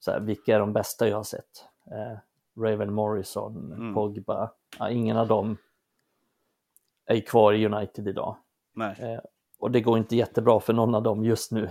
[0.00, 1.64] så här, vilka är de bästa jag har sett?
[1.90, 2.18] Eh,
[2.62, 3.94] Raven Morrison, mm.
[3.94, 5.56] Pogba, ja, ingen av dem
[7.06, 8.36] är kvar i United idag.
[8.98, 9.20] Eh,
[9.60, 11.64] och det går inte jättebra för någon av dem just nu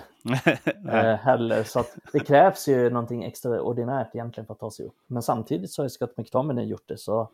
[0.87, 1.63] eh, heller.
[1.63, 1.83] Så
[2.13, 4.95] det krävs ju någonting extraordinärt egentligen för att ta sig upp.
[5.07, 7.29] Men samtidigt så har Scott McTominay gjort det så,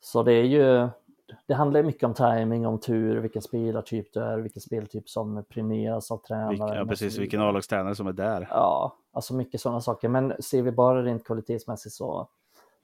[0.00, 0.88] så det är ju
[1.46, 6.10] det handlar mycket om timing, om tur, vilken spelartyp du är, vilken speltyp som premieras
[6.10, 6.76] av tränaren.
[6.76, 8.46] Ja, precis, vilken A-lagstränare som är där.
[8.50, 10.08] Ja, alltså mycket sådana saker.
[10.08, 12.28] Men ser vi bara rent kvalitetsmässigt så,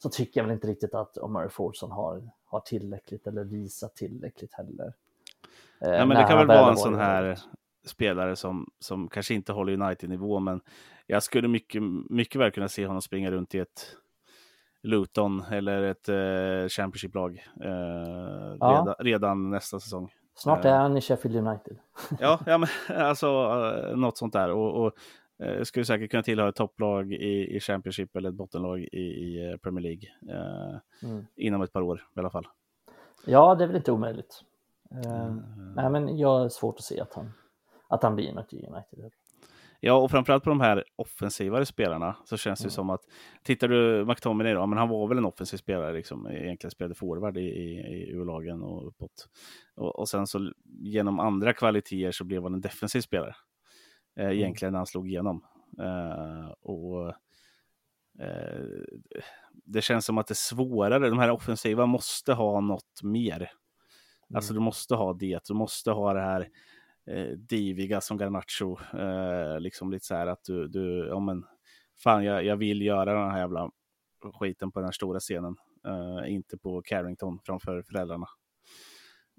[0.03, 4.55] så tycker jag väl inte riktigt att Omar Fordson har, har tillräckligt eller visat tillräckligt
[4.55, 4.93] heller.
[5.85, 7.39] Eh, ja, men det kan väl vara en sån här
[7.87, 10.61] spelare som, som kanske inte håller United-nivå, men
[11.07, 13.97] jag skulle mycket, mycket väl kunna se honom springa runt i ett
[14.83, 18.71] Luton eller ett eh, Championship-lag eh, ja.
[18.71, 20.13] redan, redan, nästa säsong.
[20.35, 20.77] Snart är eh.
[20.77, 21.79] han i Sheffield United.
[22.21, 24.51] ja, ja men, alltså eh, något sånt där.
[24.51, 24.93] Och, och
[25.47, 29.59] eh, skulle säkert kunna tillhöra ett topplag i, i Championship eller ett bottenlag i, i
[29.63, 31.27] Premier League eh, mm.
[31.37, 32.47] inom ett par år i alla fall.
[33.27, 34.45] Ja, det är väl inte omöjligt.
[34.95, 35.43] Uh, mm.
[35.77, 37.33] Nej, men jag har svårt att se att han,
[37.89, 39.11] att han blir något i United.
[39.83, 42.71] Ja, och framförallt på de här offensivare spelarna så känns det mm.
[42.71, 43.01] som att,
[43.43, 47.37] tittar du McTominay då, men han var väl en offensiv spelare, liksom, egentligen spelade forward
[47.37, 49.29] i, i, i U-lagen och uppåt.
[49.77, 53.35] Och, och, sen så genom andra kvaliteter så blev han en defensiv spelare,
[54.17, 54.37] eh, mm.
[54.39, 55.45] egentligen när han slog igenom.
[55.79, 57.09] Eh, och
[58.21, 58.65] eh,
[59.65, 63.51] Det känns som att det är svårare, de här offensiva måste ha något mer.
[64.35, 64.61] Alltså, mm.
[64.61, 66.49] Du måste ha det, du måste ha det här
[67.07, 68.77] eh, diviga som Garnacho.
[68.99, 71.45] Eh, liksom lite så här att du, du ja men,
[72.03, 73.71] fan jag, jag vill göra den här jävla
[74.41, 75.57] skiten på den här stora scenen.
[75.87, 78.27] Eh, inte på Carrington framför föräldrarna.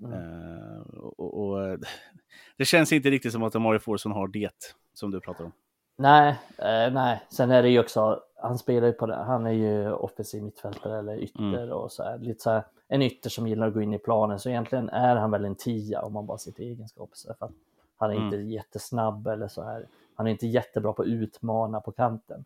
[0.03, 0.13] Mm.
[0.13, 1.77] Eh, och, och,
[2.57, 5.51] det känns inte riktigt som att Amari Forson har det som du pratar om.
[5.97, 7.25] Nej, eh, nej.
[7.29, 10.99] Sen är det ju också, han spelar ju på det, han är ju offensiv mittfältare
[10.99, 11.71] eller ytter mm.
[11.71, 14.39] och så här, lite så här, en ytter som gillar att gå in i planen,
[14.39, 17.17] så egentligen är han väl en tia om man bara ser till egenskaper.
[17.37, 17.51] För att
[17.97, 18.25] han är mm.
[18.25, 19.85] inte jättesnabb eller så här,
[20.15, 22.45] han är inte jättebra på att utmana på kanten,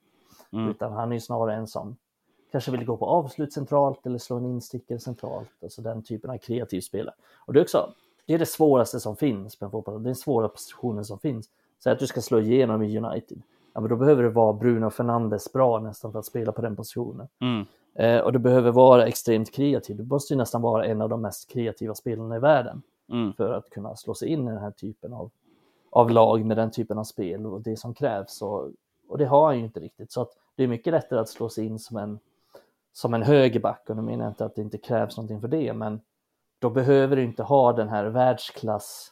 [0.51, 0.69] mm.
[0.69, 1.95] utan han är ju snarare en som
[2.51, 6.37] kanske vill gå på avslut centralt eller slå en instickare centralt, alltså den typen av
[6.37, 7.15] kreativ spelare.
[7.37, 7.93] Och det är också,
[8.25, 11.19] det är det svåraste som finns på en fotboll, det är den svåra positionen som
[11.19, 11.49] finns.
[11.83, 13.41] Säg att du ska slå igenom i United,
[13.75, 16.75] ja men då behöver det vara Bruno Fernandes bra nästan för att spela på den
[16.75, 17.27] positionen.
[17.41, 17.65] Mm.
[17.95, 19.97] Eh, och du behöver vara extremt kreativ.
[19.97, 22.81] Du måste ju nästan vara en av de mest kreativa spelarna i världen
[23.11, 23.33] mm.
[23.33, 25.31] för att kunna slå sig in i den här typen av,
[25.89, 28.41] av lag med den typen av spel och det som krävs.
[28.41, 28.69] Och,
[29.09, 30.11] och det har han ju inte riktigt.
[30.11, 32.19] Så att det är mycket lättare att slå sig in som en,
[32.93, 33.89] som en högerback.
[33.89, 36.01] Och nu menar jag inte att det inte krävs någonting för det, men
[36.59, 39.11] då behöver du inte ha den här världsklass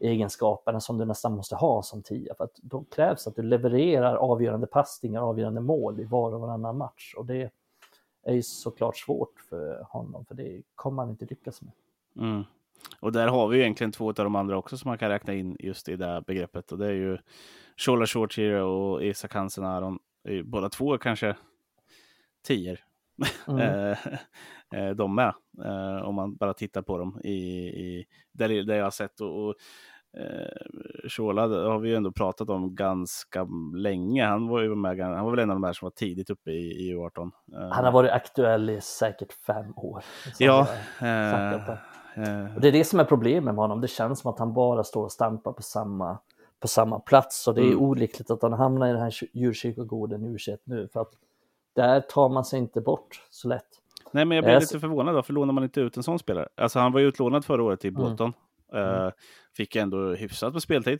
[0.00, 2.34] egenskaperna som du nästan måste ha som tia.
[2.34, 6.78] För att då krävs att du levererar avgörande passningar, avgörande mål i var och varannan
[6.78, 7.14] match.
[7.16, 7.50] Och det
[8.22, 11.72] är ju såklart svårt för honom, för det kommer han inte lyckas med.
[12.16, 12.44] Mm.
[13.00, 15.56] Och där har vi egentligen två av de andra också som man kan räkna in
[15.60, 16.72] just i det här begreppet.
[16.72, 17.18] Och det är ju
[17.76, 19.98] Shola Shortire och Isak Hansen Aron.
[20.44, 21.36] Båda två kanske
[22.46, 22.78] tior.
[23.48, 23.96] Mm.
[24.74, 25.34] Eh, eh, de med.
[25.64, 27.38] Eh, om man bara tittar på dem i,
[27.68, 29.20] i där, där jag har sett.
[29.20, 29.54] Och, och
[31.08, 34.24] Shola har vi ju ändå pratat om ganska länge.
[34.24, 36.50] Han var ju med, han var väl en av de där som var tidigt uppe
[36.50, 37.30] i, i U18.
[37.72, 40.04] Han har varit aktuell i säkert fem år.
[40.38, 40.60] Ja.
[42.54, 43.80] Och det är det som är problemet med honom.
[43.80, 46.18] Det känns som att han bara står och stampar på samma,
[46.60, 47.80] på samma plats och det är mm.
[47.80, 51.12] olyckligt att han hamnar i den här djurkyrkogården u nu för att
[51.72, 53.68] där tar man sig inte bort så lätt.
[54.12, 56.48] Nej, men jag blir lite förvånad då, för lånar man inte ut en sån spelare?
[56.56, 58.02] Alltså han var ju utlånad förra året till mm.
[58.02, 58.32] Bolton.
[58.72, 59.04] Mm.
[59.04, 59.12] Uh,
[59.56, 60.98] fick ändå hyfsat på speltid.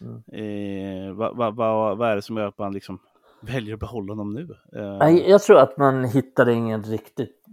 [0.00, 0.42] Mm.
[0.42, 2.98] Uh, vad va, va, va är det som gör att man liksom
[3.40, 4.48] väljer att behålla honom nu?
[4.76, 5.18] Uh...
[5.28, 7.44] Jag tror att man hittade ingen riktigt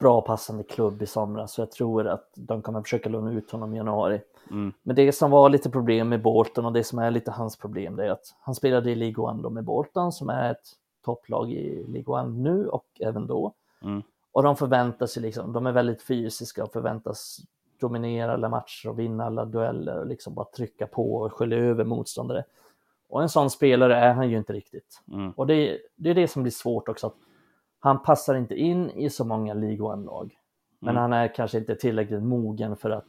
[0.00, 3.74] bra passande klubb i somras, så jag tror att de kommer försöka låna ut honom
[3.74, 4.20] i januari.
[4.50, 4.72] Mm.
[4.82, 7.96] Men det som var lite problem med Bolton och det som är lite hans problem,
[7.96, 10.66] det är att han spelade i League One med Bolton som är ett
[11.04, 13.54] topplag i League One nu och även då.
[13.82, 14.02] Mm.
[14.34, 17.40] Och de förväntar sig liksom, de är väldigt fysiska och förväntas
[17.80, 21.84] dominera alla matcher och vinna alla dueller och liksom bara trycka på och skölja över
[21.84, 22.44] motståndare.
[23.08, 25.02] Och en sån spelare är han ju inte riktigt.
[25.12, 25.30] Mm.
[25.30, 27.16] Och det, det, är det som blir svårt också, att
[27.80, 30.38] han passar inte in i så många League One-lag.
[30.80, 31.02] Men mm.
[31.02, 33.08] han är kanske inte tillräckligt mogen för att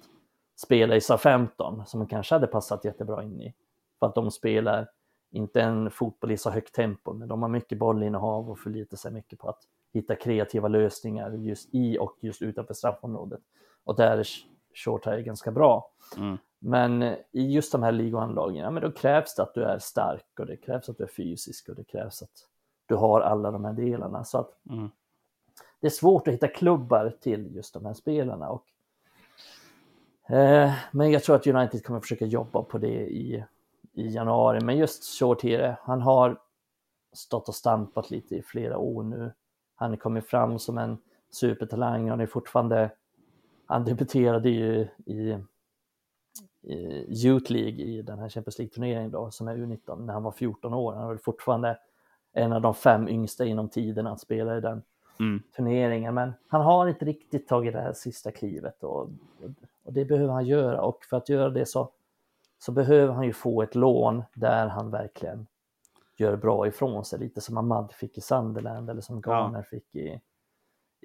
[0.56, 3.54] spela i SA-15, som han kanske hade passat jättebra in i.
[4.00, 4.88] För att de spelar
[5.32, 9.12] inte en fotboll i så högt tempo, men de har mycket bollinnehav och förlitar sig
[9.12, 9.62] mycket på att
[9.96, 13.42] hitta kreativa lösningar just i och just utanför straffområdet.
[13.84, 14.28] Och där är
[14.74, 15.92] Shortire ganska bra.
[16.18, 16.38] Mm.
[16.60, 20.40] Men i just de här League ja, men då krävs det att du är stark
[20.40, 22.48] och det krävs att du är fysisk och det krävs att
[22.86, 24.24] du har alla de här delarna.
[24.24, 24.90] Så att mm.
[25.80, 28.50] det är svårt att hitta klubbar till just de här spelarna.
[28.50, 28.66] Och,
[30.36, 33.46] eh, men jag tror att United kommer försöka jobba på det i
[33.96, 34.60] i januari.
[34.62, 36.42] Men just Shortire, han har
[37.14, 39.34] stått och stampat lite i flera år nu.
[39.76, 40.98] Han är kommit fram som en
[41.30, 42.10] supertalang.
[42.10, 42.92] Han är fortfarande,
[43.66, 45.38] han debuterade ju i,
[46.62, 50.32] i Youth League i den här Champions League-turneringen då, som är U19, när han var
[50.32, 50.94] 14 år.
[50.94, 51.78] Han var fortfarande
[52.34, 54.84] en av de fem yngsta inom tiden att spela i den
[55.20, 55.42] mm.
[55.56, 56.14] turneringen.
[56.14, 59.10] Men han har inte riktigt tagit det här sista klivet och,
[59.84, 60.82] och det behöver han göra.
[60.82, 61.92] Och för att göra det så
[62.60, 65.48] så behöver han ju få ett lån där han verkligen
[66.20, 69.64] gör bra ifrån sig, lite som Ahmad fick i Sunderland eller som Garner ja.
[69.64, 70.22] fick i,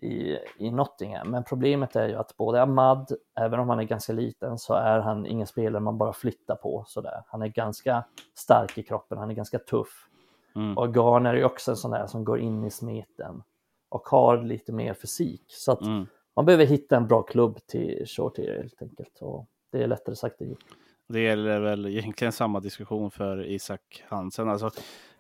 [0.02, 1.30] i, i Nottingham.
[1.30, 4.98] Men problemet är ju att både Ahmad, även om han är ganska liten, så är
[4.98, 7.22] han ingen spelare man bara flyttar på sådär.
[7.26, 8.04] Han är ganska
[8.34, 10.06] stark i kroppen, han är ganska tuff.
[10.56, 10.78] Mm.
[10.78, 13.42] Och Garner är också en sån där som går in i smeten
[13.88, 15.44] och har lite mer fysik.
[15.48, 16.06] Så att mm.
[16.36, 19.18] man behöver hitta en bra klubb till Shorty helt enkelt.
[19.20, 20.64] Och det är lättare sagt än gjort.
[21.12, 24.48] Det gäller väl egentligen samma diskussion för Isak Hansen.
[24.48, 24.66] Alltså,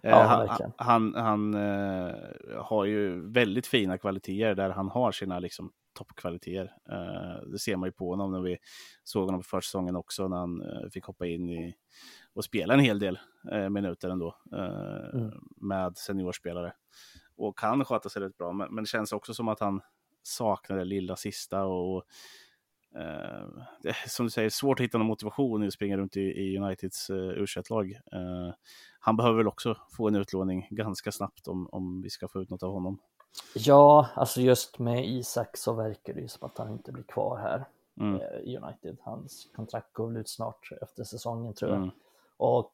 [0.02, 2.14] eh, ja, han, han, han eh,
[2.56, 6.72] har ju väldigt fina kvaliteter där han har sina liksom, toppkvaliteter.
[6.90, 8.58] Eh, det ser man ju på honom när vi
[9.04, 11.74] såg honom på försäsongen också när han eh, fick hoppa in i,
[12.34, 13.18] och spela en hel del
[13.52, 15.30] eh, minuter ändå eh, mm.
[15.56, 16.72] med seniorspelare.
[17.36, 19.80] Och kan sköta sig rätt bra, men, men det känns också som att han
[20.22, 22.04] saknar det lilla sista och Uh,
[23.82, 27.10] det, som du säger, svårt att hitta någon motivation att springa runt i, i Uniteds
[27.10, 28.52] uh, u lag uh,
[29.00, 32.50] Han behöver väl också få en utlåning ganska snabbt om, om vi ska få ut
[32.50, 32.98] något av honom.
[33.54, 37.38] Ja, alltså just med Isak så verkar det ju som att han inte blir kvar
[37.38, 37.64] här
[38.00, 38.20] mm.
[38.44, 38.96] i United.
[39.02, 41.78] Hans kontrakt går väl ut snart efter säsongen tror jag.
[41.78, 41.90] Mm.
[42.36, 42.72] Och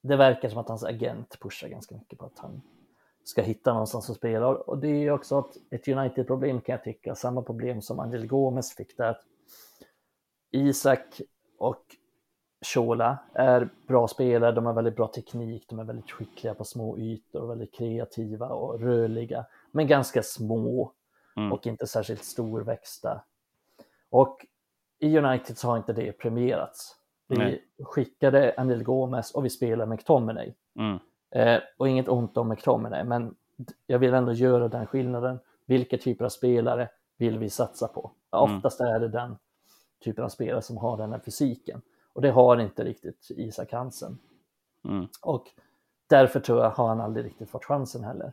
[0.00, 2.62] det verkar som att hans agent pushar ganska mycket på att han
[3.24, 4.48] ska hitta någonstans att spela.
[4.48, 8.74] Och det är ju också ett United-problem kan jag tycka, samma problem som Angel Gomes
[8.74, 9.18] fick där.
[10.50, 11.20] Isak
[11.58, 11.84] och
[12.66, 16.98] Shola är bra spelare, de har väldigt bra teknik, de är väldigt skickliga på små
[16.98, 20.92] ytor, väldigt kreativa och rörliga, men ganska små
[21.36, 21.52] mm.
[21.52, 23.24] och inte särskilt storväxta.
[24.10, 24.46] Och
[24.98, 26.96] i United så har inte det premierats.
[27.28, 27.64] Vi Nej.
[27.82, 30.54] skickade Angel Gomes och vi spelar McTominay.
[30.78, 30.98] Mm.
[31.30, 33.34] Eh, och inget ont om McTominay, men
[33.86, 35.38] jag vill ändå göra den skillnaden.
[35.66, 38.10] Vilka typer av spelare vill vi satsa på?
[38.32, 38.56] Mm.
[38.56, 39.36] Oftast är det den
[40.04, 41.82] typen av spelare som har den här fysiken.
[42.12, 44.18] Och det har inte riktigt Isak Hansen.
[44.84, 45.08] Mm.
[45.22, 45.46] Och
[46.06, 48.32] därför tror jag har han aldrig riktigt fått chansen heller.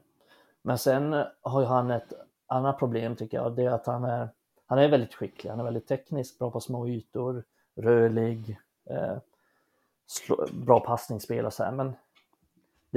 [0.61, 2.13] Men sen har han ett
[2.47, 4.29] annat problem tycker jag, det är att han är,
[4.65, 7.43] han är väldigt skicklig, han är väldigt teknisk, bra på små ytor,
[7.75, 8.59] rörlig,
[8.89, 9.17] eh,
[10.07, 11.71] slå, bra passningsspel och så här.
[11.71, 11.93] Men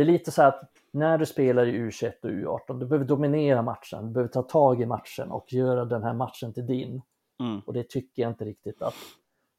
[0.00, 0.60] det är lite så att
[0.90, 4.80] när du spelar i U21 och U18, du behöver dominera matchen, du behöver ta tag
[4.80, 7.02] i matchen och göra den här matchen till din.
[7.40, 7.60] Mm.
[7.60, 8.94] Och det tycker jag inte riktigt att,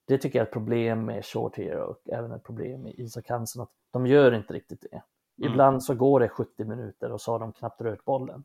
[0.08, 3.30] det tycker jag är ett problem med Short Hero och även ett problem med Isak
[3.30, 5.02] Hansen, att de gör inte riktigt det.
[5.38, 5.52] Mm.
[5.52, 8.44] Ibland så går det 70 minuter och så har de knappt rört bollen.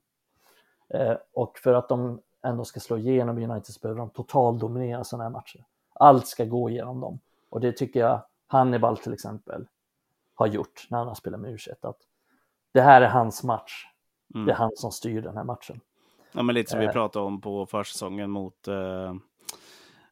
[0.89, 5.05] Eh, och för att de ändå ska slå igenom United så behöver de total dominera
[5.05, 5.65] sådana här matcher.
[5.93, 7.19] Allt ska gå igenom dem.
[7.49, 9.67] Och det tycker jag Hannibal till exempel
[10.37, 12.01] har gjort när han har spelat med u att
[12.73, 13.87] det här är hans match.
[14.35, 14.47] Mm.
[14.47, 15.81] Det är han som styr den här matchen.
[16.33, 16.93] Ja, men lite som vi eh.
[16.93, 19.15] pratade om på försäsongen mot, eh,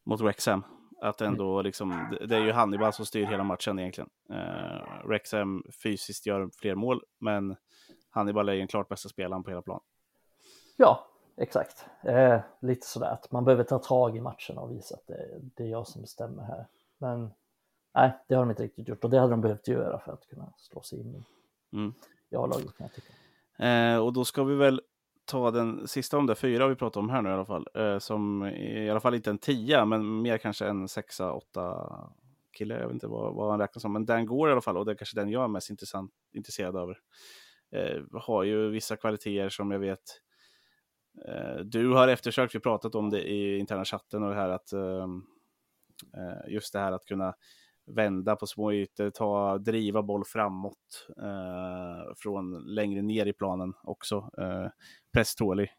[0.05, 0.65] mot Wrexham.
[1.01, 1.65] Att ändå mm.
[1.65, 4.11] liksom, det är ju Hannibal som styr hela matchen egentligen.
[4.31, 7.57] Eh, Wrexham fysiskt gör fler mål, men
[8.11, 9.81] Hannibal är ju den klart bästa spelaren på hela plan.
[10.77, 11.07] Ja,
[11.37, 11.87] exakt.
[12.03, 15.65] Eh, lite sådär att man behöver ta tag i matchen och visa att det, det
[15.65, 16.67] är jag som bestämmer här.
[16.99, 17.31] Men
[17.95, 20.27] nej, det har de inte riktigt gjort och det hade de behövt göra för att
[20.27, 21.25] kunna slå sig in i
[21.77, 21.95] mm.
[22.37, 23.12] A-laget kan jag tycka.
[23.65, 24.81] Eh, och då ska vi väl
[25.25, 27.69] ta den sista om det fyra vi pratar om här nu i alla fall.
[27.75, 31.91] Eh, som i alla fall inte en tia, men mer kanske en sexa, åtta
[32.53, 32.75] kille.
[32.75, 34.85] Jag vet inte vad, vad han räknar som, men den går i alla fall och
[34.85, 36.95] det är kanske den jag är mest intressant, intresserad av.
[37.73, 40.21] Eh, har ju vissa kvaliteter som jag vet
[41.29, 44.73] eh, du har eftersökt, vi pratat om det i interna chatten och det här att
[44.73, 45.23] ehm,
[46.16, 47.35] eh, just det här att kunna
[47.86, 54.31] vända på små ytor, ta, driva boll framåt eh, från längre ner i planen också.
[54.39, 54.66] Eh,
[55.12, 55.70] presstålig.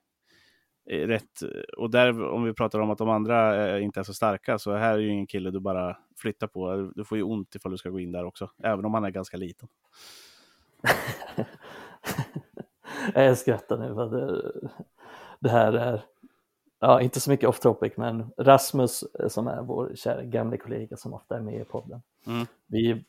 [0.90, 1.42] Eh, rätt.
[1.78, 4.76] Och där, om vi pratar om att de andra eh, inte är så starka, så
[4.76, 6.92] här är ju ingen kille du bara flyttar på.
[6.96, 9.10] Du får ju ont ifall du ska gå in där också, även om han är
[9.10, 9.68] ganska liten.
[13.16, 14.52] jag skrattar nu, för det,
[15.40, 16.02] det här är
[16.80, 20.98] ja, inte så mycket off topic, men Rasmus eh, som är vår kära gamla kollega
[20.98, 22.02] som ofta är med i podden.
[22.28, 22.46] Mm.
[22.68, 23.04] Vi,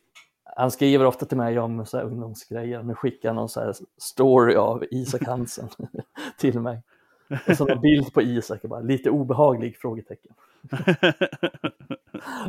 [0.55, 2.83] han skriver ofta till mig om så här ungdomsgrejer.
[2.83, 5.69] Nu skickar han någon så här story av Isak Hansen
[6.37, 6.81] till mig.
[7.47, 10.33] Och så en bild på Isak, bara, lite obehaglig frågetecken.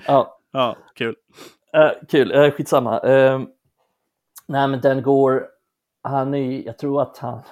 [0.07, 0.39] ja.
[0.51, 1.17] ja, kul.
[1.77, 3.01] Uh, kul, uh, skitsamma.
[3.01, 3.43] Uh,
[4.47, 5.47] nej men den går,
[6.03, 7.43] han är, jag tror att han,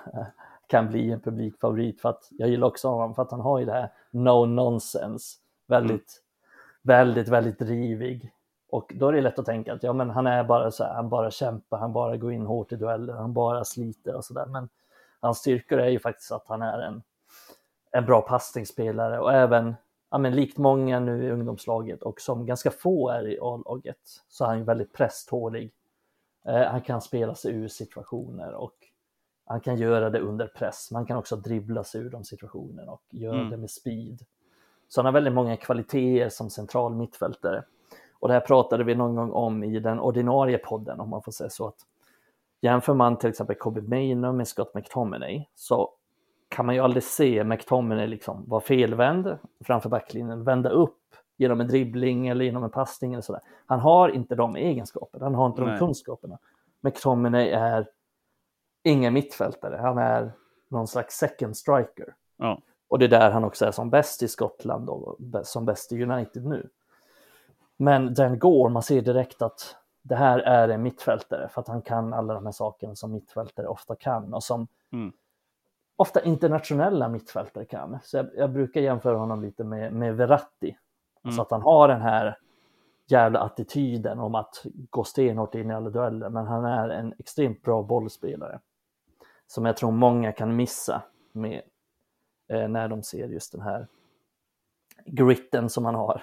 [0.66, 3.64] kan bli en publikfavorit för att jag gillar också honom för att han har ju
[3.64, 5.36] det här no nonsense,
[5.66, 6.02] väldigt, mm.
[6.82, 8.32] väldigt, väldigt drivig.
[8.70, 10.94] Och då är det lätt att tänka att ja, men han är bara så här,
[10.94, 14.34] han bara kämpar, han bara går in hårt i dueller, han bara sliter och så
[14.34, 14.46] där.
[14.46, 14.68] Men
[15.20, 17.02] hans styrkor är ju faktiskt att han är en,
[17.90, 19.74] en bra passningsspelare och även,
[20.10, 23.98] ja, men likt många nu i ungdomslaget och som ganska få är i A-laget
[24.28, 25.72] så är han ju väldigt presstålig.
[26.46, 28.74] Eh, han kan spela sig ur situationer och
[29.46, 33.02] han kan göra det under press, man kan också dribbla sig ur de situationerna och
[33.10, 33.50] göra mm.
[33.50, 34.24] det med speed.
[34.88, 37.64] Så han har väldigt många kvaliteter som central mittfältare.
[38.18, 41.32] Och det här pratade vi någon gång om i den ordinarie podden, om man får
[41.32, 41.66] säga så.
[41.68, 41.78] att
[42.60, 45.90] Jämför man till exempel Kobe Maino med Scott McTominay så
[46.48, 50.98] kan man ju aldrig se McTominay liksom vara felvänd framför backlinjen, vända upp
[51.36, 53.42] genom en dribbling eller genom en passning eller sådär.
[53.66, 55.72] Han har inte de egenskaperna, han har inte Nej.
[55.72, 56.38] de kunskaperna.
[56.80, 57.86] McTominay är
[58.86, 60.32] ingen mittfältare, han är
[60.68, 62.14] någon slags second striker.
[62.36, 62.60] Ja.
[62.88, 66.02] Och det är där han också är som bäst i Skottland och som bäst i
[66.02, 66.68] United nu.
[67.76, 71.82] Men den går, man ser direkt att det här är en mittfältare för att han
[71.82, 75.12] kan alla de här sakerna som mittfältare ofta kan och som mm.
[75.96, 77.98] ofta internationella mittfältare kan.
[78.02, 80.76] Så jag, jag, brukar jämföra honom lite med, med Verratti.
[81.24, 81.36] Mm.
[81.36, 82.38] Så att han har den här
[83.06, 87.62] jävla attityden om att gå stenhårt in i alla dueller, men han är en extremt
[87.62, 88.60] bra bollspelare.
[89.46, 91.02] Som jag tror många kan missa
[91.32, 91.62] med,
[92.52, 93.86] eh, när de ser just den här
[95.06, 96.22] gritten som han har.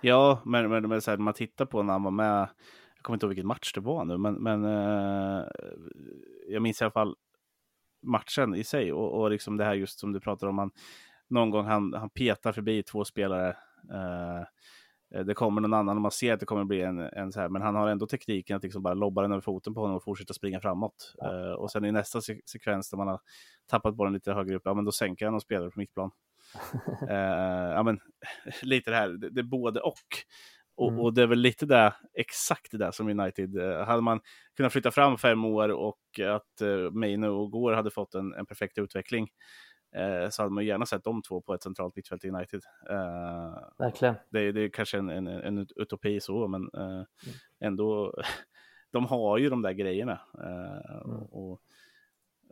[0.00, 2.40] Ja, men, men, men så här, man tittar på när han var med,
[2.96, 5.44] jag kommer inte ihåg vilken match det var nu, men, men eh,
[6.48, 7.16] jag minns i alla fall
[8.02, 10.70] matchen i sig och, och liksom det här just som du pratar om, han,
[11.28, 13.48] någon gång han, han petar förbi två spelare.
[13.92, 14.42] Eh,
[15.10, 17.48] det kommer någon annan och man ser att det kommer bli en, en så här,
[17.48, 20.04] men han har ändå tekniken att liksom bara lobba den över foten på honom och
[20.04, 21.14] fortsätta springa framåt.
[21.18, 21.32] Ja.
[21.32, 23.20] Uh, och sen i nästa se sekvens där man har
[23.70, 26.10] tappat bollen lite högre upp, ja men då sänker han och spelar på mittplan
[27.02, 27.08] uh,
[27.74, 27.98] ja, men,
[28.62, 29.94] lite det här, det, det är både och.
[30.76, 31.00] Och, mm.
[31.00, 34.20] och, det är väl lite det, exakt det där som United, uh, hade man
[34.56, 38.46] kunnat flytta fram fem år och att uh, Maino och Gore hade fått en, en
[38.46, 39.28] perfekt utveckling,
[39.96, 42.62] uh, så hade man gärna sett de två på ett centralt mittfält i United.
[43.78, 44.14] Verkligen.
[44.30, 47.04] Det, det är kanske en, en, en utopi så, men mm.
[47.60, 48.14] ändå,
[48.92, 50.20] de har ju de där grejerna.
[51.04, 51.22] Mm.
[51.22, 51.60] Och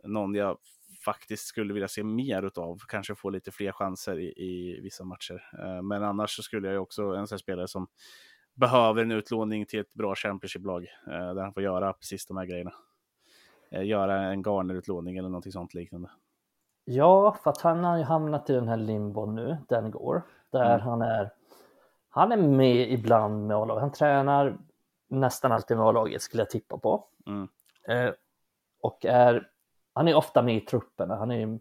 [0.03, 0.57] någon jag
[1.05, 2.79] faktiskt skulle vilja se mer utav.
[2.87, 5.43] Kanske få lite fler chanser i, i vissa matcher.
[5.59, 7.87] Eh, men annars så skulle jag också en sån spelare som
[8.53, 12.45] behöver en utlåning till ett bra Championship-lag eh, där han får göra precis de här
[12.45, 12.73] grejerna.
[13.71, 16.09] Eh, göra en Garner-utlåning eller någonting sånt liknande.
[16.89, 20.75] Ja, för att han har ju hamnat i den här limbon nu, den går, där
[20.75, 20.81] mm.
[20.81, 21.29] han är
[22.09, 23.81] han är med ibland med A-laget.
[23.81, 24.57] Han tränar
[25.07, 27.03] nästan alltid med A-laget skulle jag tippa på.
[27.27, 27.47] Mm.
[27.87, 28.13] Eh,
[28.81, 29.49] och är
[29.93, 31.59] han är ofta med i truppen, han är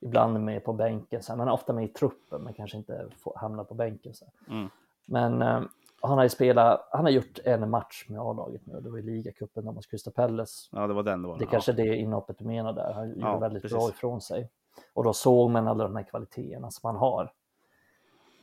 [0.00, 3.36] ibland med på bänken, så han är ofta med i truppen men kanske inte får,
[3.36, 4.14] hamnar på bänken.
[4.14, 4.24] Så.
[4.48, 4.68] Mm.
[5.06, 5.60] Men eh,
[6.00, 9.02] han har ju spelat, han har gjort en match med A-laget nu, det var i
[9.02, 10.68] ligacupen mot Crystal Palace.
[10.72, 11.38] Ja, det var den var.
[11.38, 13.78] Det är kanske det inhoppet du menar där, han gjorde ja, väldigt precis.
[13.78, 14.48] bra ifrån sig.
[14.94, 17.32] Och då såg man alla de här kvaliteterna som han har.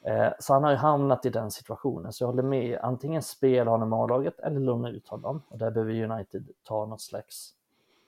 [0.05, 2.79] Eh, så han har ju hamnat i den situationen, så jag håller med.
[2.81, 5.41] Antingen spela honom med A-laget eller låna ut honom.
[5.47, 7.53] Och där behöver United ta något slags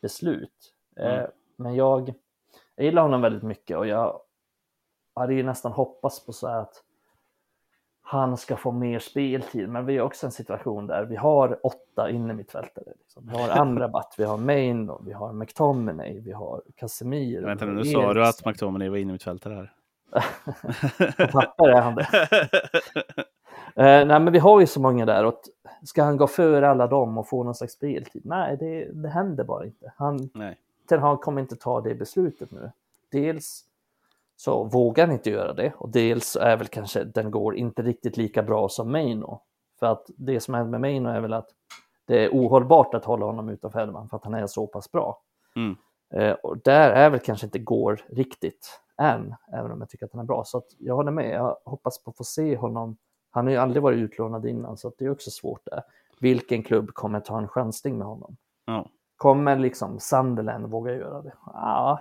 [0.01, 0.73] beslut.
[0.95, 1.19] Mm.
[1.19, 2.13] Eh, men jag,
[2.75, 4.19] jag gillar honom väldigt mycket och jag
[5.13, 6.83] hade ju nästan hoppats på så att
[8.09, 12.09] han ska få mer speltid, men vi har också en situation där vi har åtta
[12.09, 12.93] innermittfältare.
[12.99, 13.29] Liksom.
[13.31, 17.45] Vi har Amrabat, vi har Main, vi har McTominay, vi har Casemiro.
[17.45, 19.71] Vänta nu, nu sa du att McTominay var innermittfältare här.
[21.25, 22.07] på papper är han det.
[23.77, 25.41] uh, nej, men vi har ju så många där och
[25.83, 28.21] ska han gå före alla dem och få någon slags speltid?
[28.25, 29.93] Nej, det, det händer bara inte.
[29.97, 30.57] Han, nej.
[30.89, 32.71] Ten Hag kommer inte ta det beslutet nu.
[33.11, 33.63] Dels
[34.39, 38.17] så vågar han inte göra det och dels är väl kanske den går inte riktigt
[38.17, 39.41] lika bra som Maino.
[39.79, 41.49] För att det som händer med Maino är väl att
[42.05, 45.21] det är ohållbart att hålla honom utanför elvan för att han är så pass bra.
[45.55, 45.75] Mm.
[46.13, 50.13] Eh, och där är väl kanske inte går riktigt än, även om jag tycker att
[50.13, 50.43] han är bra.
[50.45, 52.97] Så jag håller med, jag hoppas på att få se honom.
[53.31, 55.83] Han har ju aldrig varit utlånad innan så det är också svårt där.
[56.19, 58.37] Vilken klubb kommer ta en chansning med honom?
[58.65, 58.89] Ja.
[59.17, 61.33] Kommer liksom Sunderland våga göra det?
[61.45, 61.99] Ja.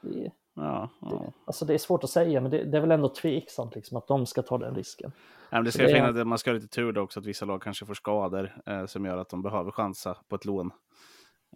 [0.00, 1.08] Det, ja, ja.
[1.08, 3.96] Det, alltså det är svårt att säga, men det, det, är väl ändå tveksamt liksom,
[3.96, 5.12] att de ska ta den risken.
[5.50, 6.24] Ja, men det ska det är...
[6.24, 9.04] man ska ha lite tur då också att vissa lag kanske får skador eh, som
[9.04, 10.70] gör att de behöver chansa på ett lån.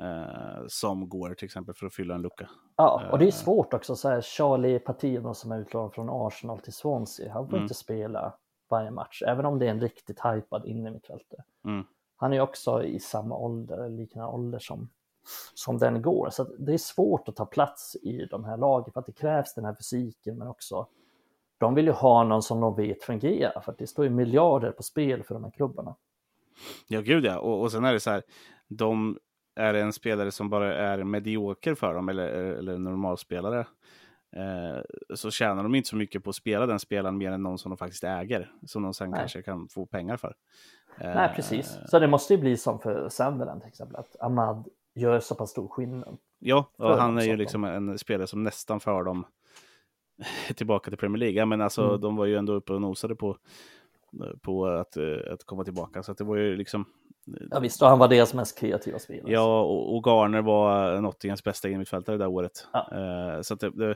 [0.00, 2.48] Eh, som går till exempel för att fylla en lucka.
[2.76, 3.32] Ja, och det är eh.
[3.32, 3.96] svårt också.
[3.96, 7.62] Så här, Charlie Patino som är utlånad från Arsenal till Swansea, han får mm.
[7.62, 8.34] inte spela
[8.70, 11.40] varje match, även om det är en riktigt hypad innermittfältare.
[11.64, 11.84] Mm
[12.16, 14.88] han är också i samma ålder, liknande ålder som,
[15.54, 16.30] som den går.
[16.30, 19.54] Så det är svårt att ta plats i de här lagen för att det krävs
[19.54, 20.86] den här fysiken men också
[21.58, 24.70] de vill ju ha någon som de vet fungerar för att det står ju miljarder
[24.70, 25.96] på spel för de här klubbarna.
[26.88, 27.38] Ja, gud ja.
[27.38, 28.22] Och, och sen är det så här,
[28.68, 29.18] de
[29.56, 33.66] är en spelare som bara är medioker för dem eller, eller normalspelare
[34.36, 34.80] eh,
[35.14, 37.70] så tjänar de inte så mycket på att spela den spelaren mer än någon som
[37.70, 39.20] de faktiskt äger, som de sen Nej.
[39.20, 40.36] kanske kan få pengar för.
[41.00, 41.78] Nej, precis.
[41.86, 45.50] Så det måste ju bli som för Sunderland till exempel, att Ahmad gör så pass
[45.50, 46.18] stor skillnad.
[46.38, 49.26] Ja, och han är ju liksom en spelare som nästan för dem
[50.56, 51.44] tillbaka till Premier League.
[51.44, 52.00] Men alltså, mm.
[52.00, 53.38] de var ju ändå uppe och nosade på,
[54.42, 56.02] på att, eh, att komma tillbaka.
[56.02, 56.84] Så det var ju liksom...
[57.50, 59.32] Ja visst, och han var deras mest kreativa spelare.
[59.32, 62.68] Ja, och, och Garner var Nottinghams bästa innermittfältare det där året.
[62.72, 63.42] Ja.
[63.42, 63.94] Så det, det,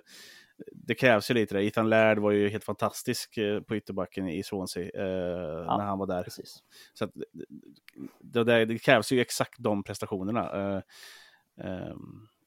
[0.73, 1.65] det krävs ju lite det.
[1.65, 5.99] Ethan Laird var ju helt fantastisk eh, på ytterbacken i Swansea eh, ja, när han
[5.99, 6.23] var där.
[6.23, 6.62] Precis.
[6.95, 7.11] Så att,
[8.20, 10.51] det, det, det, krävs ju exakt de prestationerna.
[10.53, 10.82] Eh,
[11.66, 11.95] eh,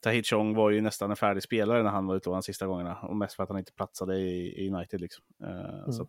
[0.01, 2.95] Tahit Chong var ju nästan en färdig spelare när han var utlånad sista gångerna.
[2.95, 5.01] Och mest för att han inte platsade i, i United.
[5.01, 5.23] Liksom.
[5.43, 6.07] Eh, mm, så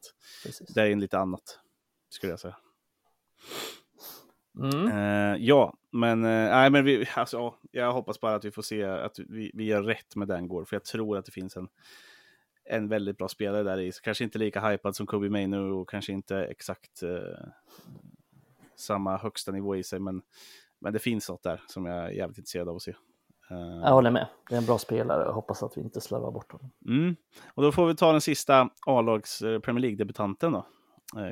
[0.75, 1.59] det är en lite annat,
[2.11, 2.57] skulle jag säga.
[4.59, 4.87] Mm.
[4.87, 8.85] Uh, ja, men, uh, nej, men vi, alltså, jag hoppas bara att vi får se
[8.85, 11.69] att vi, vi gör rätt med den går, för jag tror att det finns en,
[12.65, 13.93] en väldigt bra spelare där i.
[14.03, 17.21] Kanske inte lika hypad som Kobe Mainu och kanske inte exakt uh,
[18.77, 20.23] samma högsta nivå i sig, men,
[20.79, 22.95] men det finns något där som jag är jävligt intresserad av att se.
[23.83, 24.27] Jag håller med.
[24.49, 26.71] Det är en bra spelare och hoppas att vi inte slarvar bort honom.
[26.87, 27.17] Mm.
[27.55, 30.67] Och då får vi ta den sista A-lags Premier League-debutanten då,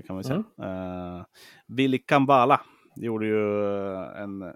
[0.07, 0.45] kan vi säga.
[0.59, 1.25] Mm.
[1.67, 2.61] Billy Kambala
[2.97, 4.55] Gjorde ju eh, en...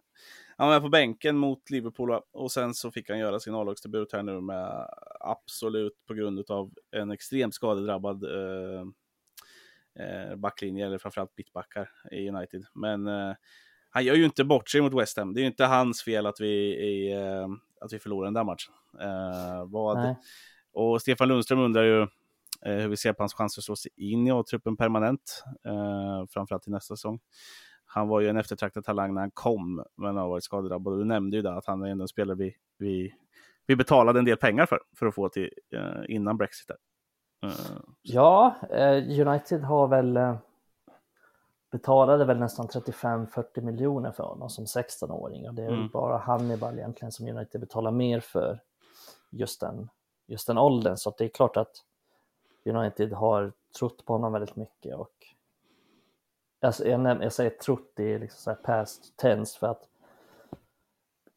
[0.58, 4.22] Han var på bänken mot Liverpool och sen så fick han göra sin A-lagsdebut här
[4.22, 4.88] nu med
[5.20, 8.80] absolut på grund av en extremt skadedrabbad eh,
[10.04, 12.64] eh, backlinje, eller framförallt mittbackar i United.
[12.74, 13.34] Men eh,
[13.90, 15.34] han gör ju inte bort sig mot West Ham.
[15.34, 17.48] Det är ju inte hans fel att vi, i, eh,
[17.80, 18.74] att vi förlorar den där matchen.
[19.70, 20.16] Vad...
[20.72, 22.06] Och Stefan Lundström undrar ju
[22.60, 26.62] hur vi ser på hans chanser att slå sig in i A-truppen permanent, eh, framförallt
[26.62, 27.20] till nästa säsong
[27.96, 30.98] han var ju en eftertraktad talang när han kom, men har varit skadedrabbad.
[30.98, 33.14] Du nämnde ju där att han är en spelare vi, vi,
[33.66, 36.70] vi betalade en del pengar för, för att få till uh, innan Brexit.
[37.44, 37.50] Uh,
[38.02, 40.18] ja, uh, United har väl
[41.72, 45.88] betalade väl nästan 35-40 miljoner för honom som 16-åring och det är mm.
[45.88, 48.60] bara Hannibal egentligen som United betalar mer för
[49.30, 49.88] just den,
[50.26, 50.96] just den åldern.
[50.96, 51.72] Så det är klart att
[52.64, 55.35] United har trott på honom väldigt mycket och
[56.60, 59.88] alltså jag, jag säger trott i liksom så här past tense för att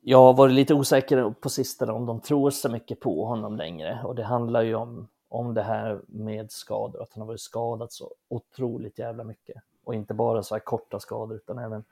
[0.02, 4.02] jag har varit lite osäker på sistone om de tror så mycket på honom längre
[4.04, 7.92] och det handlar ju om, om det här med skador, att han har varit skadad
[7.92, 11.84] så otroligt jävla mycket och inte bara så här korta skador utan även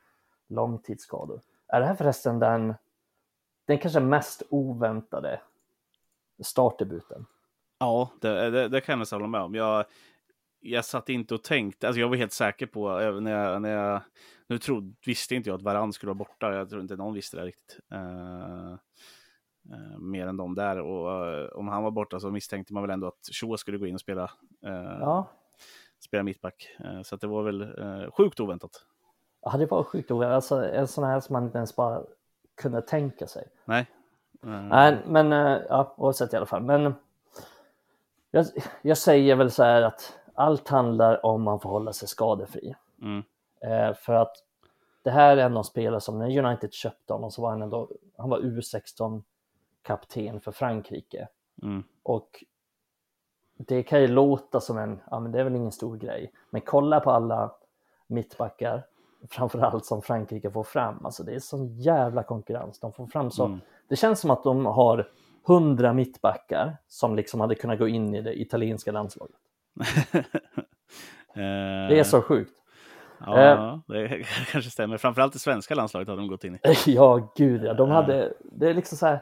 [0.48, 1.42] långtidsskador.
[1.68, 2.74] Är det här förresten den,
[3.66, 5.42] den kanske mest oväntade
[6.44, 7.26] startdebuten?
[7.80, 9.56] Ja, det, det, det kan jag hålla med om.
[9.56, 9.86] Jag,
[10.60, 12.90] jag satt inte och tänkte, alltså jag var helt säker på,
[13.20, 14.02] när jag, när jag
[14.48, 17.38] nu trodde, visste inte jag att Varann skulle vara borta, jag tror inte någon visste
[17.38, 17.80] det riktigt.
[17.94, 18.76] Uh,
[19.74, 22.90] uh, mer än de där, och uh, om han var borta så misstänkte man väl
[22.90, 24.32] ändå att Shaw skulle gå in och spela,
[25.00, 25.30] ja.
[26.00, 26.78] spela mittback.
[27.04, 27.76] så det var väl
[28.12, 28.72] sjukt oväntat.
[29.42, 32.02] Ja, det var sjukt oväntat, alltså en sån här som man inte ens bara
[32.62, 33.48] kunde tänka sig.
[33.66, 33.88] Nej.
[34.42, 35.32] Nej, men
[35.70, 36.64] ja, oavsett i alla fall.
[36.64, 36.94] Men
[38.32, 38.46] jag,
[38.82, 42.76] jag säger väl så här att allt handlar om man får hålla sig skadefri.
[43.02, 43.24] Mm.
[43.62, 44.36] Eh, för att
[45.04, 47.90] det här är en av spelare som när United köpte honom så var han ändå,
[48.18, 49.24] han var U16
[49.82, 51.28] kapten för Frankrike.
[51.64, 51.84] Mm.
[52.04, 52.44] Och
[53.58, 56.62] det kan ju låta som en, ja men det är väl ingen stor grej, men
[56.62, 57.56] kolla på alla
[58.08, 58.86] mittbackar,
[59.30, 63.46] framförallt som Frankrike får fram, alltså det är sån jävla konkurrens, de får fram så,
[63.46, 63.60] mm.
[63.88, 65.12] det känns som att de har
[65.44, 69.36] hundra mittbackar som liksom hade kunnat gå in i det italienska landslaget.
[71.90, 72.54] det är så sjukt.
[73.20, 74.98] Ja, eh, det kanske stämmer.
[74.98, 76.60] Framförallt i svenska landslaget har de gått in i.
[76.86, 77.74] ja, gud ja.
[77.74, 79.20] De hade, det är liksom så här,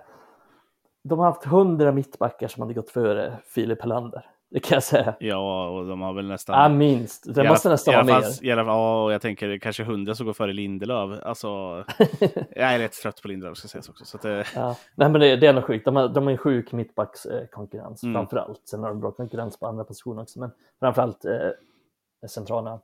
[1.03, 4.25] de har haft hundra mittbackar som hade gått före Filip Helander.
[4.55, 5.15] Det kan jag säga.
[5.19, 6.61] Ja, och de har väl nästan...
[6.61, 7.35] Ja, minst.
[7.35, 8.45] Det måste nästan vara mer.
[8.45, 11.19] I alla fall, ja, och jag tänker kanske hundra som går före Lindelöf.
[11.23, 11.47] Alltså,
[12.49, 14.05] jag är rätt trött på Lindelöf ska sägas också.
[14.05, 14.45] Så det...
[14.55, 14.77] ja.
[14.95, 15.85] Nej, men det, det är nog sjukt.
[15.85, 18.13] De har, de har en sjuk mittbackskonkurrens mm.
[18.13, 18.61] framför allt.
[18.65, 22.79] Sen har de bra konkurrens på andra positioner också, men framför allt eh, centrala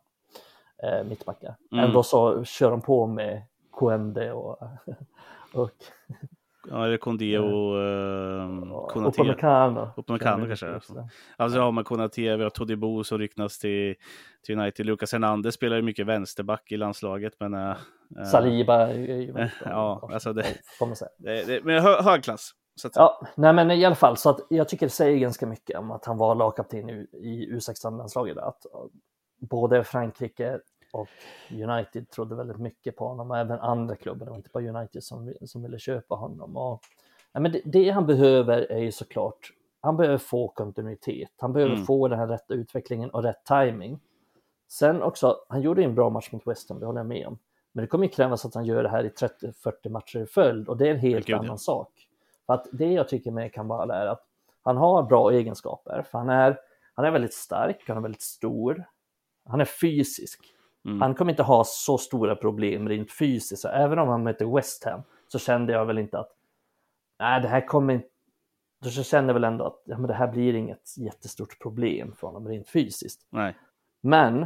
[0.83, 1.55] eh, mittbackar.
[1.71, 1.85] Mm.
[1.85, 3.41] Ändå så kör de på med
[3.71, 4.59] Koende och,
[5.53, 5.71] och
[6.69, 9.21] Ja, eller Kondé och uh, Konaté.
[9.21, 9.89] Upamecano.
[9.97, 10.73] Upamecano kanske.
[10.73, 11.07] Alltså,
[11.37, 13.95] alltså ja, med Konaté, vi har Todibo som ryktas till,
[14.45, 14.85] till United.
[14.85, 17.33] Lucas Hernandez spelar ju mycket vänsterback i landslaget.
[17.39, 17.75] Men, uh,
[18.31, 20.45] Saliba är ju uh, Ja, alltså det,
[21.17, 22.51] det, det, men hö, hög klass.
[22.85, 22.95] Att...
[22.95, 25.91] Ja, nej men i alla fall så att jag tycker det säger ganska mycket om
[25.91, 28.37] att han var lagkapten i, i U16-landslaget.
[28.37, 28.65] Att
[29.39, 30.59] både Frankrike
[30.93, 31.09] och
[31.51, 35.03] United trodde väldigt mycket på honom och även andra klubbar, det var inte bara United
[35.03, 36.57] som, som ville köpa honom.
[36.57, 36.81] Och,
[37.31, 41.73] ja, men det, det, han behöver är ju såklart, han behöver få kontinuitet, han behöver
[41.73, 41.85] mm.
[41.85, 43.99] få den här rätta utvecklingen och rätt timing.
[44.69, 47.37] Sen också, han gjorde en bra match mot West Ham, det håller jag med om.
[47.71, 50.67] Men det kommer ju krävas att han gör det här i 30-40 matcher i följd
[50.67, 51.57] och det är en helt annan ja.
[51.57, 52.07] sak.
[52.45, 54.23] För att det jag tycker med Kambala är att
[54.63, 56.59] han har bra egenskaper, för han är,
[56.93, 58.85] han är väldigt stark, han är väldigt stor,
[59.45, 60.39] han är fysisk.
[60.85, 61.01] Mm.
[61.01, 63.61] Han kommer inte ha så stora problem rent fysiskt.
[63.61, 66.29] Så även om han möter West Ham så kände jag väl inte att
[67.19, 68.07] nej, det här kommer inte
[68.83, 72.47] då känner väl ändå att ja, men det här blir inget jättestort problem för honom
[72.47, 73.21] rent fysiskt.
[73.29, 73.57] Nej.
[74.01, 74.45] Men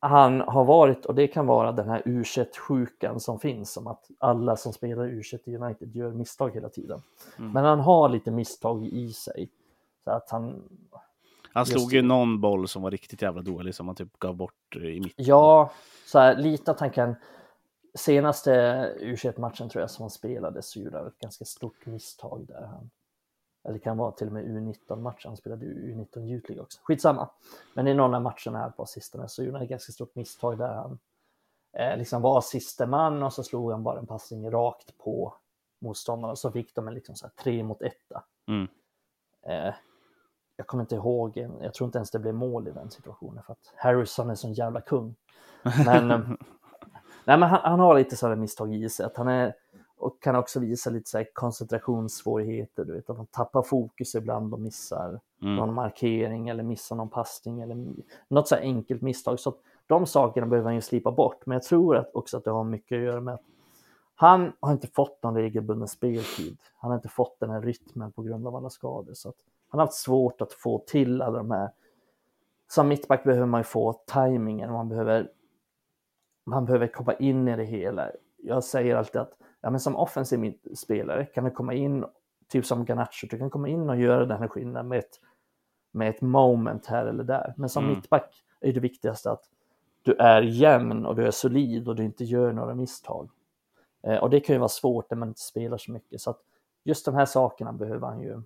[0.00, 2.24] han har varit, och det kan vara den här u
[2.58, 7.02] sjukan som finns, som att alla som spelar u i United gör misstag hela tiden.
[7.38, 7.52] Mm.
[7.52, 9.50] Men han har lite misstag i sig.
[10.04, 10.62] Så att han...
[11.54, 14.76] Han slog ju någon boll som var riktigt jävla dålig som han typ gav bort
[14.76, 15.24] i mitten.
[15.24, 15.70] Ja,
[16.06, 17.14] så här, lite att han kan...
[17.94, 18.50] Senaste
[19.00, 22.66] u matchen tror jag som han spelade så gjorde han ett ganska stort misstag där.
[22.66, 22.90] Han
[23.64, 26.80] eller det kan vara till och med U19-matchen, han spelade U19 Youth League också.
[26.82, 27.30] Skitsamma.
[27.74, 30.58] Men i någon av matcherna här på sistone så gjorde han ett ganska stort misstag
[30.58, 30.98] där han
[31.72, 35.34] eh, liksom var siste man och så slog han bara en passning rakt på
[35.78, 38.24] motståndarna och så fick de en liksom så här tre mot etta.
[38.48, 38.68] Mm.
[39.42, 39.74] Eh,
[40.56, 43.52] jag kommer inte ihåg, jag tror inte ens det blev mål i den situationen för
[43.52, 45.14] att Harrison är sån jävla kung.
[45.86, 46.18] Men, eh,
[47.24, 49.54] nej, men han, han, har lite sådana misstag i sig, att han är
[49.96, 54.60] och kan också visa lite så koncentrationssvårigheter, du vet att de tappar fokus ibland och
[54.60, 55.56] missar mm.
[55.56, 57.86] någon markering eller missar någon passning eller
[58.28, 59.40] något så enkelt misstag.
[59.40, 59.54] Så
[59.86, 62.64] de sakerna behöver han ju slipa bort, men jag tror att också att det har
[62.64, 63.42] mycket att göra med att
[64.14, 66.56] han har inte fått någon regelbunden speltid.
[66.76, 69.14] Han har inte fått den här rytmen på grund av alla skador.
[69.14, 69.36] Så att
[69.74, 71.70] han har haft svårt att få till alla de här.
[72.68, 75.30] Som mittback behöver man ju få tajmingen, man behöver,
[76.44, 78.10] man behöver komma in i det hela.
[78.36, 82.04] Jag säger alltid att ja, men som offensiv spelare kan du komma in,
[82.48, 85.20] typ som Garnacho, du kan komma in och göra den här skillnaden med ett,
[85.92, 87.54] med ett moment här eller där.
[87.56, 87.96] Men som mm.
[87.96, 89.44] mittback är det viktigaste att
[90.02, 93.30] du är jämn och du är solid och du inte gör några misstag.
[94.02, 96.20] Eh, och det kan ju vara svårt när man inte spelar så mycket.
[96.20, 96.40] Så att
[96.84, 98.42] just de här sakerna behöver han ju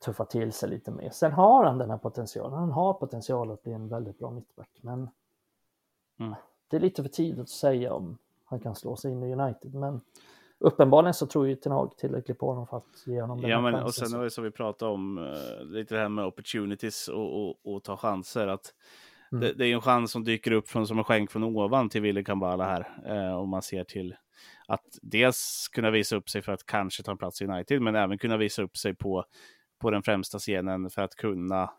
[0.00, 1.10] tuffa till sig lite mer.
[1.10, 2.58] Sen har han den här potentialen.
[2.58, 5.08] Han har potential att bli en väldigt bra mittback, men
[6.20, 6.34] mm.
[6.68, 9.74] det är lite för tidigt att säga om han kan slå sig in i United.
[9.74, 10.00] Men
[10.58, 13.60] uppenbarligen så tror ju Ten Hag tillräckligt på honom för att ge honom den Ja,
[13.60, 17.08] men och sen var det som vi pratade om, uh, lite det här med opportunities
[17.08, 18.46] och, och, och ta chanser.
[18.46, 18.74] Att
[19.32, 19.40] mm.
[19.40, 22.02] det, det, är en chans som dyker upp från, som en skänk från ovan till
[22.02, 23.02] Wille Kambala här.
[23.08, 24.16] Uh, om man ser till
[24.66, 27.94] att dels kunna visa upp sig för att kanske ta en plats i United, men
[27.94, 29.24] även kunna visa upp sig på,
[29.80, 31.70] på den främsta scenen för att kunna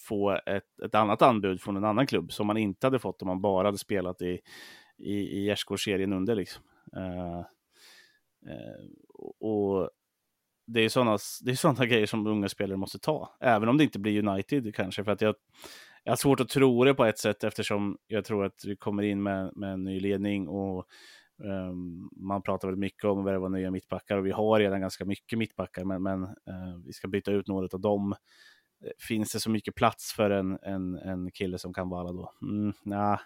[0.00, 3.28] få ett, ett annat anbud från en annan klubb som man inte hade fått om
[3.28, 4.40] man bara hade spelat i
[4.98, 6.34] i, i gärdsgårdsserien under.
[6.34, 6.62] Liksom.
[6.96, 7.44] Uh,
[8.52, 8.88] uh,
[9.40, 9.90] och
[10.66, 13.84] det är sådana det är såna grejer som unga spelare måste ta, även om det
[13.84, 15.04] inte blir United kanske.
[15.04, 15.34] För att jag,
[16.04, 19.02] jag har svårt att tro det på ett sätt eftersom jag tror att vi kommer
[19.02, 20.86] in med, med en ny ledning och
[21.38, 25.04] um, man pratar väldigt mycket om att värva nya mittbackar och vi har redan ganska
[25.04, 28.14] mycket mittbackar, men, men uh, vi ska byta ut några av dem.
[29.08, 32.32] Finns det så mycket plats för en, en, en kille som kan vara då?
[32.42, 33.18] Mm, nah,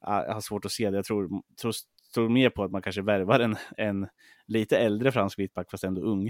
[0.00, 0.96] jag har svårt att se det.
[0.96, 1.72] Jag tror, tror,
[2.14, 4.08] tror mer på att man kanske värvar en, en
[4.46, 6.26] lite äldre fransk mittback, fast ändå ung.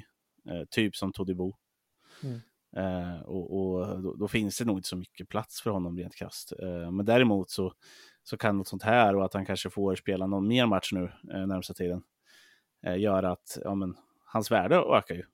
[0.50, 1.56] Eh, typ som Todibo.
[2.22, 2.40] Mm.
[2.76, 6.14] Eh, och, och då, då, finns det nog inte så mycket plats för honom rent
[6.14, 6.52] krasst.
[6.62, 7.72] Eh, men däremot så,
[8.28, 11.12] så kan något sånt här och att han kanske får spela någon mer match nu
[11.32, 12.02] eh, närmsta tiden
[12.82, 15.24] eh, göra att ja, men, hans värde ökar ju.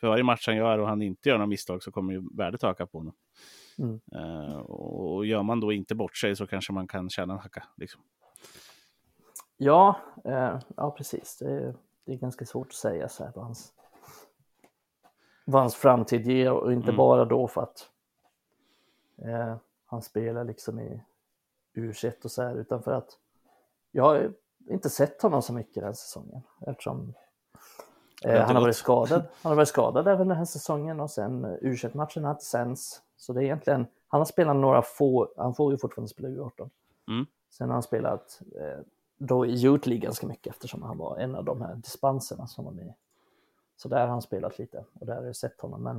[0.00, 2.64] För varje match han gör och han inte gör några misstag så kommer ju värdet
[2.64, 3.14] öka på honom.
[3.78, 4.00] Mm.
[4.14, 7.64] Uh, och gör man då inte bort sig så kanske man kan tjäna en hacka.
[7.76, 8.02] Liksom.
[9.56, 11.36] Ja, eh, ja precis.
[11.38, 11.74] Det är,
[12.04, 13.72] det är ganska svårt att säga så här vad hans,
[15.44, 16.96] vad hans framtid ger och inte mm.
[16.96, 17.90] bara då för att
[19.24, 19.56] eh,
[19.86, 21.02] han spelar liksom i
[21.74, 21.92] u
[22.24, 23.18] och så här utan för att
[23.90, 24.32] jag har
[24.68, 27.14] inte sett honom så mycket den här säsongen eftersom
[28.24, 29.22] eh, han har varit skadad.
[29.42, 33.02] Han har varit skadad även den här säsongen och sen u matchen har inte sänds
[33.22, 36.70] så det är egentligen, han har spelat några få, han får ju fortfarande spela U18.
[37.08, 37.26] Mm.
[37.50, 38.84] Sen har han spelat eh,
[39.16, 42.64] då i Youth League ganska mycket eftersom han var en av de här dispenserna som
[42.64, 42.94] var med.
[43.76, 45.82] Så där har han spelat lite och där har jag sett honom.
[45.82, 45.96] Men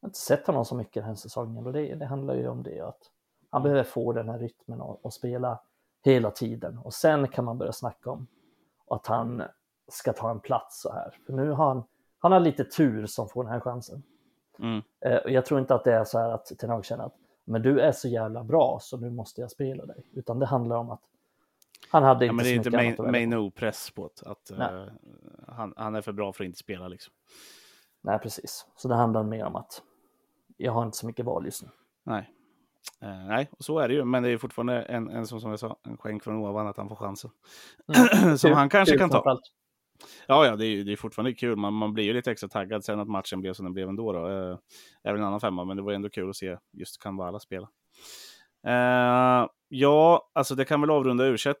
[0.00, 2.48] jag har inte sett honom så mycket den här säsongen och det, det handlar ju
[2.48, 3.10] om det att
[3.50, 5.60] han behöver få den här rytmen och, och, spela
[6.04, 8.26] hela tiden och sen kan man börja snacka om
[8.90, 9.42] att han
[9.88, 11.16] ska ta en plats så här.
[11.26, 11.82] För nu har han,
[12.18, 14.02] han har lite tur som får den här chansen.
[14.58, 14.82] Mm.
[15.00, 17.14] Eh, jag tror inte att det är så här att Ten Hag känner att
[17.44, 20.06] men du är så jävla bra så nu måste jag spela dig.
[20.12, 21.00] Utan det handlar om att
[21.90, 24.50] han hade inte ja, men det är inte main, main no press på att, att
[24.50, 24.88] uh,
[25.48, 27.14] han, han, är för bra för att inte spela liksom.
[28.00, 28.66] Nej, precis.
[28.76, 29.82] Så det handlar mer om att
[30.56, 31.68] jag har inte så mycket val just nu.
[32.02, 32.30] Nej.
[33.02, 35.50] Uh, nej, och så är det ju, men det är fortfarande en, en som, som
[35.50, 37.30] jag sa, en skänk från ovan att han får chansen.
[38.22, 38.38] Mm.
[38.38, 39.40] som han kanske kan ta.
[40.26, 41.56] Ja, ja, det är, det är fortfarande kul.
[41.56, 44.12] Man, man blir ju lite extra taggad sen att matchen blev som den blev ändå.
[44.12, 44.28] Då.
[44.28, 44.58] Eh,
[45.04, 47.68] även en annan femma, men det var ändå kul att se just Kanvala spela.
[48.66, 51.58] Eh, ja, alltså det kan väl avrunda ursätt.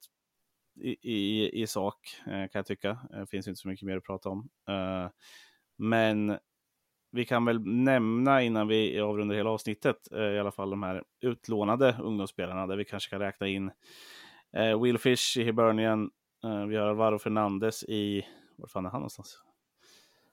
[0.80, 2.98] i, i, i sak, kan jag tycka.
[3.10, 4.48] Det finns inte så mycket mer att prata om.
[5.78, 6.38] Men
[7.12, 11.96] vi kan väl nämna innan vi avrundar hela avsnittet, i alla fall de här utlånade
[12.02, 13.70] ungdomsspelarna, där vi kanske kan räkna in
[14.82, 16.10] Will Fish i Hibernian,
[16.68, 18.26] vi har Alvaro Fernandez i,
[18.56, 19.42] var fan är han någonstans?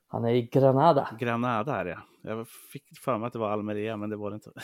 [0.07, 1.09] Han är i Granada.
[1.19, 4.35] Granada är det Jag fick för mig att det var Almeria, men det var det
[4.35, 4.51] inte.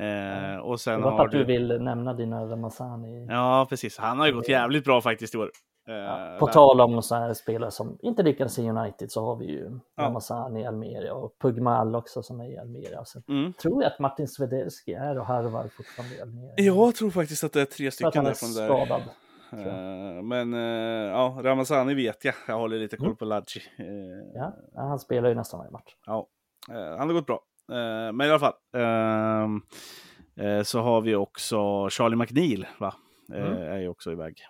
[0.00, 3.26] Eh, och sen det var för att du vill nämna dina Ramazani.
[3.28, 3.98] Ja, precis.
[3.98, 5.50] Han har ju gått jävligt bra faktiskt i år.
[5.88, 9.36] Eh, ja, på tal om så här spelare som inte lyckades i United så har
[9.36, 10.02] vi ju ja.
[10.02, 13.04] Ramazani i Almeria och Pugmal också som är i Almeria.
[13.04, 13.52] Så mm.
[13.52, 16.54] Tror jag att Martin Svedelski är och harvar fortfarande i Almeria.
[16.56, 18.66] Jag tror faktiskt att det är tre stycken därifrån där.
[18.66, 19.02] Skadad.
[19.52, 22.34] Uh, men uh, ja, Ramazani vet jag.
[22.48, 23.16] Jag håller lite koll mm.
[23.16, 23.60] på Ladji.
[23.80, 23.86] Uh,
[24.34, 25.94] ja, han spelar ju nästan varje match.
[26.06, 26.26] Ja,
[26.68, 27.40] han har gått bra.
[28.12, 28.52] men i alla fall.
[28.76, 29.62] Ehm,
[30.64, 32.94] så har vi också Charlie McNeil, va?
[33.32, 33.62] Mm.
[33.62, 34.42] är ju också iväg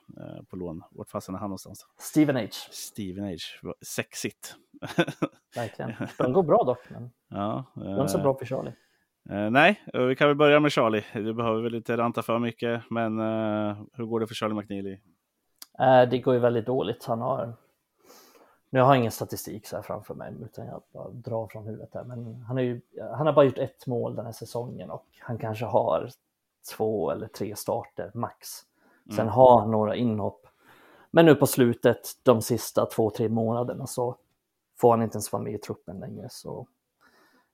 [0.49, 0.83] på lån.
[0.91, 1.87] Vart fasen är han någonstans?
[1.99, 2.47] Steven H.
[2.71, 3.75] Steven H.
[3.83, 4.57] Sexigt.
[5.57, 5.93] Verkligen.
[6.19, 6.91] De går bra dock.
[6.91, 8.73] Men ja, de är så bra för Charlie.
[9.31, 11.05] Uh, nej, vi kan väl börja med Charlie.
[11.15, 13.19] Du behöver väl inte ranta för mycket, men
[13.93, 14.99] hur går det för Charlie McNeely?
[16.11, 17.05] Det går ju väldigt dåligt.
[17.05, 17.53] Han har,
[18.71, 21.95] nu har jag ingen statistik så här framför mig, utan jag bara drar från huvudet
[21.95, 22.81] här, men han, är ju,
[23.17, 26.11] han har bara gjort ett mål den här säsongen och han kanske har
[26.77, 28.49] två eller tre starter max.
[29.07, 29.35] Sen mm.
[29.35, 30.47] han några inhopp.
[31.11, 34.17] Men nu på slutet, de sista två, tre månaderna så
[34.77, 36.29] får han inte ens vara med i truppen längre.
[36.31, 36.67] Så,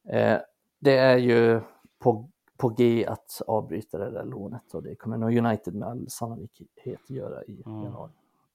[0.09, 0.39] eh,
[0.79, 1.61] det är ju
[1.99, 6.11] på, på G att avbryta det där lånet och det kommer nog United med all
[6.11, 7.83] sannolikhet göra i mm.
[7.83, 8.13] januari.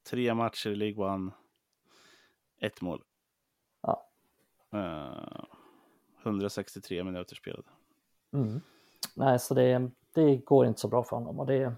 [0.09, 1.31] Tre matcher i League One,
[2.59, 3.03] ett mål.
[3.81, 4.05] Ja.
[4.73, 5.45] Uh,
[6.23, 7.67] 163 minuter spelade.
[8.33, 8.61] Mm.
[9.15, 11.73] Nej, så det, det går inte så bra för honom och det,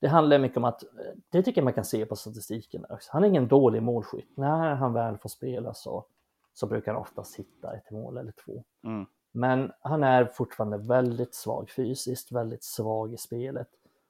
[0.00, 0.84] det handlar mycket om att,
[1.30, 3.10] det tycker jag man kan se på statistiken också.
[3.12, 4.36] Han är ingen dålig målskytt.
[4.36, 6.04] När han väl får spela så,
[6.54, 8.64] så brukar han oftast hitta ett mål eller två.
[8.84, 9.06] Mm.
[9.32, 13.68] Men han är fortfarande väldigt svag fysiskt, väldigt svag i spelet.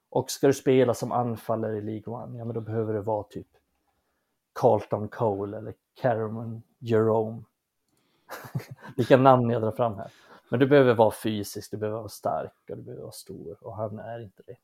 [0.09, 3.23] Och ska du spela som anfallare i League One, ja men då behöver det vara
[3.23, 3.47] typ
[4.53, 7.43] Carlton Cole eller Cameron Jerome.
[8.97, 10.11] Vilka namn jag drar fram här.
[10.49, 13.75] Men du behöver vara fysisk, du behöver vara stark och du behöver vara stor och
[13.75, 14.55] han är inte det.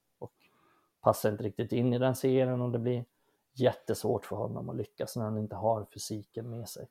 [1.07, 3.05] Passar inte riktigt in i den serien och det blir
[3.53, 6.88] jättesvårt för honom att lyckas när han inte har fysiken med sig.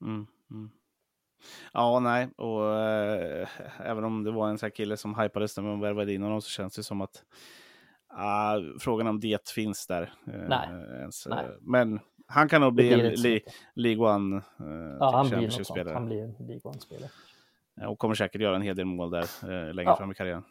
[0.00, 0.70] Mm, mm.
[1.72, 3.48] Ja, nej, och äh,
[3.80, 6.42] även om det var en sån här kille som hypades när man värvade in honom
[6.42, 7.24] så känns det som att
[8.12, 10.02] äh, frågan om det finns där.
[10.26, 10.68] Äh, nej.
[11.00, 11.46] Ens, nej.
[11.60, 13.40] Men han kan nog bli en li,
[13.74, 14.42] League One
[15.00, 15.94] ja, han blir spelare.
[15.94, 17.10] Han blir en League One-spelare.
[17.88, 19.96] Och kommer säkert göra en hel del mål där längre ja.
[19.96, 20.44] fram i karriären.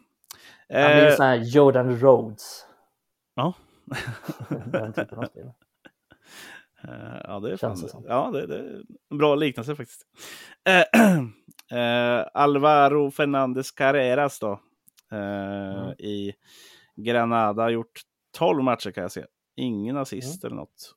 [0.69, 2.67] Han blir en sån här Jordan Rhodes.
[3.35, 3.53] Ja.
[4.65, 5.53] Den typen av spelare.
[6.85, 10.07] Uh, ja, det är, fan, det ja, det, det, är en bra liknelse faktiskt.
[10.69, 11.21] Uh,
[11.77, 14.59] uh, Alvaro Fernandez Carreras då.
[15.11, 15.91] Mm.
[15.97, 16.33] I
[16.95, 18.01] Granada har gjort
[18.37, 19.25] 12 matcher kan jag se.
[19.55, 20.47] Ingen assist mm.
[20.47, 20.95] eller något.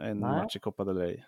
[0.00, 0.30] en Nej.
[0.30, 1.22] match i Copa del Rey.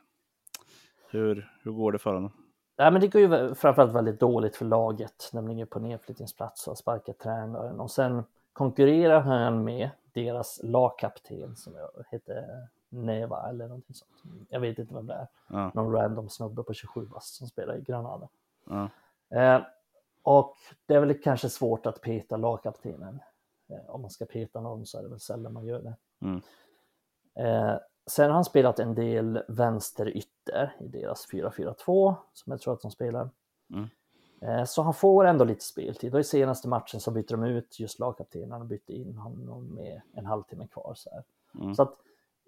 [1.10, 2.32] Hur, hur går det för honom?
[2.77, 7.19] Ja, men det går ju framförallt väldigt dåligt för laget, nämligen på nedflyttningsplats och sparkat
[7.19, 7.81] tränaren.
[7.81, 9.90] Och sen konkurrerar han med
[10.24, 11.74] deras lagkapten som
[12.10, 14.46] heter Neva eller någonting sånt.
[14.48, 15.28] Jag vet inte vem det är.
[15.48, 15.70] Ja.
[15.74, 18.28] Någon random snubbe på 27 bast som spelar i Granada.
[18.64, 18.88] Ja.
[19.28, 19.62] Eh,
[20.22, 23.20] och det är väl kanske svårt att peta lagkaptenen.
[23.68, 25.96] Eh, om man ska peta någon så är det väl sällan man gör det.
[26.20, 26.42] Mm.
[27.34, 32.82] Eh, sen har han spelat en del vänsterytter i deras 4-4-2 som jag tror att
[32.82, 33.30] de spelar.
[33.70, 33.88] Mm.
[34.40, 37.81] Eh, så han får ändå lite speltid och i senaste matchen så bytte de ut
[37.81, 40.93] just lagkaptenen och bytte in honom med en halvtimme kvar.
[40.97, 41.10] Så,
[41.55, 41.74] mm.
[41.74, 41.94] så att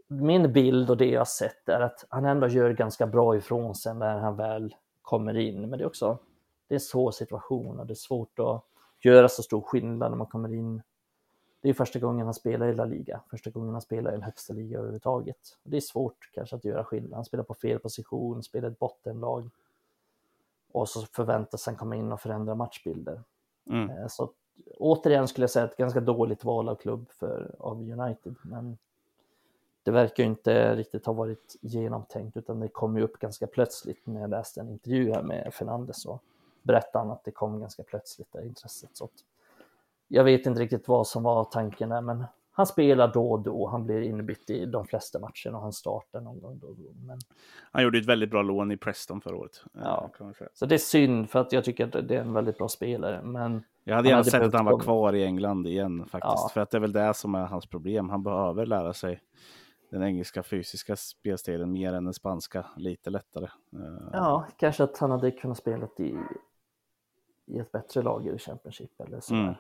[0.07, 3.95] min bild och det jag sett är att han ändå gör ganska bra ifrån sig
[3.95, 5.61] när han väl kommer in.
[5.61, 6.19] Men det är också
[6.69, 8.65] det är en svår situation och det är svårt att
[9.01, 10.83] göra så stor skillnad när man kommer in.
[11.61, 14.23] Det är första gången han spelar i La Liga, första gången han spelar i en
[14.23, 15.59] högsta liga överhuvudtaget.
[15.63, 17.15] Det är svårt kanske att göra skillnad.
[17.15, 19.51] Han spelar på fel position, spelar ett bottenlag
[20.73, 23.23] och så förväntas han komma in och förändra matchbilder.
[23.71, 23.91] Mm.
[23.91, 24.31] Eh, så
[24.79, 28.35] återigen skulle jag säga ett ganska dåligt val av klubb för, av United.
[28.43, 28.79] Men
[29.83, 34.21] det verkar inte riktigt ha varit genomtänkt utan det kom ju upp ganska plötsligt när
[34.21, 36.23] jag läste en intervju här med Fernandes och
[36.63, 38.91] berättade han att det kom ganska plötsligt det intresset.
[38.93, 39.09] Så
[40.09, 43.67] jag vet inte riktigt vad som var tanken där men han spelar då och då,
[43.67, 46.93] han blir inbytt i de flesta matcherna och han startar någon gång då och då.
[47.07, 47.19] Men...
[47.73, 49.63] Han gjorde ett väldigt bra lån i Preston förra året.
[49.75, 50.11] Eh, ja,
[50.55, 53.23] så det är synd för att jag tycker att det är en väldigt bra spelare.
[53.23, 56.35] Men jag hade gärna sett att han var kvar i England igen faktiskt.
[56.37, 56.51] Ja.
[56.55, 58.09] För att det är väl det som är hans problem.
[58.09, 59.21] Han behöver lära sig
[59.91, 63.49] den engelska fysiska spelstilen mer än den spanska, lite lättare.
[63.77, 66.17] Uh, ja, kanske att han hade kunnat spela i,
[67.47, 69.35] i ett bättre lag i Championship eller så.
[69.35, 69.55] Mm.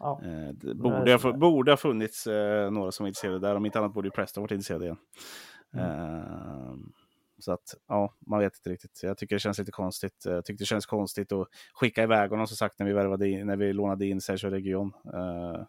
[0.00, 0.20] Ja.
[0.24, 3.78] Eh, det borde, ha, borde ha funnits eh, några som var intresserade där, om inte
[3.78, 4.96] annat borde ju Preston varit intresserade igen.
[5.74, 5.86] Mm.
[5.86, 6.74] Eh,
[7.38, 9.00] så att, ja, man vet inte riktigt.
[9.02, 10.22] Jag tycker det känns lite konstigt.
[10.24, 13.46] Jag tyckte det känns konstigt att skicka iväg honom som sagt när vi, värvade in,
[13.46, 14.92] när vi lånade in Sergio Region.
[15.14, 15.64] Uh,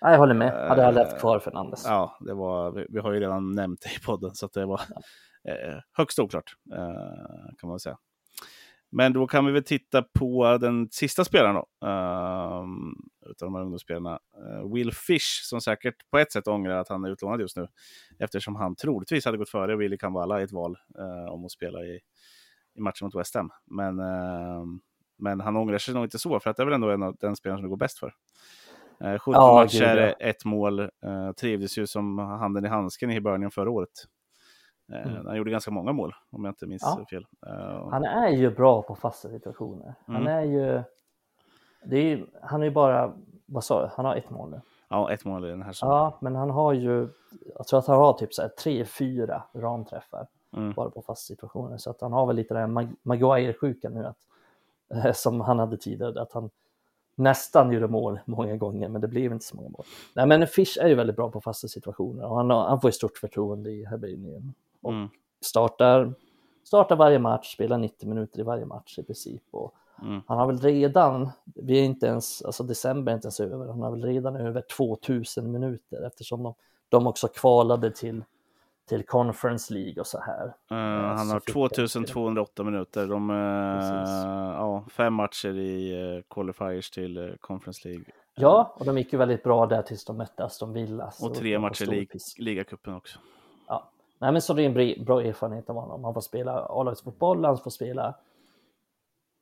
[0.00, 0.68] jag håller med.
[0.68, 1.84] Hade aldrig haft kvar Fernandes.
[1.86, 4.80] Ja, det var, vi, vi, har ju redan nämnt det i podden, så det var
[5.42, 5.52] ja.
[5.52, 6.52] eh, högst oklart
[7.60, 7.96] kan man säga.
[8.90, 11.86] Men då kan vi väl titta på den sista spelaren då.
[11.86, 12.64] Uh,
[13.30, 14.18] utav de här ungdomsspelarna.
[14.38, 17.66] Uh, Will Fish, som säkert på ett sätt ångrar att han är utlånad just nu.
[18.18, 21.84] Eftersom han troligtvis hade gått före Willy Kambala i ett val uh, om att spela
[21.84, 22.00] i,
[22.74, 23.50] i matchen mot West Ham.
[23.66, 24.80] Men, ehm,
[25.18, 27.16] men han ångrar sig nog inte så, för att det är väl ändå en av
[27.20, 28.14] den spelaren som det går bäst för.
[29.04, 30.80] Uh, 17 ja, matcher, ett mål.
[30.80, 33.90] Uh, trivdes ju som handen i handsken i Hibernian förra året.
[34.92, 35.26] Eh, mm.
[35.26, 37.06] Han gjorde ganska många mål om jag inte minns ja.
[37.10, 37.26] fel.
[37.46, 39.94] Uh, han är ju bra på fasta situationer.
[40.06, 40.28] Han mm.
[40.28, 40.82] är ju,
[41.84, 43.12] det är ju, han är ju bara,
[43.46, 44.60] vad sa du, han har ett mål nu.
[44.88, 45.96] Ja, ett mål i den här säsongen.
[45.96, 47.08] Ja, men han har ju,
[47.56, 50.72] jag tror att han har typ så här tre, fyra ramträffar mm.
[50.72, 51.76] bara på fasta situationer.
[51.76, 56.22] Så att han har väl lite den här Maguire-sjukan nu, att, som han hade tidigare,
[56.22, 56.50] att han
[57.14, 59.84] nästan gjorde mål många gånger, men det blev inte så många mål.
[60.14, 62.92] Nej, men Fish är ju väldigt bra på fasta situationer och han, han får ju
[62.92, 64.54] stort förtroende i Hibernian
[64.88, 65.08] och mm.
[65.40, 66.14] startar,
[66.64, 69.42] startar varje match, spelar 90 minuter i varje match i princip.
[69.50, 70.20] Och mm.
[70.26, 73.82] Han har väl redan, vi är inte ens, alltså december är inte ens över, han
[73.82, 76.54] har väl redan över 2000 minuter eftersom de,
[76.88, 78.24] de också kvalade till
[78.88, 80.44] till Conference League och så här.
[80.46, 83.06] Uh, han har 2208 minuter.
[83.06, 83.36] De, uh,
[84.56, 88.04] ja, fem matcher i uh, qualifiers till Conference League.
[88.34, 91.12] Ja, och de gick ju väldigt bra där tills de mötte Aston Villa.
[91.20, 92.08] Och tre matcher i
[92.38, 93.18] ligacupen också.
[94.18, 96.04] Nej, men så det är en bra erfarenhet av honom.
[96.04, 98.14] Han får spela A-lagsfotboll, han får spela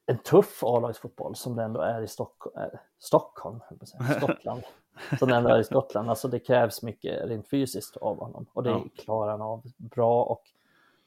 [0.06, 3.60] en tuff A-lagsfotboll som det ändå är i Stock äh, Stockholm,
[4.16, 4.62] Skottland.
[5.18, 6.10] som det ändå är i Skottland.
[6.10, 8.84] Alltså det krävs mycket rent fysiskt av honom och det ja.
[8.96, 10.24] klarar han av bra.
[10.24, 10.42] Och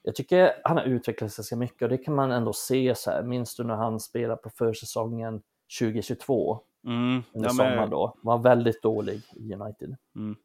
[0.03, 3.23] jag tycker han har utvecklats ganska mycket och det kan man ändå se så här.
[3.23, 5.41] Minns du när han spelade på försäsongen
[5.79, 6.59] 2022?
[6.85, 7.23] Mm.
[7.33, 8.13] Under ja, sommaren då.
[8.21, 9.95] Var väldigt dålig i United.
[10.15, 10.35] Mm.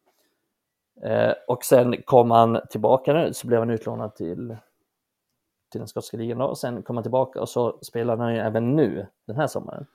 [1.01, 4.57] Eh, och sen kom han tillbaka nu, så blev han utlånad till,
[5.71, 8.75] till den skotska ligan och sen kom han tillbaka och så spelade han ju även
[8.75, 9.85] nu den här sommaren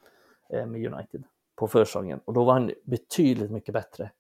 [0.49, 1.23] eh, med United
[1.57, 4.11] på försäsongen och då var han betydligt mycket bättre.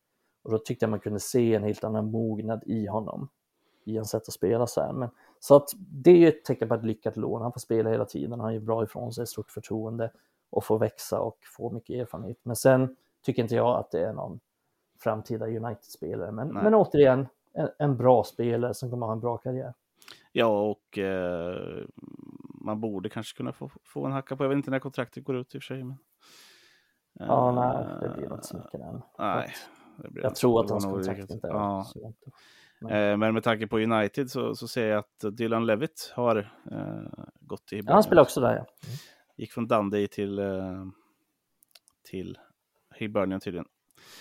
[0.43, 3.28] Och då tyckte jag man kunde se en helt annan mognad i honom,
[3.85, 4.93] i hans sätt att spela så här.
[4.93, 5.09] Men,
[5.40, 8.05] så att det är ju ett tecken på ett lyckat lån, han får spela hela
[8.05, 10.11] tiden, han är bra ifrån sig, stort förtroende
[10.51, 12.39] och får växa och få mycket erfarenhet.
[12.43, 14.40] Men sen tycker inte jag att det är någon
[15.02, 16.32] framtida United-spelare.
[16.32, 19.74] Men, men återigen, en, en, bra spelare som kommer ha en bra karriär.
[20.32, 21.85] Ja, och eh,
[22.60, 24.44] man borde kanske kunna få, få en hacka på.
[24.44, 25.85] Jag vet inte när kontraktet går ut i och för sig.
[25.85, 25.97] Men,
[27.20, 29.02] eh, ja, nej, det blir inte så mycket än.
[29.18, 29.52] Nej,
[30.14, 31.85] jag tror att hans kontrakt inte är ja.
[31.85, 32.12] så
[32.81, 33.10] men.
[33.10, 36.36] Eh, men med tanke på United så, så ser jag att Dylan Levitt har
[36.70, 38.56] eh, gått till Ja, han spelar också där ja.
[38.56, 38.98] Mm.
[39.36, 40.85] Gick från Dundee till, eh,
[42.10, 42.39] till
[42.94, 43.66] Hibernian tydligen.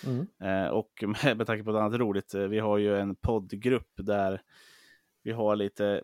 [0.05, 0.27] Mm.
[0.43, 3.91] Eh, och med, med tanke på något annat roligt, eh, vi har ju en poddgrupp
[3.97, 4.41] där
[5.23, 6.03] vi har lite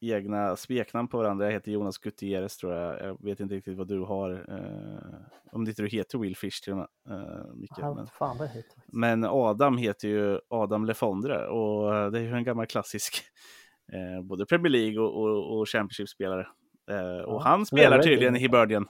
[0.00, 1.44] egna smeknamn på varandra.
[1.44, 3.00] Jag heter Jonas Gutierrez tror jag.
[3.00, 4.44] Jag vet inte riktigt vad du har.
[4.48, 6.88] Eh, om inte du heter Will Fish till och med.
[7.10, 12.18] Eh, Micke, men, fan vad heter men Adam heter ju Adam Lefondre och eh, det
[12.18, 13.22] är ju en gammal klassisk
[13.92, 16.46] eh, både Premier League och, och, och Championship-spelare.
[16.90, 18.88] Eh, och ja, han spelar tydligen i Hibernian.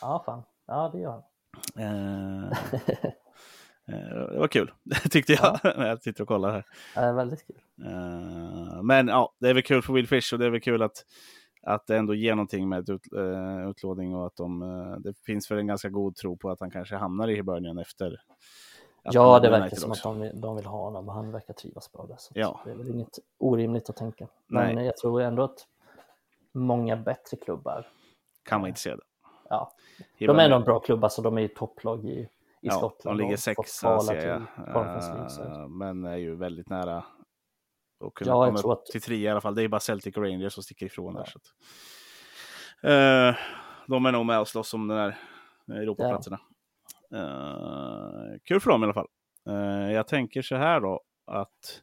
[0.00, 0.42] Ja, fan.
[0.66, 1.22] Ja, det gör han.
[3.88, 4.72] Eh, Eh, det var kul,
[5.10, 5.72] tyckte jag, ja.
[5.76, 6.64] när jag sitter och kollar här.
[6.94, 7.56] Ja, väldigt kul.
[7.86, 10.82] Eh, men ja, det är väl kul för Will Fish och det är väl kul
[10.82, 11.04] att,
[11.62, 14.60] att det ändå ger någonting med ut, uh, utlåning och att de,
[14.98, 18.20] det finns väl en ganska god tro på att han kanske hamnar i Hibernian efter.
[19.02, 20.08] Ja, det verkar som också.
[20.08, 22.16] att de de vill ha honom och han verkar trivas bra där.
[22.18, 22.60] Så ja.
[22.64, 24.28] Det är väl inget orimligt att tänka.
[24.46, 24.86] Men Nej.
[24.86, 25.58] jag tror ändå att
[26.52, 27.88] många bättre klubbar
[28.42, 29.02] kan vara intresserade.
[29.48, 29.72] Ja,
[30.18, 32.28] de är en bra klubba så de är topplag i
[32.64, 33.18] i ja, Skottland.
[33.18, 34.42] De ligger sexa ser jag.
[35.46, 37.04] Uh, men är ju väldigt nära
[38.04, 38.86] att kunna ja, komma att...
[38.86, 39.54] till tre i alla fall.
[39.54, 41.20] Det är bara Celtic Rangers som sticker ifrån ja.
[41.20, 41.30] där.
[41.30, 41.44] Så att,
[42.90, 43.40] uh,
[43.86, 45.18] de är nog med och slåss om den här
[45.68, 46.40] Europaplatserna.
[47.14, 49.08] Uh, kul för dem i alla fall.
[49.48, 51.82] Uh, jag tänker så här då att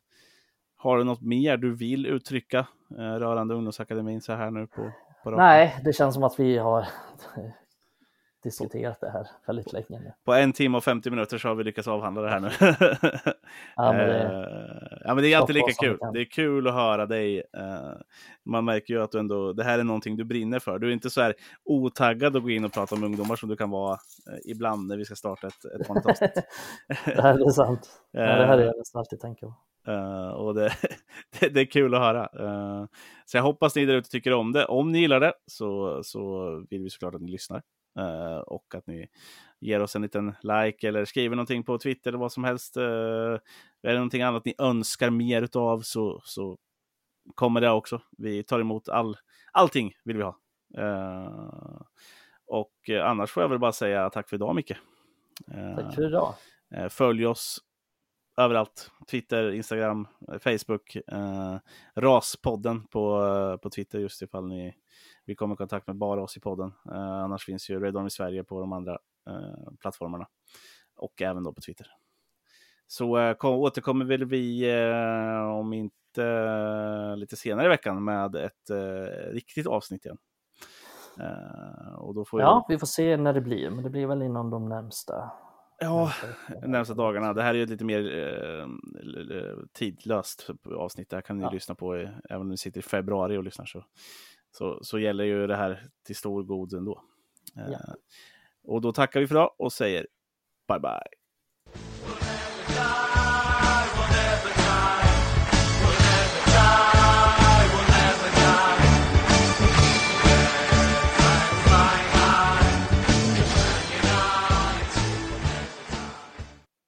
[0.76, 2.68] har du något mer du vill uttrycka
[2.98, 4.92] rörande ungdomsakademin så här nu på,
[5.24, 6.88] på Nej, det känns som att vi har
[8.44, 10.14] diskuterat det här väldigt länge nu.
[10.26, 12.50] På en timme och 50 minuter så har vi lyckats avhandla det här nu.
[13.76, 15.98] ja, men det, uh, ja, men det är alltid lika kul.
[16.14, 17.38] Det är kul att höra dig.
[17.38, 17.94] Uh,
[18.46, 20.80] man märker ju att du ändå, det här är någonting du brinner för.
[20.80, 23.56] Du är inte så här otaggad att gå in och prata om ungdomar som du
[23.56, 26.34] kan vara uh, ibland när vi ska starta ett, ett vanligt avsnitt.
[27.06, 27.90] det här är sant.
[28.12, 29.54] Ja, det här är jag nästan alltid tänker på.
[29.88, 30.72] Uh, och det,
[31.40, 32.30] det, det, är kul att höra.
[32.40, 32.86] Uh,
[33.26, 34.66] så jag hoppas ni där ute tycker om det.
[34.66, 37.62] Om ni gillar det så, så vill vi såklart att ni lyssnar.
[38.00, 39.08] Uh, och att ni
[39.60, 42.78] ger oss en liten like eller skriver någonting på Twitter eller vad som helst.
[42.78, 43.40] är
[43.82, 46.58] det någonting annat ni önskar mer utav så, så
[47.36, 48.02] kommer det också.
[48.18, 49.18] Vi tar emot all,
[49.52, 50.38] allting vill vi ha.
[52.48, 54.74] och annars får jag väl bara säga tack för idag Micke.
[55.76, 56.36] tack för idag.
[56.90, 57.60] följ oss
[58.38, 58.92] överallt.
[59.12, 60.08] Twitter, Instagram,
[60.40, 60.98] Facebook,
[61.96, 64.74] Raspodden på, på Twitter just ifall ni
[65.32, 66.74] vill komma i kontakt med bara oss i podden.
[66.92, 70.28] Eh, annars finns ju Red i Sverige på de andra eh, plattformarna
[70.96, 71.88] och även då på Twitter.
[72.88, 74.72] Så eh, kom, återkommer väl vi
[75.60, 75.96] om inte
[77.16, 78.70] lite senare i veckan med ett
[79.32, 80.18] riktigt avsnitt igen.
[81.98, 82.76] och då får ja, vi...
[82.76, 85.32] vi får se när det blir, men det blir väl inom de närmsta
[85.84, 86.12] Ja,
[86.66, 87.34] närmsta dagarna.
[87.34, 88.68] Det här är ju ett lite mer eh,
[89.74, 91.10] tidlöst avsnitt.
[91.10, 91.52] Det här kan ni ja.
[91.52, 93.66] lyssna på, även om ni sitter i februari och lyssnar.
[93.66, 93.86] Så,
[94.52, 97.04] så, så gäller ju det här till stor god ändå.
[97.54, 97.72] Ja.
[97.72, 97.94] Eh,
[98.64, 100.08] och då tackar vi för idag och säger
[100.68, 101.21] bye bye.